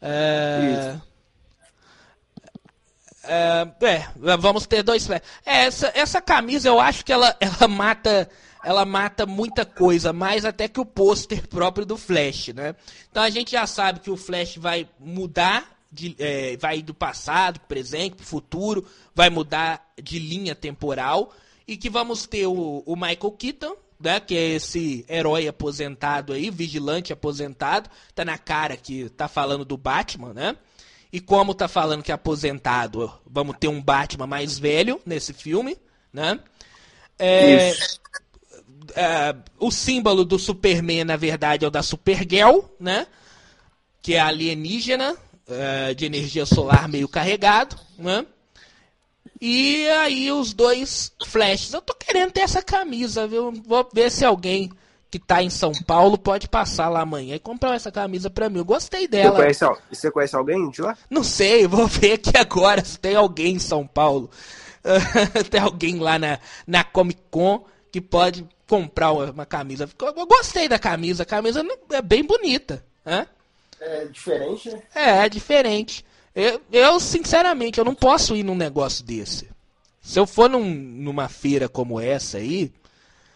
É... 0.00 0.96
É, 3.24 3.68
é, 3.82 4.36
vamos 4.38 4.64
ter 4.66 4.84
dois 4.84 5.06
flashes. 5.06 5.26
É, 5.44 5.64
essa, 5.64 5.92
essa 5.92 6.20
camisa 6.20 6.68
eu 6.68 6.80
acho 6.80 7.04
que 7.04 7.12
ela, 7.12 7.36
ela 7.40 7.66
mata 7.66 8.30
ela 8.62 8.84
mata 8.84 9.26
muita 9.26 9.64
coisa, 9.64 10.12
mais 10.12 10.44
até 10.44 10.68
que 10.68 10.80
o 10.80 10.84
pôster 10.84 11.46
próprio 11.48 11.86
do 11.86 11.96
Flash, 11.96 12.48
né? 12.48 12.74
Então 13.11 13.22
a 13.22 13.30
gente 13.30 13.52
já 13.52 13.66
sabe 13.66 14.00
que 14.00 14.11
o 14.11 14.16
Flash 14.16 14.56
vai 14.56 14.88
mudar, 14.98 15.78
de, 15.90 16.14
é, 16.18 16.56
vai 16.56 16.82
do 16.82 16.94
passado, 16.94 17.61
presente, 17.61 18.16
pro 18.16 18.26
futuro, 18.26 18.86
vai 19.14 19.30
mudar 19.30 19.92
de 20.00 20.18
linha 20.18 20.54
temporal 20.54 21.32
e 21.66 21.76
que 21.76 21.88
vamos 21.88 22.26
ter 22.26 22.46
o, 22.46 22.82
o 22.84 22.96
Michael 22.96 23.32
Keaton, 23.32 23.76
né, 23.98 24.18
que 24.18 24.36
é 24.36 24.54
esse 24.54 25.04
herói 25.08 25.46
aposentado 25.46 26.32
aí, 26.32 26.50
vigilante 26.50 27.12
aposentado, 27.12 27.90
tá 28.14 28.24
na 28.24 28.38
cara 28.38 28.76
que 28.76 29.08
tá 29.11 29.28
falando 29.28 29.64
do 29.64 29.76
Batman, 29.76 30.32
né? 30.32 30.56
E 31.12 31.20
como 31.20 31.54
tá 31.54 31.66
falando 31.66 32.02
que 32.02 32.11
é 32.11 32.14
aposentado, 32.14 33.12
vamos 33.26 33.56
ter 33.58 33.68
um 33.68 33.82
Batman 33.82 34.26
mais 34.26 34.58
velho 34.58 35.00
nesse 35.04 35.32
filme, 35.32 35.76
né? 36.12 36.38
É, 37.18 37.72
É, 38.95 39.34
o 39.59 39.70
símbolo 39.70 40.24
do 40.24 40.38
Superman, 40.38 41.05
na 41.05 41.16
verdade, 41.16 41.64
é 41.64 41.68
o 41.68 41.70
da 41.70 41.82
Supergirl, 41.82 42.61
né? 42.78 43.07
Que 44.03 44.14
é 44.14 44.20
alienígena, 44.20 45.16
é, 45.49 45.95
de 45.95 46.07
energia 46.07 46.47
solar 46.47 46.88
meio 46.88 47.09
carregado, 47.09 47.76
né? 47.99 48.24
E 49.41 49.88
aí 49.88 50.30
os 50.32 50.53
dois 50.53 51.12
flashes. 51.26 51.72
Eu 51.72 51.80
tô 51.80 51.95
querendo 51.95 52.30
ter 52.32 52.41
essa 52.41 52.62
camisa, 52.62 53.26
viu? 53.26 53.53
Vou 53.66 53.88
ver 53.93 54.11
se 54.11 54.24
alguém 54.24 54.70
que 55.11 55.18
tá 55.18 55.43
em 55.43 55.51
São 55.51 55.72
Paulo 55.86 56.16
pode 56.16 56.49
passar 56.49 56.88
lá 56.88 57.01
amanhã 57.01 57.34
e 57.34 57.38
comprar 57.41 57.74
essa 57.74 57.91
camisa 57.91 58.30
pra 58.30 58.49
mim. 58.49 58.59
Eu 58.59 58.64
gostei 58.64 59.03
Você 59.03 59.09
dela. 59.09 59.36
conhece, 59.36 59.64
al- 59.64 59.78
você 59.91 60.11
conhece 60.11 60.36
alguém 60.36 60.70
de 60.70 60.80
lá? 60.82 60.97
Não 61.09 61.24
sei, 61.24 61.66
vou 61.66 61.86
ver 61.86 62.12
aqui 62.12 62.36
agora 62.36 62.84
se 62.84 62.99
tem 62.99 63.16
alguém 63.16 63.55
em 63.57 63.59
São 63.59 63.86
Paulo. 63.86 64.30
tem 65.51 65.61
alguém 65.61 65.99
lá 65.99 66.18
na, 66.18 66.38
na 66.66 66.84
Comic 66.84 67.20
Con 67.30 67.64
que 67.91 68.01
pode 68.01 68.47
comprar 68.70 69.10
uma, 69.10 69.44
camisa. 69.44 69.88
Eu 70.00 70.26
gostei 70.26 70.68
da 70.68 70.78
camisa, 70.78 71.24
a 71.24 71.26
camisa 71.26 71.60
é 71.90 72.00
bem 72.00 72.22
bonita. 72.24 72.84
Né? 73.04 73.26
É 73.80 74.04
diferente, 74.04 74.70
né? 74.70 74.82
É, 74.94 75.10
é 75.24 75.28
diferente. 75.28 76.04
Eu, 76.32 76.60
eu, 76.70 77.00
sinceramente, 77.00 77.80
eu 77.80 77.84
não 77.84 77.94
posso 77.96 78.36
ir 78.36 78.44
num 78.44 78.54
negócio 78.54 79.04
desse. 79.04 79.50
Se 80.00 80.20
eu 80.20 80.26
for 80.26 80.48
num- 80.48 80.64
numa 80.72 81.28
feira 81.28 81.68
como 81.68 81.98
essa 81.98 82.38
aí, 82.38 82.70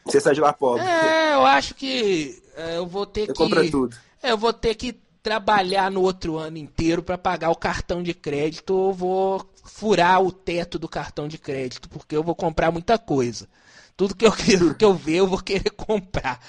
Você 0.05 0.21
sai 0.21 0.35
de 0.35 0.41
lá 0.41 0.53
pobre. 0.53 0.87
é, 0.87 1.35
eu 1.35 1.45
acho 1.45 1.75
que 1.75 2.41
é, 2.57 2.77
eu 2.77 2.87
vou 2.87 3.05
ter 3.05 3.23
Você 3.27 3.33
que. 3.33 3.39
compra 3.39 3.69
tudo. 3.69 3.97
É, 4.23 4.31
eu 4.31 4.39
vou 4.39 4.53
ter 4.53 4.77
que 4.77 4.95
trabalhar 5.23 5.91
no 5.91 6.03
outro 6.03 6.37
ano 6.37 6.59
inteiro 6.59 7.03
para 7.03 7.19
pagar 7.19 7.51
o 7.51 7.57
cartão 7.57 8.03
de 8.03 8.15
crédito. 8.15 8.73
Eu 8.89 8.93
vou 8.93 9.45
furar 9.65 10.23
o 10.23 10.31
teto 10.31 10.79
do 10.79 10.89
cartão 10.89 11.27
de 11.27 11.39
crédito, 11.39 11.89
porque 11.89 12.15
eu 12.17 12.23
vou 12.23 12.35
comprar 12.37 12.71
muita 12.71 12.97
coisa. 12.99 13.49
Tudo 13.97 14.15
que 14.15 14.27
eu, 14.27 14.33
que 14.77 14.85
eu 14.85 14.95
ver, 14.95 15.17
eu 15.17 15.27
vou 15.27 15.39
querer 15.39 15.71
comprar. 15.77 16.41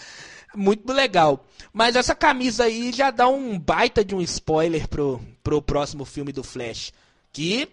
Muito 0.55 0.91
legal. 0.91 1.45
Mas 1.73 1.95
essa 1.95 2.15
camisa 2.15 2.63
aí 2.63 2.91
já 2.91 3.11
dá 3.11 3.27
um 3.27 3.59
baita 3.59 4.03
de 4.03 4.15
um 4.15 4.21
spoiler 4.21 4.87
pro, 4.87 5.21
pro 5.43 5.61
próximo 5.61 6.05
filme 6.05 6.31
do 6.31 6.43
Flash. 6.43 6.93
Que 7.31 7.67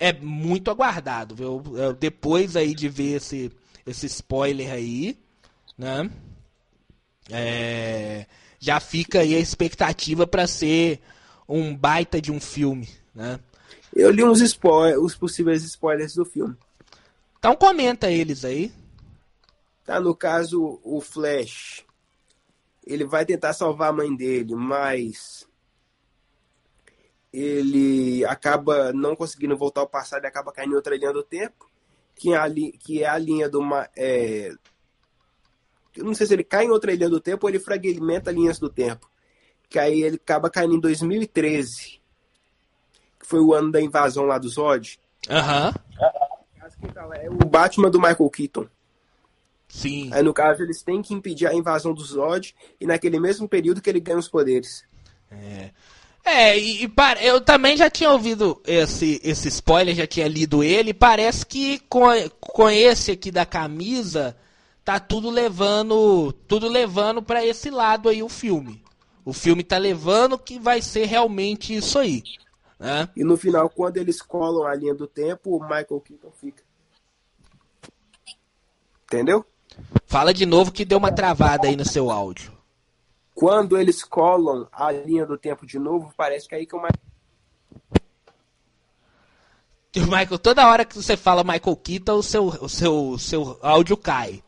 é 0.00 0.12
muito 0.12 0.70
aguardado, 0.70 1.34
viu? 1.34 1.62
Depois 1.98 2.56
aí 2.56 2.74
de 2.74 2.88
ver 2.88 3.16
esse, 3.16 3.52
esse 3.86 4.06
spoiler 4.06 4.72
aí, 4.72 5.18
né? 5.76 6.10
É, 7.30 8.26
já 8.58 8.80
fica 8.80 9.20
aí 9.20 9.34
a 9.34 9.38
expectativa 9.38 10.26
para 10.26 10.46
ser 10.46 11.00
um 11.48 11.76
baita 11.76 12.20
de 12.20 12.32
um 12.32 12.40
filme, 12.40 12.88
né? 13.14 13.38
Eu 13.94 14.10
li 14.10 14.24
uns 14.24 14.40
spoilers, 14.40 15.00
os 15.00 15.14
possíveis 15.14 15.62
spoilers 15.62 16.14
do 16.14 16.24
filme. 16.24 16.56
Então 17.38 17.54
comenta 17.54 18.10
eles 18.10 18.44
aí. 18.44 18.72
Tá, 19.84 20.00
no 20.00 20.14
caso, 20.16 20.80
o 20.82 21.00
Flash, 21.00 21.84
ele 22.86 23.04
vai 23.04 23.24
tentar 23.26 23.52
salvar 23.52 23.90
a 23.90 23.92
mãe 23.92 24.14
dele, 24.16 24.54
mas 24.54 25.46
ele 27.32 28.24
acaba 28.24 28.92
não 28.92 29.14
conseguindo 29.16 29.56
voltar 29.56 29.80
ao 29.82 29.88
passado 29.88 30.24
e 30.24 30.26
acaba 30.26 30.52
caindo 30.52 30.72
em 30.72 30.76
outra 30.76 30.96
linha 30.96 31.12
do 31.12 31.22
tempo, 31.22 31.68
que 32.14 32.32
é 32.32 32.36
a, 32.36 32.46
li- 32.46 32.72
que 32.72 33.02
é 33.02 33.06
a 33.08 33.18
linha 33.18 33.48
do... 33.48 33.60
ma- 33.60 33.88
É... 33.96 34.52
Eu 35.96 36.04
não 36.04 36.14
sei 36.14 36.26
se 36.26 36.32
ele 36.32 36.44
cai 36.44 36.64
em 36.64 36.70
outra 36.70 36.92
linha 36.94 37.08
do 37.08 37.20
tempo 37.20 37.46
ou 37.46 37.50
ele 37.50 37.58
fragmenta 37.60 38.30
linhas 38.32 38.58
do 38.58 38.68
tempo. 38.68 39.08
Que 39.68 39.78
aí 39.78 40.02
ele 40.02 40.16
acaba 40.16 40.50
caindo 40.50 40.74
em 40.74 40.80
2013, 40.80 42.00
que 43.18 43.26
foi 43.26 43.40
o 43.40 43.54
ano 43.54 43.70
da 43.70 43.80
invasão 43.80 44.24
lá 44.24 44.38
do 44.38 44.48
Zod. 44.48 44.98
Aham. 45.28 45.72
É 46.00 47.28
o 47.30 47.48
Batman 47.48 47.90
do 47.90 48.00
Michael 48.00 48.30
Keaton. 48.30 48.66
Sim. 49.74 50.08
Aí, 50.12 50.22
no 50.22 50.32
caso, 50.32 50.62
eles 50.62 50.82
têm 50.82 51.02
que 51.02 51.12
impedir 51.12 51.48
a 51.48 51.52
invasão 51.54 51.92
do 51.92 52.00
Zod 52.00 52.54
e 52.80 52.86
naquele 52.86 53.18
mesmo 53.18 53.48
período 53.48 53.82
que 53.82 53.90
ele 53.90 53.98
ganha 53.98 54.18
os 54.18 54.28
poderes. 54.28 54.84
É, 56.24 56.56
e, 56.56 56.84
e 56.84 56.88
pa- 56.88 57.16
eu 57.20 57.40
também 57.40 57.76
já 57.76 57.90
tinha 57.90 58.08
ouvido 58.10 58.62
esse, 58.64 59.20
esse 59.24 59.48
spoiler, 59.48 59.92
já 59.92 60.06
tinha 60.06 60.28
lido 60.28 60.62
ele. 60.62 60.90
e 60.90 60.94
Parece 60.94 61.44
que 61.44 61.80
com, 61.88 62.06
com 62.40 62.70
esse 62.70 63.10
aqui 63.10 63.32
da 63.32 63.44
camisa, 63.44 64.36
tá 64.84 65.00
tudo 65.00 65.28
levando. 65.28 66.32
Tudo 66.46 66.68
levando 66.68 67.20
para 67.20 67.44
esse 67.44 67.68
lado 67.68 68.08
aí 68.08 68.22
o 68.22 68.28
filme. 68.28 68.80
O 69.24 69.32
filme 69.32 69.64
tá 69.64 69.76
levando 69.76 70.38
que 70.38 70.56
vai 70.56 70.80
ser 70.80 71.06
realmente 71.06 71.74
isso 71.74 71.98
aí. 71.98 72.22
Né? 72.78 73.08
E 73.16 73.24
no 73.24 73.36
final, 73.36 73.68
quando 73.68 73.96
eles 73.96 74.22
colam 74.22 74.68
a 74.68 74.74
linha 74.76 74.94
do 74.94 75.08
tempo, 75.08 75.56
o 75.56 75.60
Michael 75.60 76.00
Keaton 76.00 76.30
fica. 76.40 76.62
Entendeu? 79.04 79.44
Fala 80.06 80.32
de 80.32 80.46
novo 80.46 80.70
que 80.72 80.84
deu 80.84 80.98
uma 80.98 81.12
travada 81.12 81.66
aí 81.68 81.76
no 81.76 81.84
seu 81.84 82.10
áudio. 82.10 82.52
Quando 83.34 83.76
eles 83.76 84.04
colam 84.04 84.68
a 84.72 84.92
linha 84.92 85.26
do 85.26 85.36
tempo 85.36 85.66
de 85.66 85.78
novo, 85.78 86.12
parece 86.16 86.48
que 86.48 86.54
é 86.54 86.58
aí 86.58 86.66
que 86.66 86.74
o 86.76 86.78
Michael. 86.78 86.94
Michael, 89.96 90.38
toda 90.38 90.68
hora 90.68 90.84
que 90.84 90.96
você 90.96 91.16
fala 91.16 91.44
Michael 91.44 91.76
Keaton, 91.76 92.14
o 92.16 92.22
seu, 92.22 92.46
o 92.46 92.68
seu, 92.68 93.08
o 93.10 93.18
seu 93.18 93.58
áudio 93.62 93.96
cai. 93.96 94.42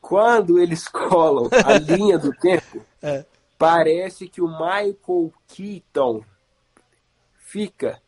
Quando 0.00 0.58
eles 0.58 0.88
colam 0.88 1.48
a 1.64 1.74
linha 1.78 2.18
do 2.18 2.32
tempo, 2.32 2.84
É. 3.02 3.24
parece 3.58 4.28
que 4.28 4.40
o 4.40 4.48
Michael 4.48 5.32
Keaton 5.48 6.22
fica. 7.38 8.00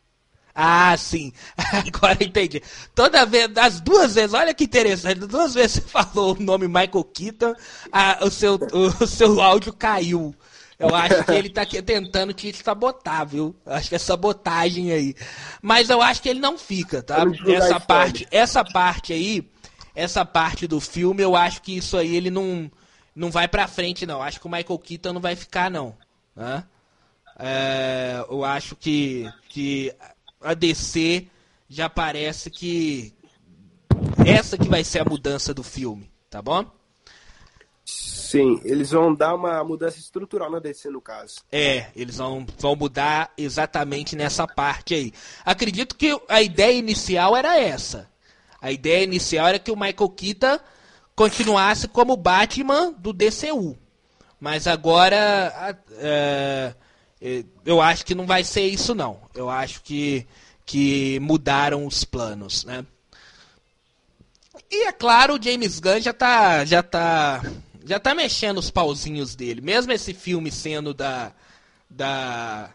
Ah, 0.55 0.95
sim. 0.97 1.33
Agora 1.85 2.17
entendi. 2.23 2.63
Toda 2.95 3.25
vez, 3.25 3.49
das 3.49 3.81
duas 3.81 4.15
vezes, 4.15 4.33
olha 4.33 4.53
que 4.53 4.63
interessante, 4.63 5.19
duas 5.19 5.53
vezes 5.53 5.73
você 5.73 5.81
falou 5.89 6.33
o 6.33 6.41
nome 6.41 6.65
Michael 6.67 7.03
Keaton, 7.13 7.53
a- 7.91 8.19
o, 8.21 8.31
seu, 8.31 8.55
o, 8.55 9.05
seu 9.05 9.41
áudio 9.41 9.73
caiu. 9.73 10.33
Eu 10.79 10.93
acho 10.93 11.23
que 11.23 11.31
ele 11.31 11.49
tá 11.49 11.65
tentando 11.65 12.33
te 12.33 12.51
sabotar, 12.53 13.25
viu? 13.25 13.55
Eu 13.65 13.73
Acho 13.73 13.89
que 13.89 13.95
é 13.95 13.99
sabotagem 13.99 14.91
aí. 14.91 15.15
Mas 15.61 15.89
eu 15.89 16.01
acho 16.01 16.21
que 16.21 16.27
ele 16.29 16.39
não 16.39 16.57
fica, 16.57 17.01
tá? 17.01 17.23
Essa 17.47 17.79
parte, 17.79 18.27
essa 18.29 18.63
parte 18.63 19.13
aí, 19.13 19.49
essa 19.95 20.25
parte 20.25 20.67
do 20.67 20.81
filme, 20.81 21.21
eu 21.21 21.33
acho 21.35 21.61
que 21.61 21.77
isso 21.77 21.97
aí 21.97 22.13
ele 22.15 22.29
não, 22.29 22.69
não 23.15 23.31
vai 23.31 23.47
pra 23.47 23.67
frente, 23.69 24.05
não. 24.05 24.21
Acho 24.21 24.39
que 24.39 24.47
o 24.47 24.49
Michael 24.51 24.79
Keaton 24.79 25.13
não 25.13 25.21
vai 25.21 25.35
ficar, 25.35 25.71
não. 25.71 25.95
Né? 26.35 26.63
É, 27.39 28.25
eu 28.29 28.43
acho 28.43 28.75
que, 28.75 29.29
que 29.49 29.93
a 30.45 30.53
DC 30.53 31.27
já 31.67 31.89
parece 31.89 32.49
que 32.49 33.13
essa 34.25 34.57
que 34.57 34.69
vai 34.69 34.83
ser 34.83 34.99
a 34.99 35.05
mudança 35.05 35.53
do 35.53 35.63
filme, 35.63 36.09
tá 36.29 36.41
bom? 36.41 36.65
Sim, 37.83 38.59
eles 38.63 38.89
vão 38.91 39.13
dar 39.13 39.35
uma 39.35 39.63
mudança 39.63 39.99
estrutural 39.99 40.49
na 40.49 40.59
DC, 40.59 40.89
no 40.89 40.99
caso. 40.99 41.35
É, 41.51 41.87
eles 41.95 42.17
vão, 42.17 42.45
vão 42.57 42.75
mudar 42.75 43.31
exatamente 43.37 44.15
nessa 44.15 44.47
parte 44.47 44.93
aí. 44.95 45.13
Acredito 45.45 45.95
que 45.95 46.19
a 46.27 46.41
ideia 46.41 46.73
inicial 46.77 47.35
era 47.35 47.59
essa. 47.59 48.09
A 48.59 48.71
ideia 48.71 49.03
inicial 49.03 49.47
era 49.47 49.59
que 49.59 49.71
o 49.71 49.75
Michael 49.75 50.09
Keaton 50.09 50.59
continuasse 51.15 51.87
como 51.87 52.17
Batman 52.17 52.91
do 52.93 53.13
DCU. 53.13 53.77
Mas 54.39 54.65
agora 54.67 55.53
a- 55.55 55.69
é, 55.69 55.75
é, 55.99 56.75
eu 57.65 57.81
acho 57.81 58.05
que 58.05 58.15
não 58.15 58.25
vai 58.25 58.43
ser 58.43 58.67
isso 58.67 58.93
não. 58.93 59.19
Eu 59.33 59.49
acho 59.49 59.81
que, 59.81 60.27
que 60.65 61.19
mudaram 61.19 61.85
os 61.85 62.03
planos, 62.03 62.63
né? 62.65 62.85
E 64.69 64.87
é 64.87 64.91
claro, 64.91 65.35
o 65.35 65.41
James 65.41 65.79
Gunn 65.79 65.99
já 65.99 66.13
tá, 66.13 66.65
já 66.65 66.81
tá, 66.83 67.41
já 67.85 67.99
tá 67.99 68.15
mexendo 68.15 68.57
os 68.57 68.69
pauzinhos 68.69 69.35
dele. 69.35 69.61
Mesmo 69.61 69.91
esse 69.91 70.13
filme 70.13 70.51
sendo 70.51 70.93
da 70.93 71.31
da 71.89 72.73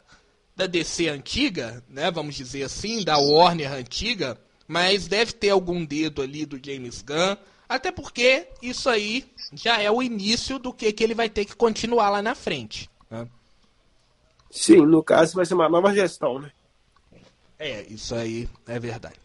da 0.56 0.66
DC 0.66 1.08
antiga, 1.08 1.82
né, 1.88 2.10
vamos 2.10 2.34
dizer 2.34 2.64
assim, 2.64 3.02
da 3.02 3.16
Warner 3.16 3.72
antiga, 3.72 4.38
mas 4.68 5.08
deve 5.08 5.32
ter 5.32 5.50
algum 5.50 5.84
dedo 5.84 6.20
ali 6.20 6.44
do 6.44 6.60
James 6.62 7.00
Gunn, 7.00 7.36
até 7.66 7.90
porque 7.90 8.48
isso 8.60 8.90
aí 8.90 9.24
já 9.54 9.80
é 9.80 9.90
o 9.90 10.02
início 10.02 10.58
do 10.58 10.72
que, 10.72 10.92
que 10.92 11.02
ele 11.02 11.14
vai 11.14 11.30
ter 11.30 11.46
que 11.46 11.56
continuar 11.56 12.10
lá 12.10 12.20
na 12.20 12.34
frente. 12.34 12.89
Sim, 14.50 14.84
no 14.84 15.02
caso 15.02 15.36
vai 15.36 15.46
ser 15.46 15.54
uma 15.54 15.68
nova 15.68 15.94
gestão, 15.94 16.40
né? 16.40 16.50
É, 17.58 17.84
isso 17.88 18.14
aí 18.14 18.48
é 18.66 18.78
verdade. 18.78 19.16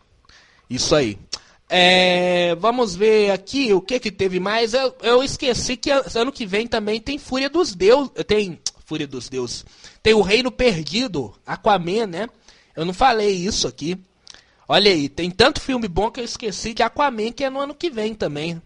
Isso 0.69 0.93
aí. 0.93 1.17
É, 1.67 2.53
vamos 2.55 2.95
ver 2.95 3.31
aqui 3.31 3.73
o 3.73 3.81
que 3.81 3.99
que 3.99 4.11
teve 4.11 4.39
mais. 4.39 4.73
Eu, 4.73 4.95
eu 5.01 5.23
esqueci 5.23 5.75
que 5.75 5.89
ano 5.89 6.31
que 6.31 6.45
vem 6.45 6.67
também 6.67 6.99
tem 6.99 7.17
Fúria 7.17 7.49
dos 7.49 7.73
Deuses. 7.73 8.11
Tem 8.27 8.59
Fúria 8.85 9.07
dos 9.07 9.29
Deuses. 9.29 9.65
Tem 10.03 10.13
o 10.13 10.21
Reino 10.21 10.51
Perdido, 10.51 11.33
Aquaman, 11.45 12.05
né? 12.05 12.29
Eu 12.75 12.85
não 12.85 12.93
falei 12.93 13.31
isso 13.31 13.67
aqui. 13.67 13.97
Olha 14.67 14.91
aí, 14.91 15.09
tem 15.09 15.31
tanto 15.31 15.61
filme 15.61 15.87
bom 15.87 16.11
que 16.11 16.19
eu 16.19 16.25
esqueci 16.25 16.73
de 16.73 16.83
Aquaman 16.83 17.31
que 17.31 17.43
é 17.43 17.49
no 17.49 17.59
ano 17.59 17.73
que 17.73 17.89
vem 17.89 18.13
também. 18.13 18.61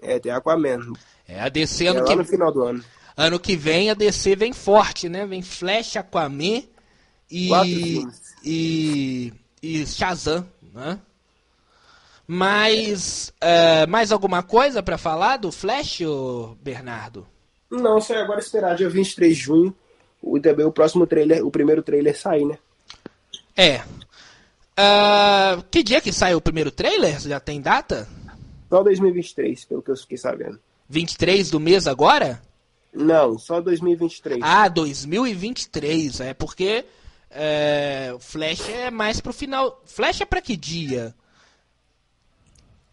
É, 0.00 0.18
tem 0.18 0.30
Aquaman. 0.30 0.92
É, 1.26 1.40
a 1.40 1.48
DC 1.48 1.86
ano 1.86 2.00
é 2.00 2.04
que 2.04 2.14
no 2.14 2.24
final 2.24 2.52
do 2.52 2.62
ano. 2.62 2.84
Ano 3.16 3.38
que 3.38 3.56
vem 3.56 3.90
a 3.90 3.94
DC 3.94 4.34
vem 4.34 4.52
forte, 4.52 5.08
né? 5.08 5.24
Vem 5.26 5.42
Flash, 5.42 5.96
Aquaman 5.96 6.62
e 7.30 7.50
e 8.44 9.32
e 9.62 9.86
Shazam, 9.86 10.46
né? 10.72 10.98
Mas 12.26 13.32
é, 13.40 13.86
mais 13.86 14.10
alguma 14.10 14.42
coisa 14.42 14.82
pra 14.82 14.98
falar 14.98 15.36
do 15.36 15.52
Flash, 15.52 16.00
Bernardo? 16.62 17.26
Não, 17.70 18.00
só 18.00 18.14
é 18.14 18.22
agora 18.22 18.40
esperar 18.40 18.76
dia 18.76 18.88
23 18.88 19.36
de 19.36 19.42
junho 19.42 19.76
o, 20.24 20.40
também 20.40 20.64
o 20.64 20.72
próximo 20.72 21.06
trailer, 21.06 21.44
o 21.44 21.50
primeiro 21.50 21.82
trailer 21.82 22.18
sair, 22.18 22.44
né? 22.44 22.58
É. 23.56 23.82
Ah, 24.76 25.62
que 25.70 25.82
dia 25.82 26.00
que 26.00 26.12
sai 26.12 26.34
o 26.34 26.40
primeiro 26.40 26.70
trailer? 26.70 27.20
Já 27.20 27.38
tem 27.38 27.60
data? 27.60 28.08
Só 28.68 28.82
2023, 28.82 29.64
pelo 29.66 29.82
que 29.82 29.90
eu 29.90 29.96
fiquei 29.96 30.18
sabendo. 30.18 30.58
23 30.88 31.50
do 31.50 31.60
mês 31.60 31.86
agora? 31.86 32.42
Não, 32.94 33.38
só 33.38 33.60
2023. 33.60 34.40
Ah, 34.42 34.68
2023. 34.68 36.20
É 36.20 36.34
porque 36.34 36.84
é, 37.30 38.14
Flash 38.20 38.68
é 38.68 38.90
mais 38.90 39.20
pro 39.20 39.32
final. 39.32 39.82
Flash 39.84 40.20
é 40.20 40.24
pra 40.24 40.40
que 40.40 40.56
dia? 40.56 41.14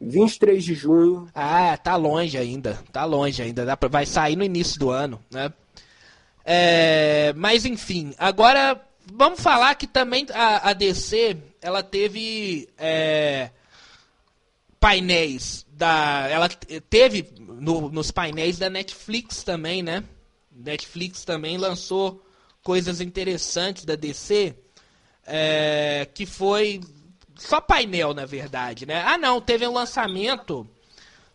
23 0.01 0.63
de 0.63 0.73
junho. 0.73 1.29
Ah, 1.35 1.77
tá 1.77 1.95
longe 1.95 2.37
ainda. 2.37 2.79
Tá 2.91 3.05
longe 3.05 3.41
ainda. 3.41 3.63
Dá 3.63 3.77
pra, 3.77 3.87
vai 3.87 4.05
sair 4.05 4.35
no 4.35 4.43
início 4.43 4.79
do 4.79 4.89
ano, 4.89 5.23
né? 5.29 5.53
É, 6.43 7.33
mas 7.35 7.65
enfim, 7.65 8.15
agora 8.17 8.81
vamos 9.13 9.39
falar 9.39 9.75
que 9.75 9.85
também 9.85 10.25
a, 10.33 10.71
a 10.71 10.73
DC 10.73 11.37
ela 11.61 11.83
teve 11.83 12.67
é, 12.79 13.51
painéis 14.79 15.67
da. 15.81 16.27
Ela 16.29 16.47
teve 16.47 17.27
no- 17.39 17.89
nos 17.89 18.11
painéis 18.11 18.59
da 18.59 18.69
Netflix 18.69 19.41
também, 19.43 19.81
né? 19.81 20.03
Netflix 20.51 21.25
também 21.25 21.57
lançou 21.57 22.23
coisas 22.63 23.01
interessantes 23.01 23.83
da 23.83 23.95
DC. 23.95 24.55
é, 25.33 26.07
que 26.15 26.25
foi 26.25 26.81
só 27.37 27.61
painel, 27.61 28.11
na 28.13 28.25
verdade, 28.25 28.85
né? 28.87 29.03
Ah, 29.05 29.19
não, 29.19 29.39
teve 29.39 29.65
um 29.67 29.71
lançamento. 29.71 30.67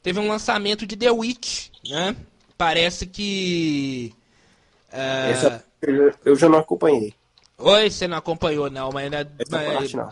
Teve 0.02 0.18
um 0.18 0.28
lançamento 0.28 0.84
de 0.84 0.96
The 0.96 1.10
Witch, 1.12 1.68
né? 1.88 2.14
Parece 2.58 3.06
que. 3.06 4.12
é, 4.92 5.30
Essa 5.30 5.64
eu 6.24 6.34
já- 6.36 6.48
não 6.48 6.58
acompanhei. 6.58 7.14
Oi, 7.58 7.88
você 7.88 8.08
não 8.08 8.16
acompanhou, 8.18 8.68
não, 8.68 8.90
mas, 8.90 9.08
né, 9.10 9.20
Essa 9.38 9.56
mas, 9.56 9.72
parte 9.72 9.96
não. 9.96 10.10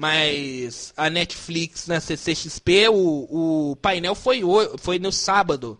Mas 0.00 0.92
a 0.96 1.10
Netflix 1.10 1.88
na 1.88 1.98
CCXP, 1.98 2.88
o, 2.88 3.72
o 3.72 3.76
painel 3.82 4.14
foi, 4.14 4.42
foi 4.78 4.96
no 4.96 5.10
sábado. 5.10 5.76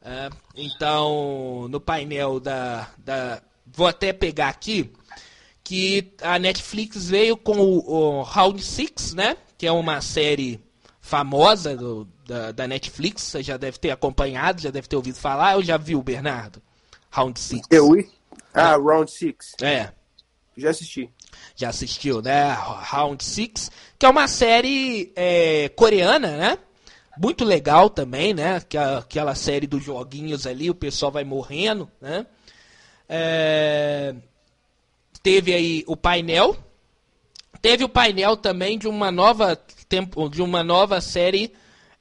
É, 0.00 0.30
então, 0.54 1.66
no 1.68 1.80
painel 1.80 2.38
da, 2.38 2.88
da. 2.96 3.42
Vou 3.66 3.88
até 3.88 4.12
pegar 4.12 4.50
aqui. 4.50 4.92
Que 5.64 6.14
a 6.22 6.38
Netflix 6.38 7.08
veio 7.08 7.36
com 7.36 7.58
o, 7.58 7.90
o 8.20 8.22
Round 8.22 8.62
Six, 8.62 9.14
né? 9.14 9.36
Que 9.58 9.66
é 9.66 9.72
uma 9.72 10.00
série 10.00 10.60
famosa 11.00 11.76
do- 11.76 12.08
da, 12.24 12.52
da 12.52 12.68
Netflix. 12.68 13.24
Você 13.24 13.42
já 13.42 13.56
deve 13.56 13.78
ter 13.78 13.90
acompanhado, 13.90 14.62
já 14.62 14.70
deve 14.70 14.86
ter 14.86 14.94
ouvido 14.94 15.18
falar. 15.18 15.54
Eu 15.54 15.62
já 15.64 15.76
vi 15.76 15.96
o 15.96 16.02
Bernardo. 16.04 16.62
Round 17.10 17.40
Six. 17.40 17.66
Eu 17.68 17.90
Ah, 18.54 18.76
Round 18.76 19.10
6. 19.10 19.54
É. 19.60 19.90
Já 20.56 20.70
assisti. 20.70 21.10
Já 21.56 21.68
assistiu, 21.68 22.22
né? 22.22 22.52
Round 22.52 23.22
Six, 23.24 23.70
que 23.98 24.06
é 24.06 24.08
uma 24.08 24.28
série 24.28 25.12
é, 25.16 25.68
coreana, 25.70 26.36
né? 26.36 26.58
Muito 27.20 27.44
legal 27.44 27.90
também, 27.90 28.32
né? 28.32 28.56
Aquela, 28.56 28.98
aquela 28.98 29.34
série 29.34 29.66
dos 29.66 29.82
joguinhos 29.82 30.46
ali, 30.46 30.70
o 30.70 30.74
pessoal 30.74 31.10
vai 31.10 31.24
morrendo, 31.24 31.90
né? 32.00 32.24
É, 33.08 34.14
teve 35.22 35.52
aí 35.52 35.84
o 35.86 35.96
painel. 35.96 36.56
Teve 37.60 37.82
o 37.82 37.88
painel 37.88 38.36
também 38.36 38.78
de 38.78 38.86
uma 38.86 39.10
nova 39.10 39.56
tempo, 39.88 40.28
de 40.28 40.42
uma 40.42 40.62
nova 40.62 41.00
série 41.00 41.52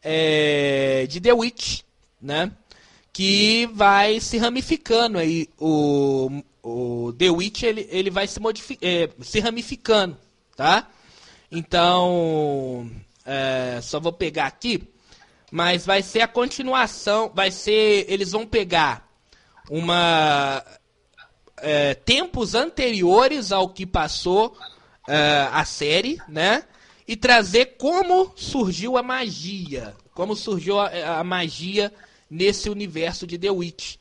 é, 0.04 1.08
de 1.08 1.20
The 1.20 1.34
Witch, 1.34 1.82
né? 2.22 2.52
Que 3.12 3.68
vai 3.74 4.20
se 4.20 4.38
ramificando 4.38 5.18
aí 5.18 5.50
o, 5.60 6.44
o 6.68 7.13
The 7.13 7.30
Witch 7.30 7.63
ele, 7.63 7.88
ele 7.89 8.09
vai 8.09 8.28
se 8.28 8.39
é, 8.82 9.09
se 9.22 9.39
ramificando, 9.39 10.18
tá? 10.55 10.89
Então 11.49 12.91
é, 13.26 13.80
só 13.82 14.01
vou 14.01 14.11
pegar 14.11 14.47
aqui, 14.47 14.84
mas 15.49 15.86
vai 15.86 16.01
ser 16.01 16.20
a 16.20 16.28
continuação, 16.28 17.32
vai 17.34 17.51
ser 17.51 18.05
eles 18.09 18.34
vão 18.34 18.45
pegar 18.45 19.07
uma 19.70 20.61
é, 21.57 21.93
tempos 21.93 22.53
anteriores 22.53 23.53
ao 23.53 23.70
que 23.70 23.86
passou 23.86 24.57
é, 25.07 25.47
a 25.49 25.63
série, 25.63 26.18
né? 26.28 26.65
E 27.07 27.15
trazer 27.15 27.78
como 27.78 28.34
surgiu 28.36 28.97
a 28.97 29.03
magia, 29.03 29.95
como 30.13 30.36
surgiu 30.36 30.78
a, 30.82 31.20
a 31.20 31.24
magia 31.24 31.93
nesse 32.30 32.70
universo 32.70 33.26
de 33.26 33.38
The 33.38 33.51
Witch. 33.51 33.95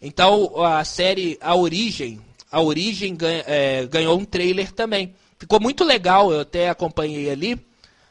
Então 0.00 0.62
a 0.64 0.84
série, 0.84 1.36
a 1.40 1.54
origem, 1.54 2.20
a 2.50 2.60
origem 2.60 3.14
ganha- 3.16 3.44
é, 3.46 3.86
ganhou 3.86 4.18
um 4.18 4.24
trailer 4.24 4.72
também. 4.72 5.14
Ficou 5.38 5.60
muito 5.60 5.84
legal, 5.84 6.32
eu 6.32 6.40
até 6.40 6.68
acompanhei 6.68 7.30
ali, 7.30 7.60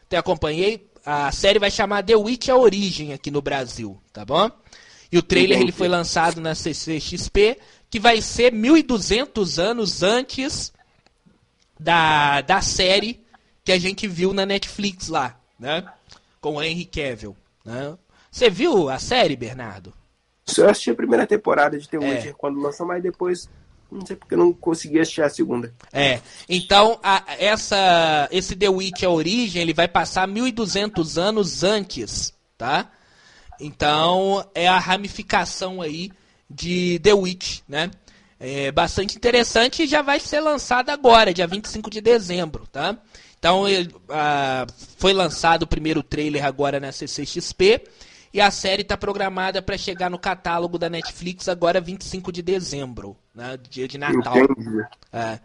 até 0.06 0.18
acompanhei. 0.18 0.86
A 1.06 1.32
série 1.32 1.60
vai 1.60 1.72
chamar 1.72 2.04
The 2.04 2.16
Witch 2.16 2.50
a 2.50 2.56
Origem 2.58 3.14
aqui 3.14 3.32
no 3.32 3.42
Brasil, 3.42 3.98
tá 4.12 4.26
bom? 4.26 4.50
E 5.10 5.18
o 5.18 5.24
trailer 5.24 5.60
ele 5.62 5.72
foi 5.72 5.88
lançado 5.88 6.42
na 6.42 6.54
CCXP, 6.54 7.58
que 7.90 8.00
vai 8.00 8.22
ser 8.22 8.52
1200 8.52 9.58
anos 9.58 10.04
antes 10.04 10.74
da, 11.80 12.42
da 12.42 12.62
série 12.62 13.22
que 13.64 13.72
a 13.72 13.80
gente 13.80 14.08
viu 14.08 14.34
na 14.34 14.46
Netflix 14.46 15.08
lá, 15.08 15.40
né? 15.60 15.86
Com 16.42 16.56
o 16.56 16.62
Henry 16.64 16.86
Cavill, 16.86 17.36
né? 17.64 17.98
Você 18.30 18.50
viu 18.50 18.90
a 18.90 19.00
série, 19.00 19.36
Bernardo? 19.36 19.94
Só 20.48 20.70
assisti 20.70 20.92
a 20.92 20.96
primeira 20.96 21.28
temporada 21.28 21.78
de 21.78 21.88
The 21.88 21.98
É. 21.98 22.00
Witcher 22.00 22.36
quando 22.36 22.60
lançou, 22.60 22.86
mas 22.88 23.04
depois 23.04 23.50
não 23.92 24.06
sei 24.06 24.16
porque 24.16 24.34
eu 24.34 24.38
não 24.40 24.52
consegui 24.54 25.00
assistir 25.00 25.22
a 25.22 25.30
segunda. 25.30 25.74
É. 25.94 26.20
Então, 26.50 27.00
a- 27.04 27.24
essa, 27.40 28.28
esse 28.32 28.56
The 28.56 28.68
Witch, 28.70 29.04
a 29.04 29.10
origem, 29.10 29.62
ele 29.62 29.74
vai 29.74 29.88
passar 29.88 30.28
1200 30.28 31.18
anos 31.18 31.64
antes, 31.64 32.34
tá? 32.58 32.92
Então, 33.60 34.46
é 34.54 34.68
a 34.68 34.78
ramificação 34.78 35.82
aí 35.82 36.12
de 36.50 37.00
The 37.00 37.14
Witch, 37.14 37.60
né? 37.68 37.90
É 38.40 38.72
bastante 38.72 39.18
interessante 39.18 39.84
e 39.84 39.88
já 39.88 40.02
vai 40.02 40.20
ser 40.20 40.40
lançado 40.42 40.90
agora, 40.92 41.34
dia 41.34 41.48
25 41.48 41.90
de 41.90 42.00
dezembro, 42.02 42.68
tá? 42.72 42.96
Então, 43.40 43.68
ele- 43.68 43.94
ah, 44.10 44.66
foi 44.98 45.12
lançado 45.14 45.64
o 45.64 45.68
primeiro 45.68 46.04
trailer 46.04 46.46
agora 46.46 46.80
na 46.80 46.92
CCXP 46.92 47.82
e 48.38 48.42
a 48.42 48.52
série 48.52 48.84
está 48.84 48.96
programada 48.96 49.64
para 49.64 49.76
chegar 49.78 50.12
no 50.12 50.20
catálogo 50.20 50.78
da 50.78 50.88
Netflix 50.90 51.48
agora 51.50 51.82
25 51.82 52.32
de 52.32 52.44
dezembro, 52.44 53.18
né? 53.34 53.58
Dia 53.70 53.88
de 53.88 53.98
Natal. 53.98 54.36
É. 55.12 55.40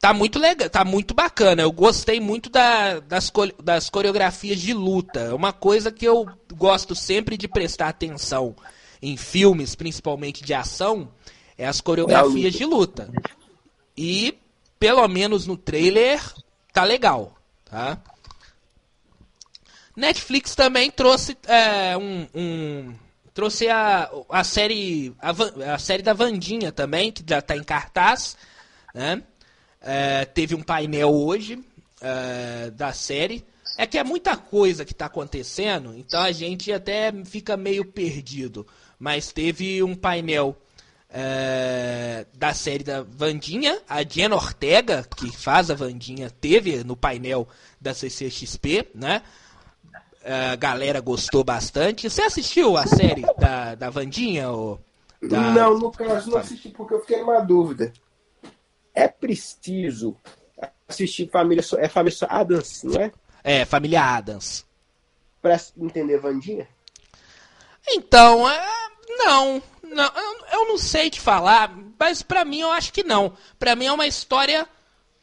Tá 0.00 0.12
muito 0.14 0.38
legal, 0.38 0.70
tá 0.70 0.84
muito 0.84 1.12
bacana. 1.12 1.62
Eu 1.62 1.72
gostei 1.72 2.20
muito 2.20 2.48
da- 2.48 3.00
das, 3.00 3.32
das 3.62 3.90
coreografias 3.90 4.60
de 4.60 4.72
luta. 4.72 5.18
É 5.20 5.34
uma 5.34 5.52
coisa 5.52 5.90
que 5.90 6.04
eu 6.06 6.24
gosto 6.54 6.94
sempre 6.94 7.36
de 7.36 7.48
prestar 7.48 7.88
atenção 7.88 8.54
em 9.02 9.16
filmes, 9.16 9.74
principalmente 9.74 10.44
de 10.44 10.54
ação, 10.54 11.08
é 11.58 11.66
as 11.66 11.80
coreografias 11.80 12.52
de 12.54 12.64
luta. 12.64 13.10
E, 13.96 14.38
pelo 14.78 15.06
menos 15.08 15.46
no 15.48 15.56
trailer, 15.56 16.20
tá 16.72 16.84
legal, 16.84 17.34
tá? 17.64 17.98
Netflix 19.96 20.54
também 20.54 20.90
trouxe 20.90 21.36
é, 21.46 21.96
um, 21.96 22.26
um, 22.34 22.94
trouxe 23.32 23.68
a, 23.68 24.10
a 24.28 24.42
série 24.42 25.14
a, 25.20 25.74
a, 25.74 25.78
série 25.78 26.02
da 26.02 26.12
Vandinha 26.12 26.72
também 26.72 27.12
que 27.12 27.22
já 27.26 27.38
está 27.38 27.56
em 27.56 27.62
cartaz, 27.62 28.36
né? 28.94 29.22
É, 29.80 30.24
teve 30.24 30.54
um 30.54 30.62
painel 30.62 31.12
hoje 31.12 31.62
é, 32.00 32.70
da 32.70 32.92
série. 32.92 33.44
É 33.76 33.86
que 33.86 33.98
é 33.98 34.04
muita 34.04 34.36
coisa 34.36 34.84
que 34.84 34.92
está 34.92 35.06
acontecendo, 35.06 35.94
então 35.96 36.20
a 36.20 36.30
gente 36.30 36.72
até 36.72 37.12
fica 37.24 37.56
meio 37.56 37.84
perdido. 37.84 38.66
Mas 38.98 39.32
teve 39.32 39.82
um 39.82 39.96
painel 39.96 40.56
é, 41.10 42.24
da 42.34 42.54
série 42.54 42.84
da 42.84 43.02
Vandinha, 43.02 43.80
a 43.88 44.02
Jenna 44.02 44.36
Ortega, 44.36 45.06
que 45.16 45.30
faz 45.36 45.70
a 45.70 45.74
Vandinha, 45.74 46.30
teve 46.30 46.84
no 46.84 46.96
painel 46.96 47.48
da 47.80 47.92
CCXP, 47.92 48.90
né? 48.94 49.22
A 50.24 50.56
galera 50.56 51.00
gostou 51.00 51.44
bastante. 51.44 52.08
Você 52.08 52.22
assistiu 52.22 52.76
a 52.76 52.86
série 52.86 53.22
da, 53.38 53.74
da 53.74 53.90
Vandinha? 53.90 54.50
Ou 54.50 54.80
da... 55.22 55.40
Não, 55.40 55.78
no 55.78 55.90
caso 55.90 56.30
não 56.30 56.38
assisti 56.38 56.70
porque 56.70 56.94
eu 56.94 57.00
fiquei 57.00 57.20
numa 57.20 57.40
dúvida. 57.40 57.92
É 58.94 59.08
preciso 59.08 60.16
assistir 60.88 61.28
Família, 61.30 61.64
é 61.78 61.88
Família 61.88 62.26
Adams, 62.28 62.82
não 62.84 63.00
é? 63.00 63.12
É, 63.42 63.64
Família 63.64 64.02
Adams. 64.02 64.64
Pra 65.42 65.60
entender 65.76 66.18
Vandinha? 66.18 66.68
Então, 67.86 68.48
é, 68.48 68.66
não, 69.18 69.62
não, 69.82 70.12
eu 70.52 70.68
não 70.68 70.78
sei 70.78 71.10
te 71.10 71.20
falar, 71.20 71.76
mas 71.98 72.22
para 72.22 72.44
mim 72.44 72.60
eu 72.60 72.70
acho 72.70 72.92
que 72.92 73.02
não. 73.02 73.34
Para 73.58 73.76
mim 73.76 73.86
é 73.86 73.92
uma 73.92 74.06
história 74.06 74.66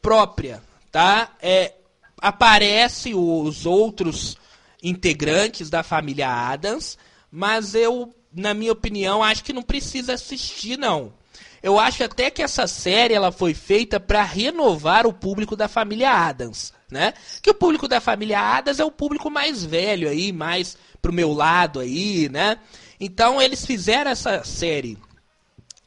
própria, 0.02 0.62
tá? 0.92 1.32
É, 1.42 1.74
aparece 2.20 3.16
os 3.16 3.66
outros 3.66 4.38
integrantes 4.82 5.70
da 5.70 5.84
família 5.84 6.30
Adams, 6.30 6.98
mas 7.32 7.76
eu, 7.76 8.14
na 8.34 8.54
minha 8.54 8.72
opinião, 8.72 9.24
acho 9.24 9.44
que 9.44 9.54
não 9.54 9.62
precisa 9.62 10.14
assistir 10.14 10.78
não. 10.78 11.14
Eu 11.62 11.80
acho 11.80 12.04
até 12.04 12.32
que 12.32 12.42
essa 12.42 12.66
série 12.66 13.14
ela 13.14 13.32
foi 13.32 13.54
feita 13.54 14.00
para 14.00 14.24
renovar 14.24 15.06
o 15.06 15.14
público 15.14 15.56
da 15.56 15.68
família 15.68 16.12
Adams, 16.12 16.74
né? 16.90 17.14
Que 17.42 17.52
o 17.52 17.54
público 17.54 17.88
da 17.88 18.02
família 18.02 18.40
Adams 18.40 18.80
é 18.80 18.86
o 18.86 18.92
público 18.92 19.30
mais 19.30 19.64
velho 19.64 20.10
aí, 20.10 20.32
mais 20.32 20.76
pro 21.02 21.14
meu 21.14 21.32
lado 21.32 21.80
aí, 21.80 22.28
né? 22.30 22.58
Então 23.00 23.40
eles 23.40 23.64
fizeram 23.66 24.10
essa 24.10 24.44
série 24.44 24.98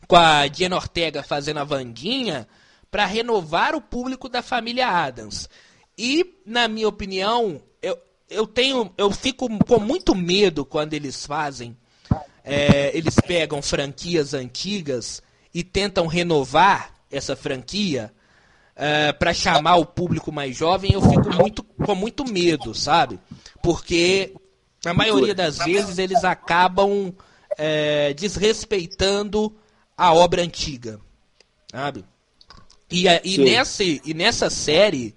com 0.06 0.16
a 0.16 0.46
Diana 0.46 0.76
Ortega 0.76 1.22
fazendo 1.22 1.58
a 1.58 1.64
Vandinha 1.64 2.46
para 2.90 3.06
renovar 3.06 3.74
o 3.74 3.80
público 3.80 4.28
da 4.28 4.42
família 4.42 4.88
Adams. 4.88 5.48
E, 5.98 6.38
na 6.46 6.68
minha 6.68 6.88
opinião, 6.88 7.60
eu, 8.34 8.46
tenho. 8.46 8.92
Eu 8.96 9.10
fico 9.10 9.48
com 9.64 9.78
muito 9.78 10.14
medo 10.14 10.64
quando 10.64 10.94
eles 10.94 11.24
fazem. 11.24 11.76
É, 12.44 12.96
eles 12.96 13.14
pegam 13.14 13.62
franquias 13.62 14.34
antigas 14.34 15.22
e 15.52 15.62
tentam 15.64 16.06
renovar 16.06 16.92
essa 17.10 17.34
franquia 17.34 18.12
uh, 18.74 19.18
para 19.18 19.32
chamar 19.32 19.76
o 19.76 19.86
público 19.86 20.30
mais 20.30 20.56
jovem, 20.56 20.92
eu 20.92 21.00
fico 21.00 21.32
muito, 21.34 21.62
com 21.62 21.94
muito 21.94 22.24
medo, 22.24 22.74
sabe? 22.74 23.18
Porque 23.62 24.34
a 24.84 24.92
maioria 24.92 25.34
das 25.34 25.58
vezes 25.58 25.98
eles 25.98 26.24
acabam 26.24 27.08
uh, 27.08 28.14
desrespeitando 28.16 29.54
a 29.96 30.12
obra 30.12 30.42
antiga, 30.42 31.00
sabe? 31.70 32.04
E, 32.90 33.06
e, 33.24 33.38
nesse, 33.38 34.02
e 34.04 34.12
nessa 34.12 34.50
série 34.50 35.14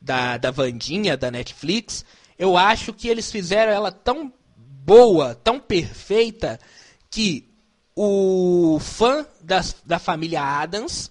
da, 0.00 0.36
da 0.36 0.50
Vandinha, 0.50 1.16
da 1.16 1.30
Netflix, 1.30 2.04
eu 2.38 2.56
acho 2.56 2.92
que 2.92 3.08
eles 3.08 3.30
fizeram 3.30 3.72
ela 3.72 3.92
tão 3.92 4.32
boa, 4.56 5.34
tão 5.34 5.58
perfeita, 5.58 6.58
que 7.10 7.48
o 7.96 8.78
fã 8.80 9.26
da, 9.40 9.60
da 9.84 9.98
família 9.98 10.42
Adams 10.42 11.10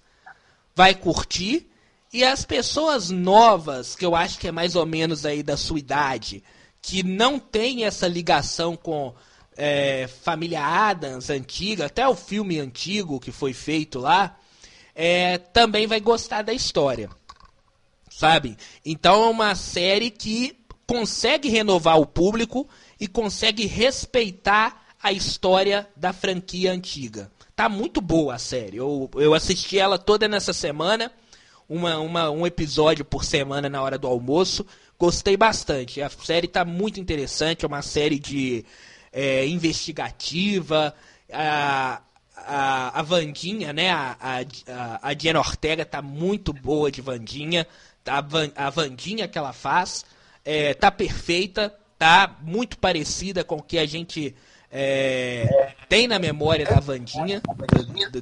vai 0.76 0.94
curtir 0.94 1.70
e 2.12 2.24
as 2.24 2.46
pessoas 2.46 3.10
novas, 3.10 3.96
que 3.96 4.06
eu 4.06 4.16
acho 4.16 4.38
que 4.38 4.48
é 4.48 4.52
mais 4.52 4.76
ou 4.76 4.86
menos 4.86 5.26
aí 5.26 5.42
da 5.42 5.58
sua 5.58 5.80
idade, 5.80 6.44
que 6.82 7.02
não 7.02 7.40
tem 7.40 7.86
essa 7.86 8.08
ligação 8.08 8.76
com 8.76 9.16
é, 9.58 10.08
família 10.08 10.64
Adams 10.64 11.30
antiga, 11.30 11.86
até 11.86 12.08
o 12.08 12.16
filme 12.16 12.60
antigo 12.60 13.20
que 13.20 13.32
foi 13.32 13.54
feito 13.54 13.98
lá, 13.98 14.38
é, 14.94 15.38
também 15.38 15.88
vai 15.88 16.00
gostar 16.00 16.44
da 16.44 16.54
história. 16.54 17.10
Sabe? 18.12 18.58
Então 18.86 19.24
é 19.24 19.30
uma 19.30 19.56
série 19.56 20.12
que 20.12 20.56
consegue 20.94 21.50
renovar 21.50 22.00
o 22.00 22.06
público 22.06 22.70
e 23.00 23.08
consegue 23.08 23.66
respeitar 23.66 24.86
a 25.02 25.12
história 25.12 25.88
da 25.96 26.14
franquia 26.14 26.72
antiga. 26.72 27.32
Tá 27.56 27.68
muito 27.68 28.00
boa 28.00 28.36
a 28.36 28.38
série. 28.38 28.78
Eu, 28.78 29.10
eu 29.16 29.34
assisti 29.34 29.80
ela 29.80 29.98
toda 29.98 30.28
nessa 30.28 30.54
semana, 30.54 31.12
uma, 31.68 31.98
uma, 31.98 32.30
um 32.30 32.46
episódio 32.46 33.04
por 33.04 33.24
semana 33.26 33.68
na 33.68 33.82
hora 33.82 33.98
do 33.98 34.08
almoço. 34.08 34.64
Gostei 35.00 35.36
bastante. 35.36 36.00
A 36.00 36.12
série 36.12 36.48
tá 36.48 36.64
muito 36.64 37.00
interessante, 37.00 37.66
é 37.66 37.68
uma 37.68 37.82
série 37.82 38.20
de 38.20 38.64
é, 39.12 39.48
investigativa. 39.48 40.94
A, 41.32 42.04
a, 42.38 43.00
a 43.00 43.02
Vandinha, 43.02 43.74
né? 43.74 43.90
A, 43.90 44.16
a, 44.22 45.10
a 45.10 45.14
Diana 45.16 45.40
Ortega 45.40 45.84
tá 45.86 46.04
muito 46.04 46.54
boa 46.54 46.92
de 46.92 47.02
Vandinha. 47.02 47.66
A, 48.06 48.68
a 48.68 48.70
Vandinha 48.70 49.28
que 49.28 49.40
ela 49.40 49.54
faz 49.54 50.06
é, 50.44 50.74
tá 50.74 50.92
perfeita, 50.92 51.74
tá 51.98 52.38
muito 52.42 52.78
parecida 52.78 53.44
com 53.44 53.58
o 53.58 53.64
que 53.64 53.78
a 53.78 53.86
gente 53.86 54.36
é, 54.76 55.76
tem 55.88 56.08
na 56.08 56.18
memória 56.18 56.66
da 56.66 56.80
Vandinha, 56.80 57.42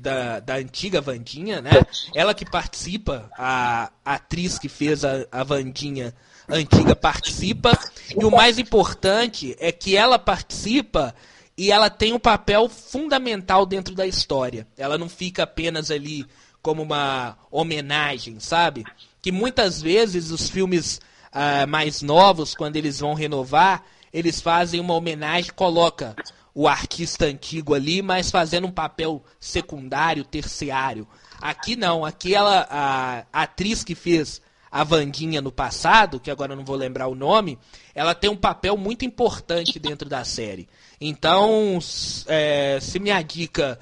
da, 0.01 0.39
da, 0.41 0.55
antiga 0.55 0.99
Vandinha, 0.99 1.61
né? 1.61 1.71
Ela 2.13 2.33
que 2.33 2.43
participa, 2.43 3.31
a, 3.37 3.89
a 4.03 4.15
atriz 4.15 4.59
que 4.59 4.67
fez 4.67 5.05
a, 5.05 5.25
a 5.31 5.43
Vandinha 5.43 6.13
antiga 6.49 6.95
participa. 6.95 7.77
E 8.09 8.25
o 8.25 8.31
mais 8.31 8.59
importante 8.59 9.55
é 9.59 9.71
que 9.71 9.95
ela 9.95 10.19
participa 10.19 11.15
e 11.57 11.71
ela 11.71 11.89
tem 11.89 12.11
um 12.11 12.19
papel 12.19 12.67
fundamental 12.67 13.65
dentro 13.65 13.95
da 13.95 14.05
história. 14.05 14.67
Ela 14.77 14.97
não 14.97 15.07
fica 15.07 15.43
apenas 15.43 15.89
ali 15.89 16.25
como 16.61 16.83
uma 16.83 17.37
homenagem, 17.49 18.39
sabe? 18.39 18.83
Que 19.21 19.31
muitas 19.31 19.81
vezes 19.81 20.31
os 20.31 20.49
filmes 20.49 20.99
uh, 21.33 21.67
mais 21.67 22.01
novos, 22.01 22.55
quando 22.55 22.75
eles 22.75 22.99
vão 22.99 23.13
renovar, 23.13 23.83
eles 24.13 24.41
fazem 24.41 24.79
uma 24.79 24.93
homenagem, 24.93 25.51
coloca 25.53 26.15
o 26.53 26.67
artista 26.67 27.25
antigo 27.25 27.73
ali, 27.73 28.01
mas 28.01 28.29
fazendo 28.29 28.67
um 28.67 28.71
papel 28.71 29.23
secundário, 29.39 30.23
terciário. 30.23 31.07
Aqui 31.41 31.75
não, 31.75 32.05
aqui 32.05 32.35
ela, 32.35 32.67
a, 32.69 33.25
a 33.31 33.43
atriz 33.43 33.83
que 33.83 33.95
fez 33.95 34.41
a 34.69 34.83
Vandinha 34.83 35.41
no 35.41 35.51
passado, 35.51 36.19
que 36.19 36.31
agora 36.31 36.53
eu 36.53 36.57
não 36.57 36.63
vou 36.63 36.75
lembrar 36.75 37.07
o 37.07 37.15
nome, 37.15 37.57
ela 37.93 38.15
tem 38.15 38.29
um 38.29 38.37
papel 38.37 38.77
muito 38.77 39.03
importante 39.03 39.79
dentro 39.79 40.07
da 40.07 40.23
série. 40.23 40.67
Então, 40.99 41.79
é, 42.27 42.79
se 42.81 42.99
minha 42.99 43.21
dica, 43.21 43.79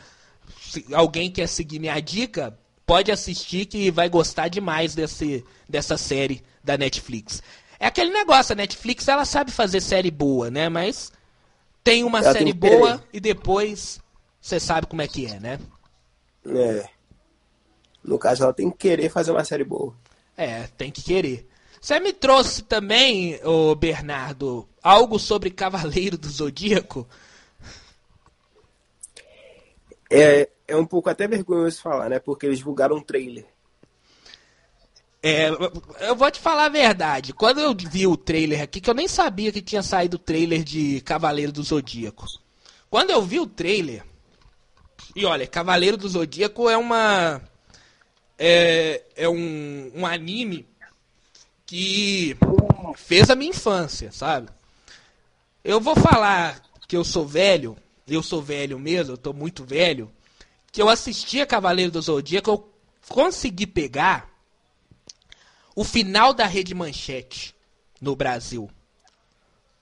se 0.62 0.86
alguém 0.94 1.30
quer 1.30 1.48
seguir 1.48 1.80
minha 1.80 2.00
dica, 2.00 2.58
pode 2.86 3.12
assistir 3.12 3.66
que 3.66 3.92
vai 3.92 4.10
gostar 4.10 4.48
demais 4.48 4.96
desse, 4.96 5.46
dessa 5.68 5.96
série 5.96 6.42
da 6.70 6.78
Netflix. 6.78 7.42
É 7.80 7.88
aquele 7.88 8.12
negócio, 8.12 8.54
a 8.54 8.56
Netflix 8.56 9.08
ela 9.08 9.26
sabe 9.26 9.52
fazer 9.52 9.82
série 9.82 10.12
boa, 10.12 10.52
né? 10.52 10.70
Mas 10.70 11.12
tem 11.84 12.04
uma 12.04 12.20
Ela 12.20 12.34
série 12.34 12.54
tem 12.54 12.54
boa 12.54 13.04
e 13.12 13.20
depois 13.20 14.00
você 14.40 14.60
sabe 14.60 14.86
como 14.86 15.02
é 15.02 15.08
que 15.08 15.26
é, 15.26 15.40
né? 15.40 15.60
É. 16.46 16.88
No 18.04 18.20
caso, 18.20 18.44
ela 18.44 18.54
tem 18.54 18.70
que 18.70 18.78
querer 18.78 19.10
fazer 19.10 19.32
uma 19.32 19.44
série 19.44 19.64
boa. 19.64 19.96
É, 20.38 20.68
tem 20.78 20.92
que 20.92 21.02
querer. 21.02 21.50
Você 21.82 22.00
me 22.00 22.14
trouxe 22.14 22.62
também, 22.62 23.44
ô 23.44 23.74
Bernardo, 23.74 24.70
algo 24.84 25.18
sobre 25.18 25.50
Cavaleiro 25.50 26.18
do 26.20 26.30
Zodíaco? 26.30 27.08
É, 30.12 30.50
é 30.68 30.76
um 30.76 30.86
pouco 30.86 31.10
até 31.10 31.28
vergonhoso 31.28 31.82
falar, 31.82 32.10
né? 32.10 32.20
Porque 32.20 32.46
eles 32.46 32.60
divulgaram 32.60 32.98
um 32.98 33.02
trailer. 33.02 33.46
É, 35.22 35.50
eu 36.00 36.16
vou 36.16 36.32
te 36.32 36.40
falar 36.40 36.66
a 36.66 36.70
verdade. 36.70 37.34
Quando 37.34 37.60
eu 37.60 37.76
vi 37.76 38.08
o 38.08 38.16
trailer 38.16 38.62
aqui, 38.62 38.80
que 38.80 38.90
eu 38.90 38.94
nem 38.94 39.08
sabia 39.08 39.52
que 39.52 39.62
tinha 39.62 39.84
saído 39.84 40.16
o 40.16 40.20
trailer 40.20 40.64
de 40.64 41.02
Cavaleiro 41.02 41.52
do 41.52 41.62
Zodíaco. 41.62 42.26
Quando 42.90 43.10
eu 43.10 43.22
vi 43.22 43.40
o 43.40 43.46
trailer, 43.46 44.04
e 45.16 45.26
olha, 45.26 45.46
Cavaleiro 45.46 45.98
do 45.98 46.08
Zodíaco 46.08 46.70
é 46.70 46.78
uma. 46.78 47.42
É, 48.38 49.04
é 49.16 49.30
um, 49.30 49.92
um 49.94 50.06
anime 50.06 50.66
que 51.66 52.38
fez 52.96 53.30
a 53.30 53.36
minha 53.36 53.52
infância, 53.52 54.12
sabe? 54.14 54.50
Eu 55.64 55.82
vou 55.82 55.96
falar 55.96 56.62
que 56.88 56.96
eu 56.96 57.04
sou 57.04 57.28
velho, 57.28 57.76
eu 58.08 58.24
sou 58.24 58.42
velho 58.42 58.80
mesmo, 58.80 59.14
eu 59.14 59.18
tô 59.18 59.34
muito 59.34 59.66
velho, 59.66 60.10
que 60.72 60.82
eu 60.82 60.88
assistia 60.88 61.46
Cavaleiro 61.46 61.92
do 61.92 62.02
Zodíaco, 62.02 62.50
eu 62.50 62.74
consegui 63.10 63.68
pegar 63.68 64.30
o 65.80 65.84
final 65.86 66.34
da 66.34 66.46
Rede 66.46 66.76
Manchete 66.76 67.56
no 68.02 68.14
Brasil. 68.14 68.70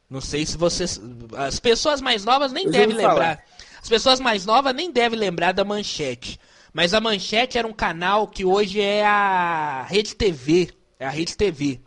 Não 0.08 0.22
sei 0.22 0.45
se 0.45 0.56
vocês. 0.56 1.02
As 1.36 1.60
pessoas 1.60 2.02
mais 2.02 2.24
novas 2.24 2.52
nem 2.52 2.70
devem 2.70 2.95
lembrar. 2.95 3.43
As 3.82 3.89
pessoas 3.89 4.20
mais 4.20 4.45
novas 4.45 4.76
nem 4.76 4.91
devem 4.91 5.18
lembrar 5.18 5.54
da 5.54 5.64
Manchete. 5.64 6.39
Mas 6.72 6.93
a 6.93 7.02
Manchete 7.02 7.58
era 7.58 7.68
um 7.68 7.74
canal 7.74 8.28
que 8.28 8.45
hoje 8.45 8.80
é 8.80 9.04
a 9.04 9.88
Rede 9.89 10.14
TV. 10.14 10.70
É 11.00 11.08
a 11.08 11.10
Rede 11.10 11.36
TV. 11.36 11.82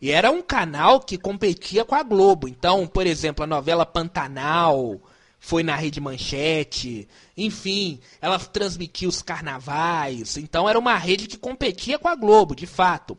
E 0.00 0.12
era 0.12 0.30
um 0.30 0.40
canal 0.40 1.00
que 1.00 1.18
competia 1.18 1.84
com 1.84 1.96
a 1.96 2.04
Globo. 2.04 2.46
Então, 2.46 2.86
por 2.86 3.08
exemplo, 3.08 3.42
a 3.42 3.48
novela 3.48 3.84
Pantanal 3.84 5.00
foi 5.46 5.62
na 5.62 5.76
Rede 5.76 6.00
Manchete. 6.00 7.06
Enfim, 7.36 8.00
ela 8.20 8.36
transmitia 8.36 9.08
os 9.08 9.22
carnavais. 9.22 10.36
Então, 10.36 10.68
era 10.68 10.76
uma 10.76 10.96
rede 10.96 11.28
que 11.28 11.36
competia 11.36 12.00
com 12.00 12.08
a 12.08 12.16
Globo, 12.16 12.56
de 12.56 12.66
fato. 12.66 13.16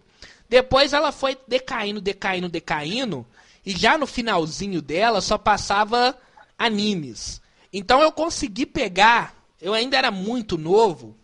Depois 0.50 0.92
ela 0.92 1.14
foi 1.14 1.38
decaindo, 1.48 2.02
decaindo, 2.02 2.50
decaindo. 2.50 3.26
E 3.66 3.72
já 3.72 3.98
no 3.98 4.06
finalzinho 4.06 4.82
dela 4.82 5.22
só 5.22 5.38
passava 5.38 6.18
animes. 6.60 7.42
Então 7.72 8.02
eu 8.02 8.12
consegui 8.12 8.66
pegar. 8.66 9.34
Eu 9.62 9.74
ainda 9.74 9.98
era 9.98 10.12
muito 10.12 10.58
novo. 10.58 11.16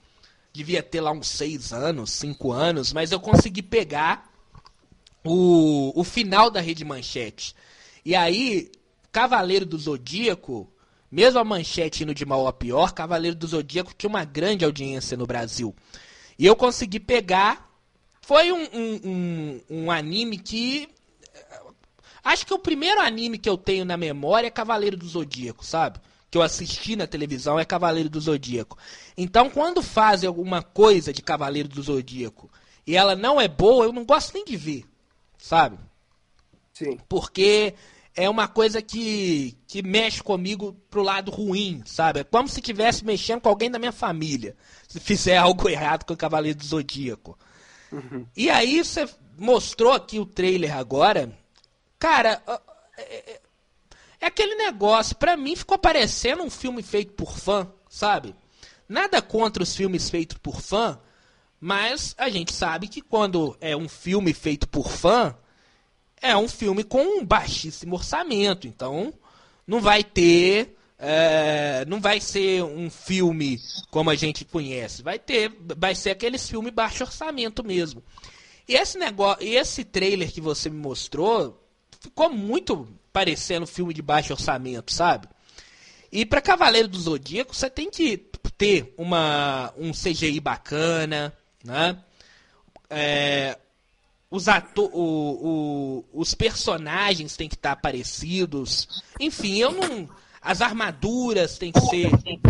Devia 0.54 0.82
ter 0.82 1.02
lá 1.02 1.12
uns 1.12 1.28
6 1.28 1.74
anos, 1.74 2.12
5 2.12 2.50
anos. 2.54 2.94
Mas 2.94 3.12
eu 3.12 3.20
consegui 3.20 3.62
pegar 3.62 4.32
o, 5.22 5.92
o 6.00 6.04
final 6.06 6.50
da 6.50 6.62
Rede 6.62 6.86
Manchete. 6.86 7.54
E 8.06 8.16
aí, 8.16 8.72
Cavaleiro 9.12 9.66
do 9.66 9.78
Zodíaco, 9.78 10.73
mesmo 11.14 11.40
a 11.40 11.44
Manchete 11.44 12.04
indo 12.04 12.14
de 12.14 12.26
mal 12.26 12.48
a 12.48 12.54
pior, 12.54 12.94
Cavaleiro 12.94 13.36
do 13.36 13.48
Zodíaco 13.48 13.94
tinha 13.98 14.10
uma 14.10 14.26
grande 14.26 14.66
audiência 14.66 15.16
no 15.16 15.26
Brasil. 15.28 15.76
E 16.38 16.46
eu 16.46 16.56
consegui 16.56 17.00
pegar. 17.00 17.72
Foi 18.22 18.52
um, 18.52 18.64
um, 18.74 19.02
um, 19.04 19.62
um 19.70 19.92
anime 19.92 20.38
que. 20.38 20.90
Acho 22.24 22.46
que 22.46 22.54
o 22.54 22.60
primeiro 22.60 23.02
anime 23.02 23.38
que 23.38 23.50
eu 23.50 23.58
tenho 23.58 23.84
na 23.84 23.98
memória 23.98 24.48
é 24.48 24.52
Cavaleiro 24.52 24.96
do 24.96 25.08
Zodíaco, 25.08 25.66
sabe? 25.66 26.00
Que 26.32 26.38
eu 26.38 26.42
assisti 26.42 26.96
na 26.96 27.06
televisão 27.06 27.60
é 27.60 27.66
Cavaleiro 27.66 28.10
do 28.10 28.20
Zodíaco. 28.20 28.78
Então, 29.18 29.50
quando 29.50 29.82
fazem 29.82 30.28
alguma 30.28 30.64
coisa 30.64 31.12
de 31.12 31.22
Cavaleiro 31.22 31.68
do 31.68 31.84
Zodíaco 31.84 32.50
e 32.88 32.96
ela 32.96 33.16
não 33.16 33.40
é 33.40 33.48
boa, 33.48 33.86
eu 33.86 33.94
não 33.94 34.06
gosto 34.06 34.34
nem 34.34 34.46
de 34.46 34.56
ver 34.56 34.86
sabe? 35.44 35.78
Sim. 36.74 36.98
Porque 37.10 37.76
é 38.16 38.30
uma 38.30 38.48
coisa 38.48 38.82
que, 38.82 39.58
que 39.68 39.82
mexe 39.82 40.22
comigo 40.22 40.74
pro 40.90 41.02
lado 41.02 41.32
ruim, 41.32 41.82
sabe? 41.86 42.20
É 42.20 42.24
como 42.24 42.48
se 42.48 42.60
estivesse 42.60 43.04
mexendo 43.04 43.42
com 43.42 43.50
alguém 43.50 43.72
da 43.72 43.80
minha 43.80 43.92
família. 43.92 44.56
Se 44.88 45.00
fizer 45.00 45.38
algo 45.38 45.68
errado 45.68 46.06
com 46.06 46.14
o 46.14 46.18
Cavaleiro 46.18 46.58
do 46.58 46.66
Zodíaco. 46.66 47.38
Uhum. 47.92 48.26
E 48.36 48.50
aí 48.50 48.84
você 48.84 49.08
mostrou 49.38 49.92
aqui 49.92 50.20
o 50.20 50.26
trailer 50.26 50.76
agora. 50.76 51.32
Cara, 51.98 52.42
é, 52.98 53.02
é, 53.02 53.42
é 54.22 54.26
aquele 54.28 54.56
negócio. 54.56 55.16
Pra 55.16 55.36
mim 55.36 55.56
ficou 55.56 55.78
parecendo 55.78 56.44
um 56.44 56.50
filme 56.50 56.84
feito 56.84 57.14
por 57.14 57.38
fã, 57.38 57.72
sabe? 57.90 58.36
Nada 58.88 59.22
contra 59.22 59.64
os 59.64 59.76
filmes 59.76 60.10
feitos 60.10 60.38
por 60.38 60.62
fã, 60.62 61.00
mas 61.60 62.14
a 62.18 62.30
gente 62.30 62.54
sabe 62.54 62.88
que 62.88 63.02
quando 63.02 63.58
é 63.60 63.76
um 63.76 63.88
filme 63.88 64.34
feito 64.34 64.68
por 64.68 64.92
fã, 64.92 65.36
é 66.24 66.36
um 66.38 66.48
filme 66.48 66.86
com 66.86 67.20
um 67.20 67.26
baixíssimo 67.26 67.96
orçamento. 67.96 68.66
Então, 68.66 69.14
não 69.68 69.82
vai 69.82 70.04
ter. 70.04 70.76
É, 70.98 71.84
não 71.86 72.00
vai 72.00 72.22
ser 72.22 72.64
um 72.64 72.90
filme 72.90 73.60
como 73.92 74.10
a 74.10 74.16
gente 74.16 74.46
conhece. 74.46 75.04
Vai 75.04 75.20
ter. 75.20 75.52
Vai 75.78 75.94
ser 75.94 76.12
aqueles 76.12 76.50
filmes 76.50 76.74
baixo 76.74 77.04
orçamento 77.04 77.64
mesmo. 77.64 78.02
E 78.68 78.74
esse 78.74 78.98
negócio. 78.98 79.46
Esse 79.46 79.84
trailer 79.84 80.32
que 80.32 80.40
você 80.40 80.70
me 80.70 80.78
mostrou 80.78 81.62
ficou 82.00 82.30
muito 82.30 82.88
parecendo 83.12 83.68
filme 83.68 83.94
de 83.94 84.02
baixo 84.02 84.34
orçamento, 84.34 84.94
sabe? 84.94 85.28
E 86.12 86.26
para 86.26 86.42
Cavaleiro 86.42 86.88
do 86.88 87.00
Zodíaco, 87.00 87.56
você 87.56 87.70
tem 87.70 87.90
que 87.90 88.18
ter 88.58 88.94
uma, 88.98 89.74
um 89.78 89.92
CGI 89.92 90.40
bacana, 90.40 91.34
né? 91.64 91.98
É, 92.90 93.58
os, 94.34 94.48
ato 94.48 94.90
o, 94.92 96.02
o, 96.12 96.22
os 96.22 96.34
personagens 96.34 97.38
têm 97.38 97.48
que 97.48 97.54
estar 97.54 97.76
parecidos. 97.76 99.04
Enfim, 99.20 99.60
eu 99.60 99.72
não. 99.72 100.10
As 100.42 100.60
armaduras 100.60 101.60
têm 101.60 101.72
que 101.72 101.80
ser 101.82 102.10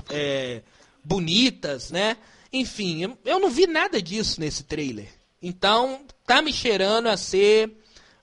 é, 0.10 0.62
bonitas, 1.04 1.92
né? 1.92 2.16
Enfim, 2.54 3.04
eu, 3.04 3.18
eu 3.26 3.38
não 3.38 3.50
vi 3.50 3.68
nada 3.68 4.02
disso 4.02 4.40
nesse 4.40 4.64
trailer. 4.64 5.10
Então, 5.42 6.06
tá 6.26 6.42
me 6.42 6.54
cheirando 6.54 7.08
a 7.08 7.18
ser 7.18 7.70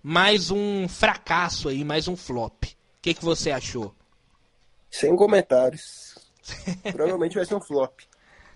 mais 0.02 0.50
um 0.50 0.88
fracasso 0.88 1.68
aí, 1.68 1.84
mais 1.84 2.08
um 2.08 2.16
flop. 2.16 2.64
O 2.64 2.68
que, 3.02 3.12
que 3.12 3.22
você 3.22 3.50
achou? 3.50 3.94
Sem 4.90 5.14
comentários. 5.14 6.18
Provavelmente 6.92 7.34
vai 7.34 7.44
ser 7.44 7.56
um 7.56 7.60
flop 7.60 8.00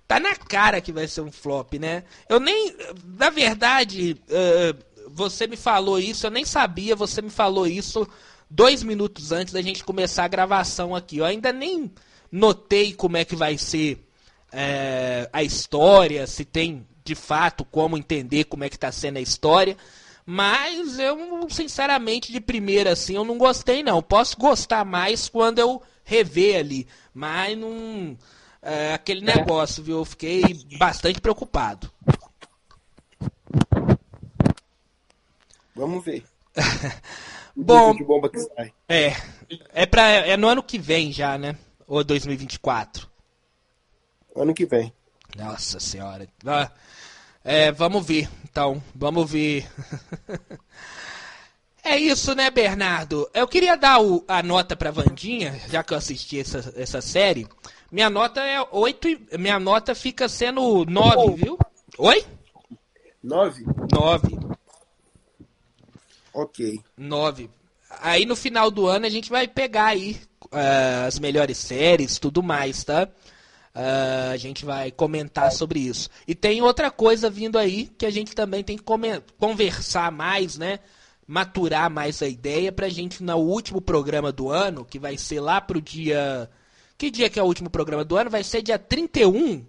tá 0.07 0.21
na 0.21 0.35
cara 0.37 0.81
que 0.81 0.93
vai 0.93 1.09
ser 1.09 1.23
um 1.23 1.33
flop, 1.33 1.75
né? 1.75 2.05
Eu 2.29 2.39
nem. 2.39 2.77
Na 3.05 3.31
verdade, 3.31 4.21
uh, 4.29 4.94
você 5.15 5.47
me 5.47 5.57
falou 5.57 5.99
isso, 5.99 6.27
eu 6.27 6.31
nem 6.31 6.45
sabia, 6.45 6.97
você 6.97 7.23
me 7.23 7.31
falou 7.31 7.67
isso 7.67 8.07
dois 8.51 8.83
minutos 8.83 9.33
antes 9.33 9.53
da 9.53 9.63
gente 9.63 9.85
começar 9.85 10.25
a 10.25 10.29
gravação 10.29 10.95
aqui. 10.95 11.19
Eu 11.19 11.25
ainda 11.25 11.53
nem 11.53 11.91
notei 12.31 12.93
como 12.93 13.17
é 13.17 13.25
que 13.25 13.37
vai 13.37 13.57
ser 13.57 14.05
uh, 14.53 15.29
a 15.33 15.43
história, 15.43 16.27
se 16.27 16.45
tem 16.45 16.87
de 17.05 17.15
fato 17.15 17.65
como 17.65 17.99
entender 17.99 18.45
como 18.45 18.65
é 18.65 18.69
que 18.69 18.79
tá 18.79 18.91
sendo 18.91 19.19
a 19.19 19.23
história. 19.23 19.77
Mas 20.27 20.99
eu, 20.99 21.47
sinceramente, 21.51 22.33
de 22.33 22.41
primeira 22.41 22.93
assim, 22.93 23.15
eu 23.15 23.25
não 23.25 23.37
gostei 23.37 23.83
não. 23.83 24.03
Posso 24.03 24.37
gostar 24.39 24.85
mais 24.85 25.29
quando 25.29 25.59
eu 25.59 25.83
rever 26.03 26.59
ali. 26.59 26.87
Mas 27.13 27.59
não 27.59 28.17
é, 28.63 28.95
aquele 28.95 29.21
negócio, 29.21 29.83
viu? 29.83 29.99
Eu 29.99 30.05
fiquei 30.07 30.43
bastante 30.79 31.21
preocupado. 31.21 31.91
Vamos 35.75 36.05
ver. 36.05 36.25
Bom, 37.57 37.95
de 37.95 38.05
bomba 38.05 38.29
que 38.29 38.41
sai. 38.41 38.73
É, 38.89 39.13
é, 39.73 39.87
pra, 39.87 40.09
é 40.09 40.37
no 40.37 40.49
ano 40.49 40.63
que 40.63 40.79
vem 40.79 41.13
já, 41.13 41.39
né? 41.39 41.57
Ou 41.87 42.03
2024? 42.03 43.09
Ano 44.35 44.53
que 44.53 44.67
vem. 44.67 44.93
Nossa 45.37 45.79
senhora. 45.79 46.27
Ah, 46.45 46.71
é, 47.45 47.71
vamos 47.71 48.05
ver, 48.05 48.29
então. 48.45 48.83
Vamos 48.95 49.31
ver. 49.31 49.69
é 51.85 51.97
isso, 51.97 52.35
né, 52.35 52.51
Bernardo? 52.51 53.31
Eu 53.33 53.47
queria 53.47 53.77
dar 53.77 54.01
o, 54.01 54.25
a 54.27 54.43
nota 54.43 54.75
pra 54.75 54.91
Vandinha, 54.91 55.61
já 55.69 55.85
que 55.85 55.95
eu 55.95 55.99
assisti 55.99 56.41
essa, 56.41 56.75
essa 56.77 57.01
série. 57.01 57.47
Minha 57.91 58.11
nota 58.11 58.41
é 58.41 58.61
8. 58.61 59.39
Minha 59.39 59.61
nota 59.61 59.95
fica 59.95 60.29
sendo 60.29 60.85
9, 60.85 61.35
viu? 61.37 61.59
Oi? 61.99 62.25
9? 63.23 63.65
9. 63.93 64.54
Ok. 66.35 66.81
9. 66.97 67.51
Aí 68.01 68.27
no 68.27 68.35
final 68.35 68.71
do 68.71 68.87
ano 68.87 69.07
a 69.07 69.09
gente 69.09 69.31
vai 69.31 69.47
pegar 69.47 69.87
aí 69.87 70.21
uh, 70.47 71.07
as 71.07 71.19
melhores 71.19 71.57
séries, 71.57 72.19
tudo 72.19 72.43
mais, 72.43 72.83
tá? 72.83 73.09
Uh, 73.75 74.33
a 74.33 74.37
gente 74.37 74.65
vai 74.65 74.91
comentar 74.91 75.51
sobre 75.53 75.81
isso. 75.81 76.09
E 76.27 76.35
tem 76.35 76.63
outra 76.63 76.91
coisa 76.91 77.31
vindo 77.31 77.59
aí 77.59 77.87
que 77.99 78.07
a 78.07 78.11
gente 78.11 78.35
também 78.35 78.63
tem 78.63 78.77
que 78.77 78.85
conversar 79.39 80.11
mais, 80.13 80.59
né? 80.59 80.81
Maturar 81.27 81.91
mais 81.91 82.21
a 82.23 82.29
ideia 82.29 82.71
pra 82.71 82.89
gente 82.89 83.23
no 83.23 83.37
último 83.37 83.81
programa 83.81 84.31
do 84.31 84.51
ano, 84.51 84.85
que 84.85 84.99
vai 84.99 85.17
ser 85.17 85.41
lá 85.41 85.61
pro 85.61 85.81
dia 85.81 86.51
que 86.97 87.11
dia 87.11 87.29
que 87.29 87.39
é 87.39 87.43
o 87.43 87.47
último 87.47 87.69
programa 87.69 88.05
do 88.05 88.17
ano? 88.17 88.31
Vai 88.31 88.45
ser 88.45 88.63
dia 88.63 88.79
31. 88.79 89.65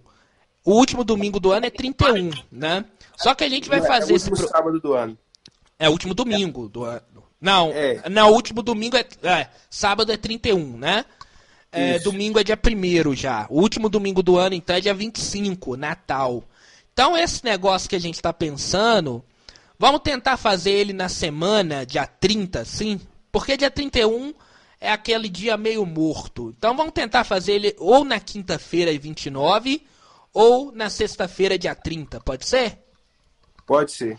O 0.64 0.72
último 0.72 1.04
domingo 1.04 1.38
do 1.38 1.52
ano 1.52 1.66
é 1.66 1.70
31, 1.70 2.30
né? 2.50 2.84
Só 3.16 3.34
que 3.34 3.44
a 3.44 3.48
gente 3.48 3.68
vai 3.68 3.80
fazer 3.82 4.12
é 4.12 4.16
o 4.16 4.18
último 4.18 4.34
esse 4.34 4.42
pro... 4.44 4.48
sábado 4.48 4.80
do 4.80 4.94
ano. 4.94 5.16
É 5.78 5.88
o 5.88 5.92
último 5.92 6.14
domingo 6.14 6.68
do 6.68 6.84
ano. 6.84 7.24
Não, 7.40 7.70
é. 7.70 8.08
não, 8.08 8.30
o 8.30 8.34
último 8.34 8.62
domingo 8.62 8.96
é, 8.96 9.06
é 9.22 9.48
sábado 9.68 10.10
é 10.10 10.16
31, 10.16 10.78
né? 10.78 11.04
É, 11.70 11.98
domingo 11.98 12.38
é 12.38 12.44
dia 12.44 12.58
1 12.58 13.14
já. 13.14 13.46
O 13.50 13.60
último 13.60 13.88
domingo 13.88 14.22
do 14.22 14.38
ano, 14.38 14.54
então, 14.54 14.76
é 14.76 14.80
dia 14.80 14.94
25, 14.94 15.76
Natal. 15.76 16.42
Então, 16.92 17.16
esse 17.16 17.44
negócio 17.44 17.88
que 17.88 17.96
a 17.96 18.00
gente 18.00 18.14
está 18.14 18.32
pensando, 18.32 19.22
vamos 19.78 20.00
tentar 20.00 20.38
fazer 20.38 20.70
ele 20.70 20.94
na 20.94 21.10
semana, 21.10 21.84
dia 21.84 22.06
30, 22.06 22.64
sim? 22.64 22.98
Porque 23.30 23.56
dia 23.56 23.70
31 23.70 24.32
é 24.80 24.90
aquele 24.90 25.28
dia 25.28 25.56
meio 25.56 25.84
morto. 25.84 26.54
Então 26.56 26.76
vamos 26.76 26.92
tentar 26.92 27.24
fazer 27.24 27.52
ele 27.52 27.76
ou 27.78 28.04
na 28.04 28.20
quinta-feira, 28.20 28.96
29, 28.98 29.86
ou 30.32 30.72
na 30.72 30.88
sexta-feira, 30.88 31.58
dia 31.58 31.74
30, 31.74 32.20
pode 32.20 32.46
ser? 32.46 32.78
Pode 33.66 33.92
ser. 33.92 34.18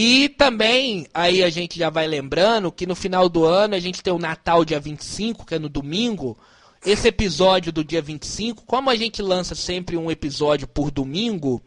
E 0.00 0.28
também, 0.28 1.08
aí 1.12 1.42
a 1.42 1.50
gente 1.50 1.76
já 1.76 1.90
vai 1.90 2.06
lembrando 2.06 2.70
que 2.70 2.86
no 2.86 2.94
final 2.94 3.28
do 3.28 3.44
ano 3.44 3.74
a 3.74 3.80
gente 3.80 4.00
tem 4.00 4.12
o 4.12 4.18
Natal 4.18 4.64
dia 4.64 4.78
25, 4.78 5.44
que 5.44 5.56
é 5.56 5.58
no 5.58 5.68
domingo. 5.68 6.38
Esse 6.86 7.08
episódio 7.08 7.72
do 7.72 7.82
dia 7.82 8.00
25, 8.00 8.64
como 8.64 8.90
a 8.90 8.94
gente 8.94 9.20
lança 9.20 9.56
sempre 9.56 9.96
um 9.96 10.08
episódio 10.08 10.68
por 10.68 10.92
domingo, 10.92 11.60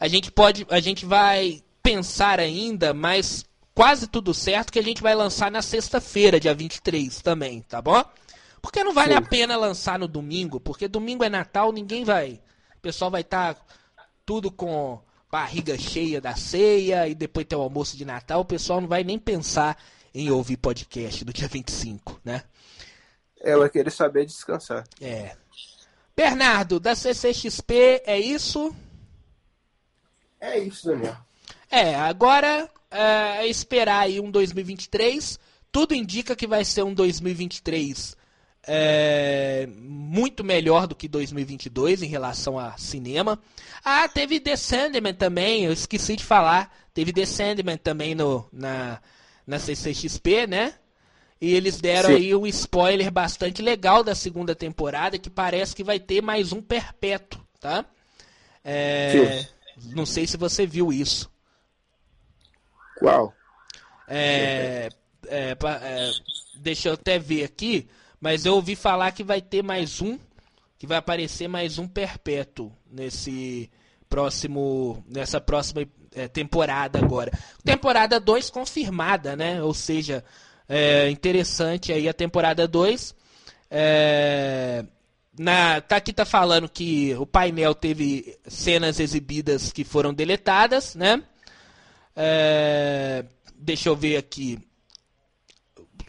a 0.00 0.08
gente 0.08 0.32
pode, 0.32 0.66
a 0.68 0.80
gente 0.80 1.06
vai 1.06 1.62
pensar 1.80 2.40
ainda 2.40 2.92
mais 2.92 3.44
quase 3.72 4.08
tudo 4.08 4.34
certo 4.34 4.72
que 4.72 4.80
a 4.80 4.82
gente 4.82 5.00
vai 5.00 5.14
lançar 5.14 5.48
na 5.48 5.62
sexta-feira, 5.62 6.40
dia 6.40 6.54
23 6.54 7.22
também, 7.22 7.62
tá 7.62 7.80
bom? 7.80 8.02
Porque 8.60 8.82
não 8.82 8.92
vale 8.92 9.12
Sim. 9.12 9.18
a 9.18 9.22
pena 9.22 9.56
lançar 9.56 9.96
no 9.96 10.08
domingo, 10.08 10.58
porque 10.58 10.88
domingo 10.88 11.22
é 11.22 11.28
Natal, 11.28 11.70
ninguém 11.70 12.02
vai. 12.02 12.40
O 12.78 12.80
pessoal 12.82 13.12
vai 13.12 13.20
estar 13.20 13.54
tá 13.54 13.60
tudo 14.24 14.50
com 14.50 15.00
barriga 15.30 15.76
cheia 15.78 16.20
da 16.20 16.34
ceia 16.36 17.08
e 17.08 17.14
depois 17.14 17.46
tem 17.46 17.58
o 17.58 17.62
almoço 17.62 17.96
de 17.96 18.04
Natal, 18.04 18.40
o 18.40 18.44
pessoal 18.44 18.80
não 18.80 18.88
vai 18.88 19.04
nem 19.04 19.18
pensar 19.18 19.76
em 20.14 20.30
ouvir 20.30 20.56
podcast 20.56 21.24
do 21.24 21.32
dia 21.32 21.48
25, 21.48 22.20
né? 22.24 22.42
Ela 23.40 23.60
vai 23.60 23.70
querer 23.70 23.90
saber 23.90 24.24
descansar. 24.24 24.84
É. 25.00 25.36
Bernardo, 26.16 26.80
da 26.80 26.94
CCXP, 26.94 28.02
é 28.06 28.18
isso? 28.18 28.74
É 30.40 30.58
isso, 30.58 30.86
Daniel. 30.86 31.16
É, 31.70 31.94
agora 31.94 32.70
é, 32.90 33.44
é 33.44 33.46
esperar 33.46 34.00
aí 34.00 34.18
um 34.20 34.30
2023. 34.30 35.38
Tudo 35.70 35.94
indica 35.94 36.34
que 36.34 36.46
vai 36.46 36.64
ser 36.64 36.82
um 36.82 36.94
2023 36.94 38.16
é, 38.66 39.68
muito 39.78 40.42
melhor 40.42 40.86
do 40.86 40.94
que 40.94 41.06
2022 41.06 42.02
em 42.02 42.06
relação 42.06 42.58
a 42.58 42.76
cinema. 42.76 43.38
Ah, 43.84 44.08
teve 44.08 44.40
The 44.40 44.56
Sandman 44.56 45.14
também, 45.14 45.64
eu 45.64 45.72
esqueci 45.72 46.16
de 46.16 46.24
falar. 46.24 46.74
Teve 46.92 47.12
The 47.12 47.24
Sandman 47.24 47.76
também 47.76 48.14
no, 48.14 48.48
na, 48.52 49.00
na 49.46 49.58
CCXP, 49.58 50.46
né? 50.46 50.74
E 51.40 51.54
eles 51.54 51.80
deram 51.80 52.10
Sim. 52.10 52.16
aí 52.16 52.34
um 52.34 52.46
spoiler 52.46 53.10
bastante 53.10 53.60
legal 53.60 54.02
da 54.02 54.14
segunda 54.14 54.54
temporada, 54.54 55.18
que 55.18 55.28
parece 55.28 55.76
que 55.76 55.84
vai 55.84 56.00
ter 56.00 56.22
mais 56.22 56.52
um 56.52 56.62
perpétuo, 56.62 57.40
tá? 57.60 57.84
É, 58.64 59.46
não 59.94 60.06
sei 60.06 60.26
se 60.26 60.36
você 60.36 60.66
viu 60.66 60.92
isso. 60.92 61.30
Qual? 62.98 63.34
É, 64.08 64.88
é, 65.28 65.50
é, 65.50 66.10
deixa 66.56 66.88
eu 66.88 66.94
até 66.94 67.18
ver 67.18 67.44
aqui, 67.44 67.86
mas 68.20 68.44
eu 68.44 68.54
ouvi 68.54 68.74
falar 68.76 69.12
que 69.12 69.22
vai 69.22 69.40
ter 69.40 69.62
mais 69.62 70.00
um, 70.00 70.18
que 70.78 70.86
vai 70.86 70.98
aparecer 70.98 71.48
mais 71.48 71.78
um 71.78 71.86
perpétuo 71.86 72.72
nesse 72.90 73.70
próximo, 74.08 75.04
nessa 75.08 75.40
próxima 75.40 75.86
é, 76.14 76.28
temporada 76.28 76.98
agora. 76.98 77.32
Temporada 77.64 78.18
2 78.18 78.50
confirmada, 78.50 79.36
né? 79.36 79.62
Ou 79.62 79.74
seja, 79.74 80.24
é 80.68 81.10
interessante 81.10 81.92
aí 81.92 82.08
a 82.08 82.14
temporada 82.14 82.66
2. 82.66 83.14
É, 83.70 84.84
na, 85.38 85.80
tá 85.80 85.96
aqui 85.96 86.12
tá 86.12 86.24
falando 86.24 86.68
que 86.68 87.14
o 87.14 87.26
painel 87.26 87.74
teve 87.74 88.38
cenas 88.46 88.98
exibidas 88.98 89.72
que 89.72 89.84
foram 89.84 90.14
deletadas, 90.14 90.94
né? 90.94 91.22
É, 92.14 93.24
deixa 93.54 93.88
eu 93.88 93.96
ver 93.96 94.16
aqui 94.16 94.58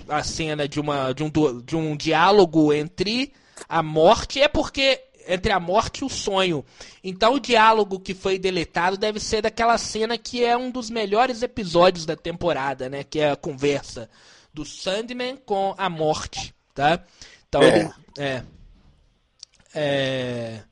a 0.09 0.23
cena 0.23 0.67
de 0.67 0.79
uma 0.79 1.13
de 1.13 1.23
um, 1.23 1.31
de 1.61 1.75
um 1.75 1.95
diálogo 1.95 2.73
entre 2.73 3.33
a 3.67 3.81
morte 3.81 4.41
é 4.41 4.47
porque 4.47 5.01
entre 5.27 5.51
a 5.51 5.59
morte 5.59 5.99
e 5.99 6.05
o 6.05 6.09
sonho. 6.09 6.63
Então 7.03 7.33
o 7.33 7.39
diálogo 7.39 7.99
que 7.99 8.13
foi 8.13 8.39
deletado 8.39 8.97
deve 8.97 9.19
ser 9.19 9.41
daquela 9.41 9.77
cena 9.77 10.17
que 10.17 10.43
é 10.43 10.55
um 10.55 10.71
dos 10.71 10.89
melhores 10.89 11.41
episódios 11.41 12.05
da 12.05 12.15
temporada, 12.15 12.89
né? 12.89 13.03
Que 13.03 13.19
é 13.19 13.31
a 13.31 13.35
conversa 13.35 14.09
do 14.53 14.65
Sandman 14.65 15.37
com 15.37 15.75
a 15.77 15.89
morte, 15.89 16.53
tá? 16.73 17.03
Então 17.47 17.61
é. 17.61 17.93
É, 18.17 18.43
é 19.75 20.63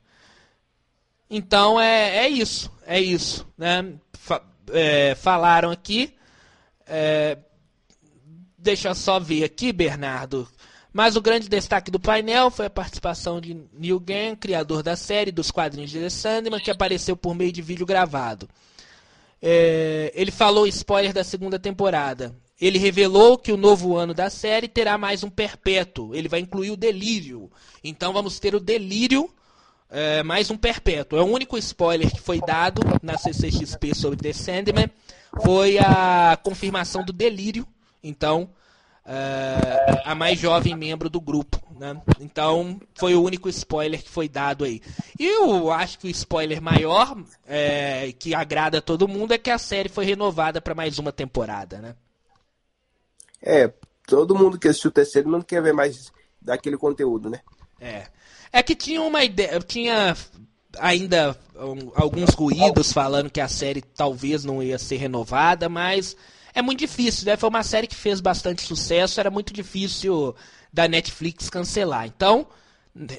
então 1.28 1.80
é, 1.80 2.18
é 2.18 2.28
isso, 2.28 2.70
é 2.86 3.00
isso, 3.00 3.46
né? 3.58 3.94
Fa, 4.14 4.42
é, 4.72 5.14
falaram 5.14 5.70
aqui. 5.70 6.14
É, 6.86 7.36
deixa 8.66 8.88
eu 8.88 8.94
só 8.96 9.20
ver 9.20 9.44
aqui, 9.44 9.72
Bernardo, 9.72 10.46
mas 10.92 11.14
o 11.14 11.20
grande 11.20 11.48
destaque 11.48 11.88
do 11.88 12.00
painel 12.00 12.50
foi 12.50 12.66
a 12.66 12.70
participação 12.70 13.40
de 13.40 13.54
Neil 13.72 14.00
Gaiman, 14.00 14.34
criador 14.34 14.82
da 14.82 14.96
série 14.96 15.30
dos 15.30 15.52
quadrinhos 15.52 15.90
de 15.90 16.00
The 16.00 16.10
Sandman, 16.10 16.60
que 16.60 16.70
apareceu 16.70 17.16
por 17.16 17.32
meio 17.32 17.52
de 17.52 17.62
vídeo 17.62 17.86
gravado. 17.86 18.48
É, 19.40 20.12
ele 20.16 20.32
falou 20.32 20.66
spoiler 20.66 21.12
da 21.12 21.22
segunda 21.22 21.60
temporada. 21.60 22.34
Ele 22.60 22.76
revelou 22.76 23.38
que 23.38 23.52
o 23.52 23.56
novo 23.56 23.96
ano 23.96 24.12
da 24.12 24.28
série 24.28 24.66
terá 24.66 24.98
mais 24.98 25.22
um 25.22 25.30
perpétuo. 25.30 26.12
Ele 26.12 26.28
vai 26.28 26.40
incluir 26.40 26.72
o 26.72 26.76
delírio. 26.76 27.48
Então 27.84 28.12
vamos 28.12 28.40
ter 28.40 28.54
o 28.54 28.60
delírio 28.60 29.30
é, 29.88 30.24
mais 30.24 30.50
um 30.50 30.56
perpétuo. 30.56 31.18
É 31.18 31.22
o 31.22 31.26
único 31.26 31.56
spoiler 31.56 32.10
que 32.10 32.20
foi 32.20 32.40
dado 32.40 32.80
na 33.00 33.16
CCXP 33.16 33.94
sobre 33.94 34.18
The 34.18 34.32
Sandman. 34.32 34.90
Foi 35.44 35.78
a 35.78 36.36
confirmação 36.42 37.04
do 37.04 37.12
delírio. 37.12 37.64
Então 38.08 38.50
uh, 39.06 40.00
a 40.04 40.14
mais 40.14 40.38
jovem 40.38 40.74
membro 40.74 41.08
do 41.08 41.20
grupo. 41.20 41.62
Né? 41.78 42.00
Então 42.20 42.80
foi 42.94 43.14
o 43.14 43.22
único 43.22 43.48
spoiler 43.48 44.02
que 44.02 44.08
foi 44.08 44.28
dado 44.28 44.64
aí. 44.64 44.82
E 45.18 45.26
eu 45.26 45.70
acho 45.70 45.98
que 45.98 46.06
o 46.06 46.10
spoiler 46.10 46.60
maior, 46.60 47.16
é, 47.46 48.12
que 48.18 48.34
agrada 48.34 48.78
a 48.78 48.82
todo 48.82 49.08
mundo, 49.08 49.32
é 49.32 49.38
que 49.38 49.50
a 49.50 49.58
série 49.58 49.88
foi 49.88 50.04
renovada 50.04 50.60
para 50.60 50.74
mais 50.74 50.98
uma 50.98 51.12
temporada. 51.12 51.78
Né? 51.78 51.94
É, 53.42 53.72
todo 54.06 54.34
mundo 54.34 54.58
que 54.58 54.68
assistiu 54.68 54.90
o 54.90 54.94
terceiro 54.94 55.30
não 55.30 55.42
quer 55.42 55.62
ver 55.62 55.72
mais 55.72 56.12
daquele 56.40 56.76
conteúdo, 56.76 57.28
né? 57.28 57.40
É. 57.80 58.06
É 58.52 58.62
que 58.62 58.74
tinha 58.74 59.02
uma 59.02 59.22
ideia. 59.22 59.60
Tinha 59.60 60.16
ainda 60.78 61.36
alguns 61.94 62.30
ruídos 62.30 62.92
falando 62.92 63.30
que 63.30 63.40
a 63.40 63.48
série 63.48 63.82
talvez 63.82 64.44
não 64.44 64.62
ia 64.62 64.78
ser 64.78 64.96
renovada, 64.96 65.68
mas 65.68 66.16
é 66.56 66.62
muito 66.62 66.78
difícil, 66.78 67.26
né? 67.26 67.36
Foi 67.36 67.50
uma 67.50 67.62
série 67.62 67.86
que 67.86 67.94
fez 67.94 68.18
bastante 68.18 68.62
sucesso, 68.62 69.20
era 69.20 69.30
muito 69.30 69.52
difícil 69.52 70.34
da 70.72 70.88
Netflix 70.88 71.50
cancelar. 71.50 72.06
Então, 72.06 72.46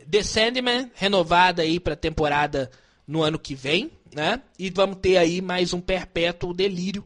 The 0.09 0.23
Sandman 0.23 0.91
renovada 0.95 1.61
aí 1.61 1.79
para 1.79 1.95
temporada 1.95 2.71
no 3.07 3.21
ano 3.21 3.37
que 3.37 3.53
vem, 3.53 3.91
né? 4.11 4.41
E 4.57 4.71
vamos 4.71 4.97
ter 4.97 5.17
aí 5.17 5.39
mais 5.39 5.71
um 5.71 5.79
Perpétuo 5.79 6.51
Delírio 6.51 7.05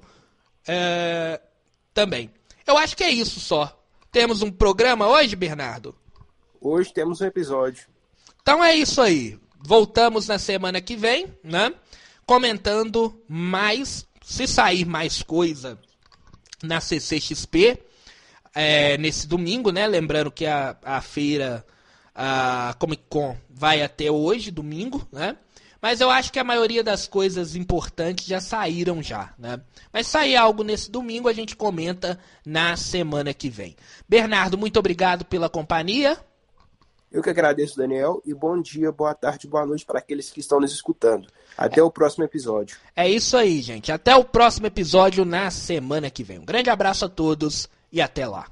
é, 0.65 1.41
também. 1.93 2.31
Eu 2.65 2.77
acho 2.77 2.95
que 2.95 3.03
é 3.03 3.09
isso 3.09 3.41
só. 3.41 3.77
Temos 4.09 4.41
um 4.41 4.49
programa 4.49 5.09
hoje, 5.09 5.35
Bernardo? 5.35 5.93
Hoje 6.61 6.93
temos 6.93 7.19
um 7.19 7.25
episódio. 7.25 7.87
Então 8.41 8.63
é 8.63 8.73
isso 8.73 9.01
aí. 9.01 9.37
Voltamos 9.59 10.29
na 10.29 10.39
semana 10.39 10.79
que 10.79 10.95
vem, 10.95 11.27
né? 11.43 11.73
Comentando 12.25 13.21
mais, 13.27 14.07
se 14.23 14.47
sair 14.47 14.85
mais 14.85 15.21
coisa 15.21 15.77
na 16.63 16.79
CCXP 16.79 17.79
é, 18.53 18.97
nesse 18.97 19.27
domingo, 19.27 19.71
né? 19.71 19.87
Lembrando 19.87 20.31
que 20.31 20.45
a, 20.45 20.75
a 20.83 21.01
feira, 21.01 21.65
a 22.13 22.75
Comic 22.79 23.03
Con, 23.09 23.35
vai 23.49 23.81
até 23.81 24.11
hoje, 24.11 24.51
domingo, 24.51 25.07
né? 25.11 25.37
Mas 25.81 25.99
eu 25.99 26.11
acho 26.11 26.31
que 26.31 26.37
a 26.37 26.43
maioria 26.43 26.83
das 26.83 27.07
coisas 27.07 27.55
importantes 27.55 28.27
já 28.27 28.39
saíram 28.39 29.01
já, 29.01 29.33
né? 29.37 29.59
Mas 29.91 30.05
sair 30.05 30.35
algo 30.35 30.63
nesse 30.63 30.91
domingo 30.91 31.27
a 31.27 31.33
gente 31.33 31.55
comenta 31.55 32.19
na 32.45 32.75
semana 32.77 33.33
que 33.33 33.49
vem. 33.49 33.75
Bernardo, 34.07 34.57
muito 34.57 34.77
obrigado 34.77 35.25
pela 35.25 35.49
companhia. 35.49 36.17
Eu 37.11 37.23
que 37.23 37.29
agradeço, 37.29 37.75
Daniel, 37.75 38.21
e 38.25 38.33
bom 38.33 38.61
dia, 38.61 38.91
boa 38.91 39.13
tarde, 39.13 39.47
boa 39.47 39.65
noite 39.65 39.85
para 39.85 39.99
aqueles 39.99 40.29
que 40.29 40.39
estão 40.39 40.59
nos 40.59 40.71
escutando. 40.71 41.27
Até 41.57 41.81
o 41.81 41.91
próximo 41.91 42.23
episódio. 42.23 42.77
É 42.95 43.09
isso 43.09 43.37
aí, 43.37 43.61
gente. 43.61 43.91
Até 43.91 44.15
o 44.15 44.23
próximo 44.23 44.67
episódio 44.67 45.25
na 45.25 45.51
semana 45.51 46.09
que 46.09 46.23
vem. 46.23 46.39
Um 46.39 46.45
grande 46.45 46.69
abraço 46.69 47.05
a 47.05 47.09
todos 47.09 47.69
e 47.91 48.01
até 48.01 48.25
lá. 48.25 48.47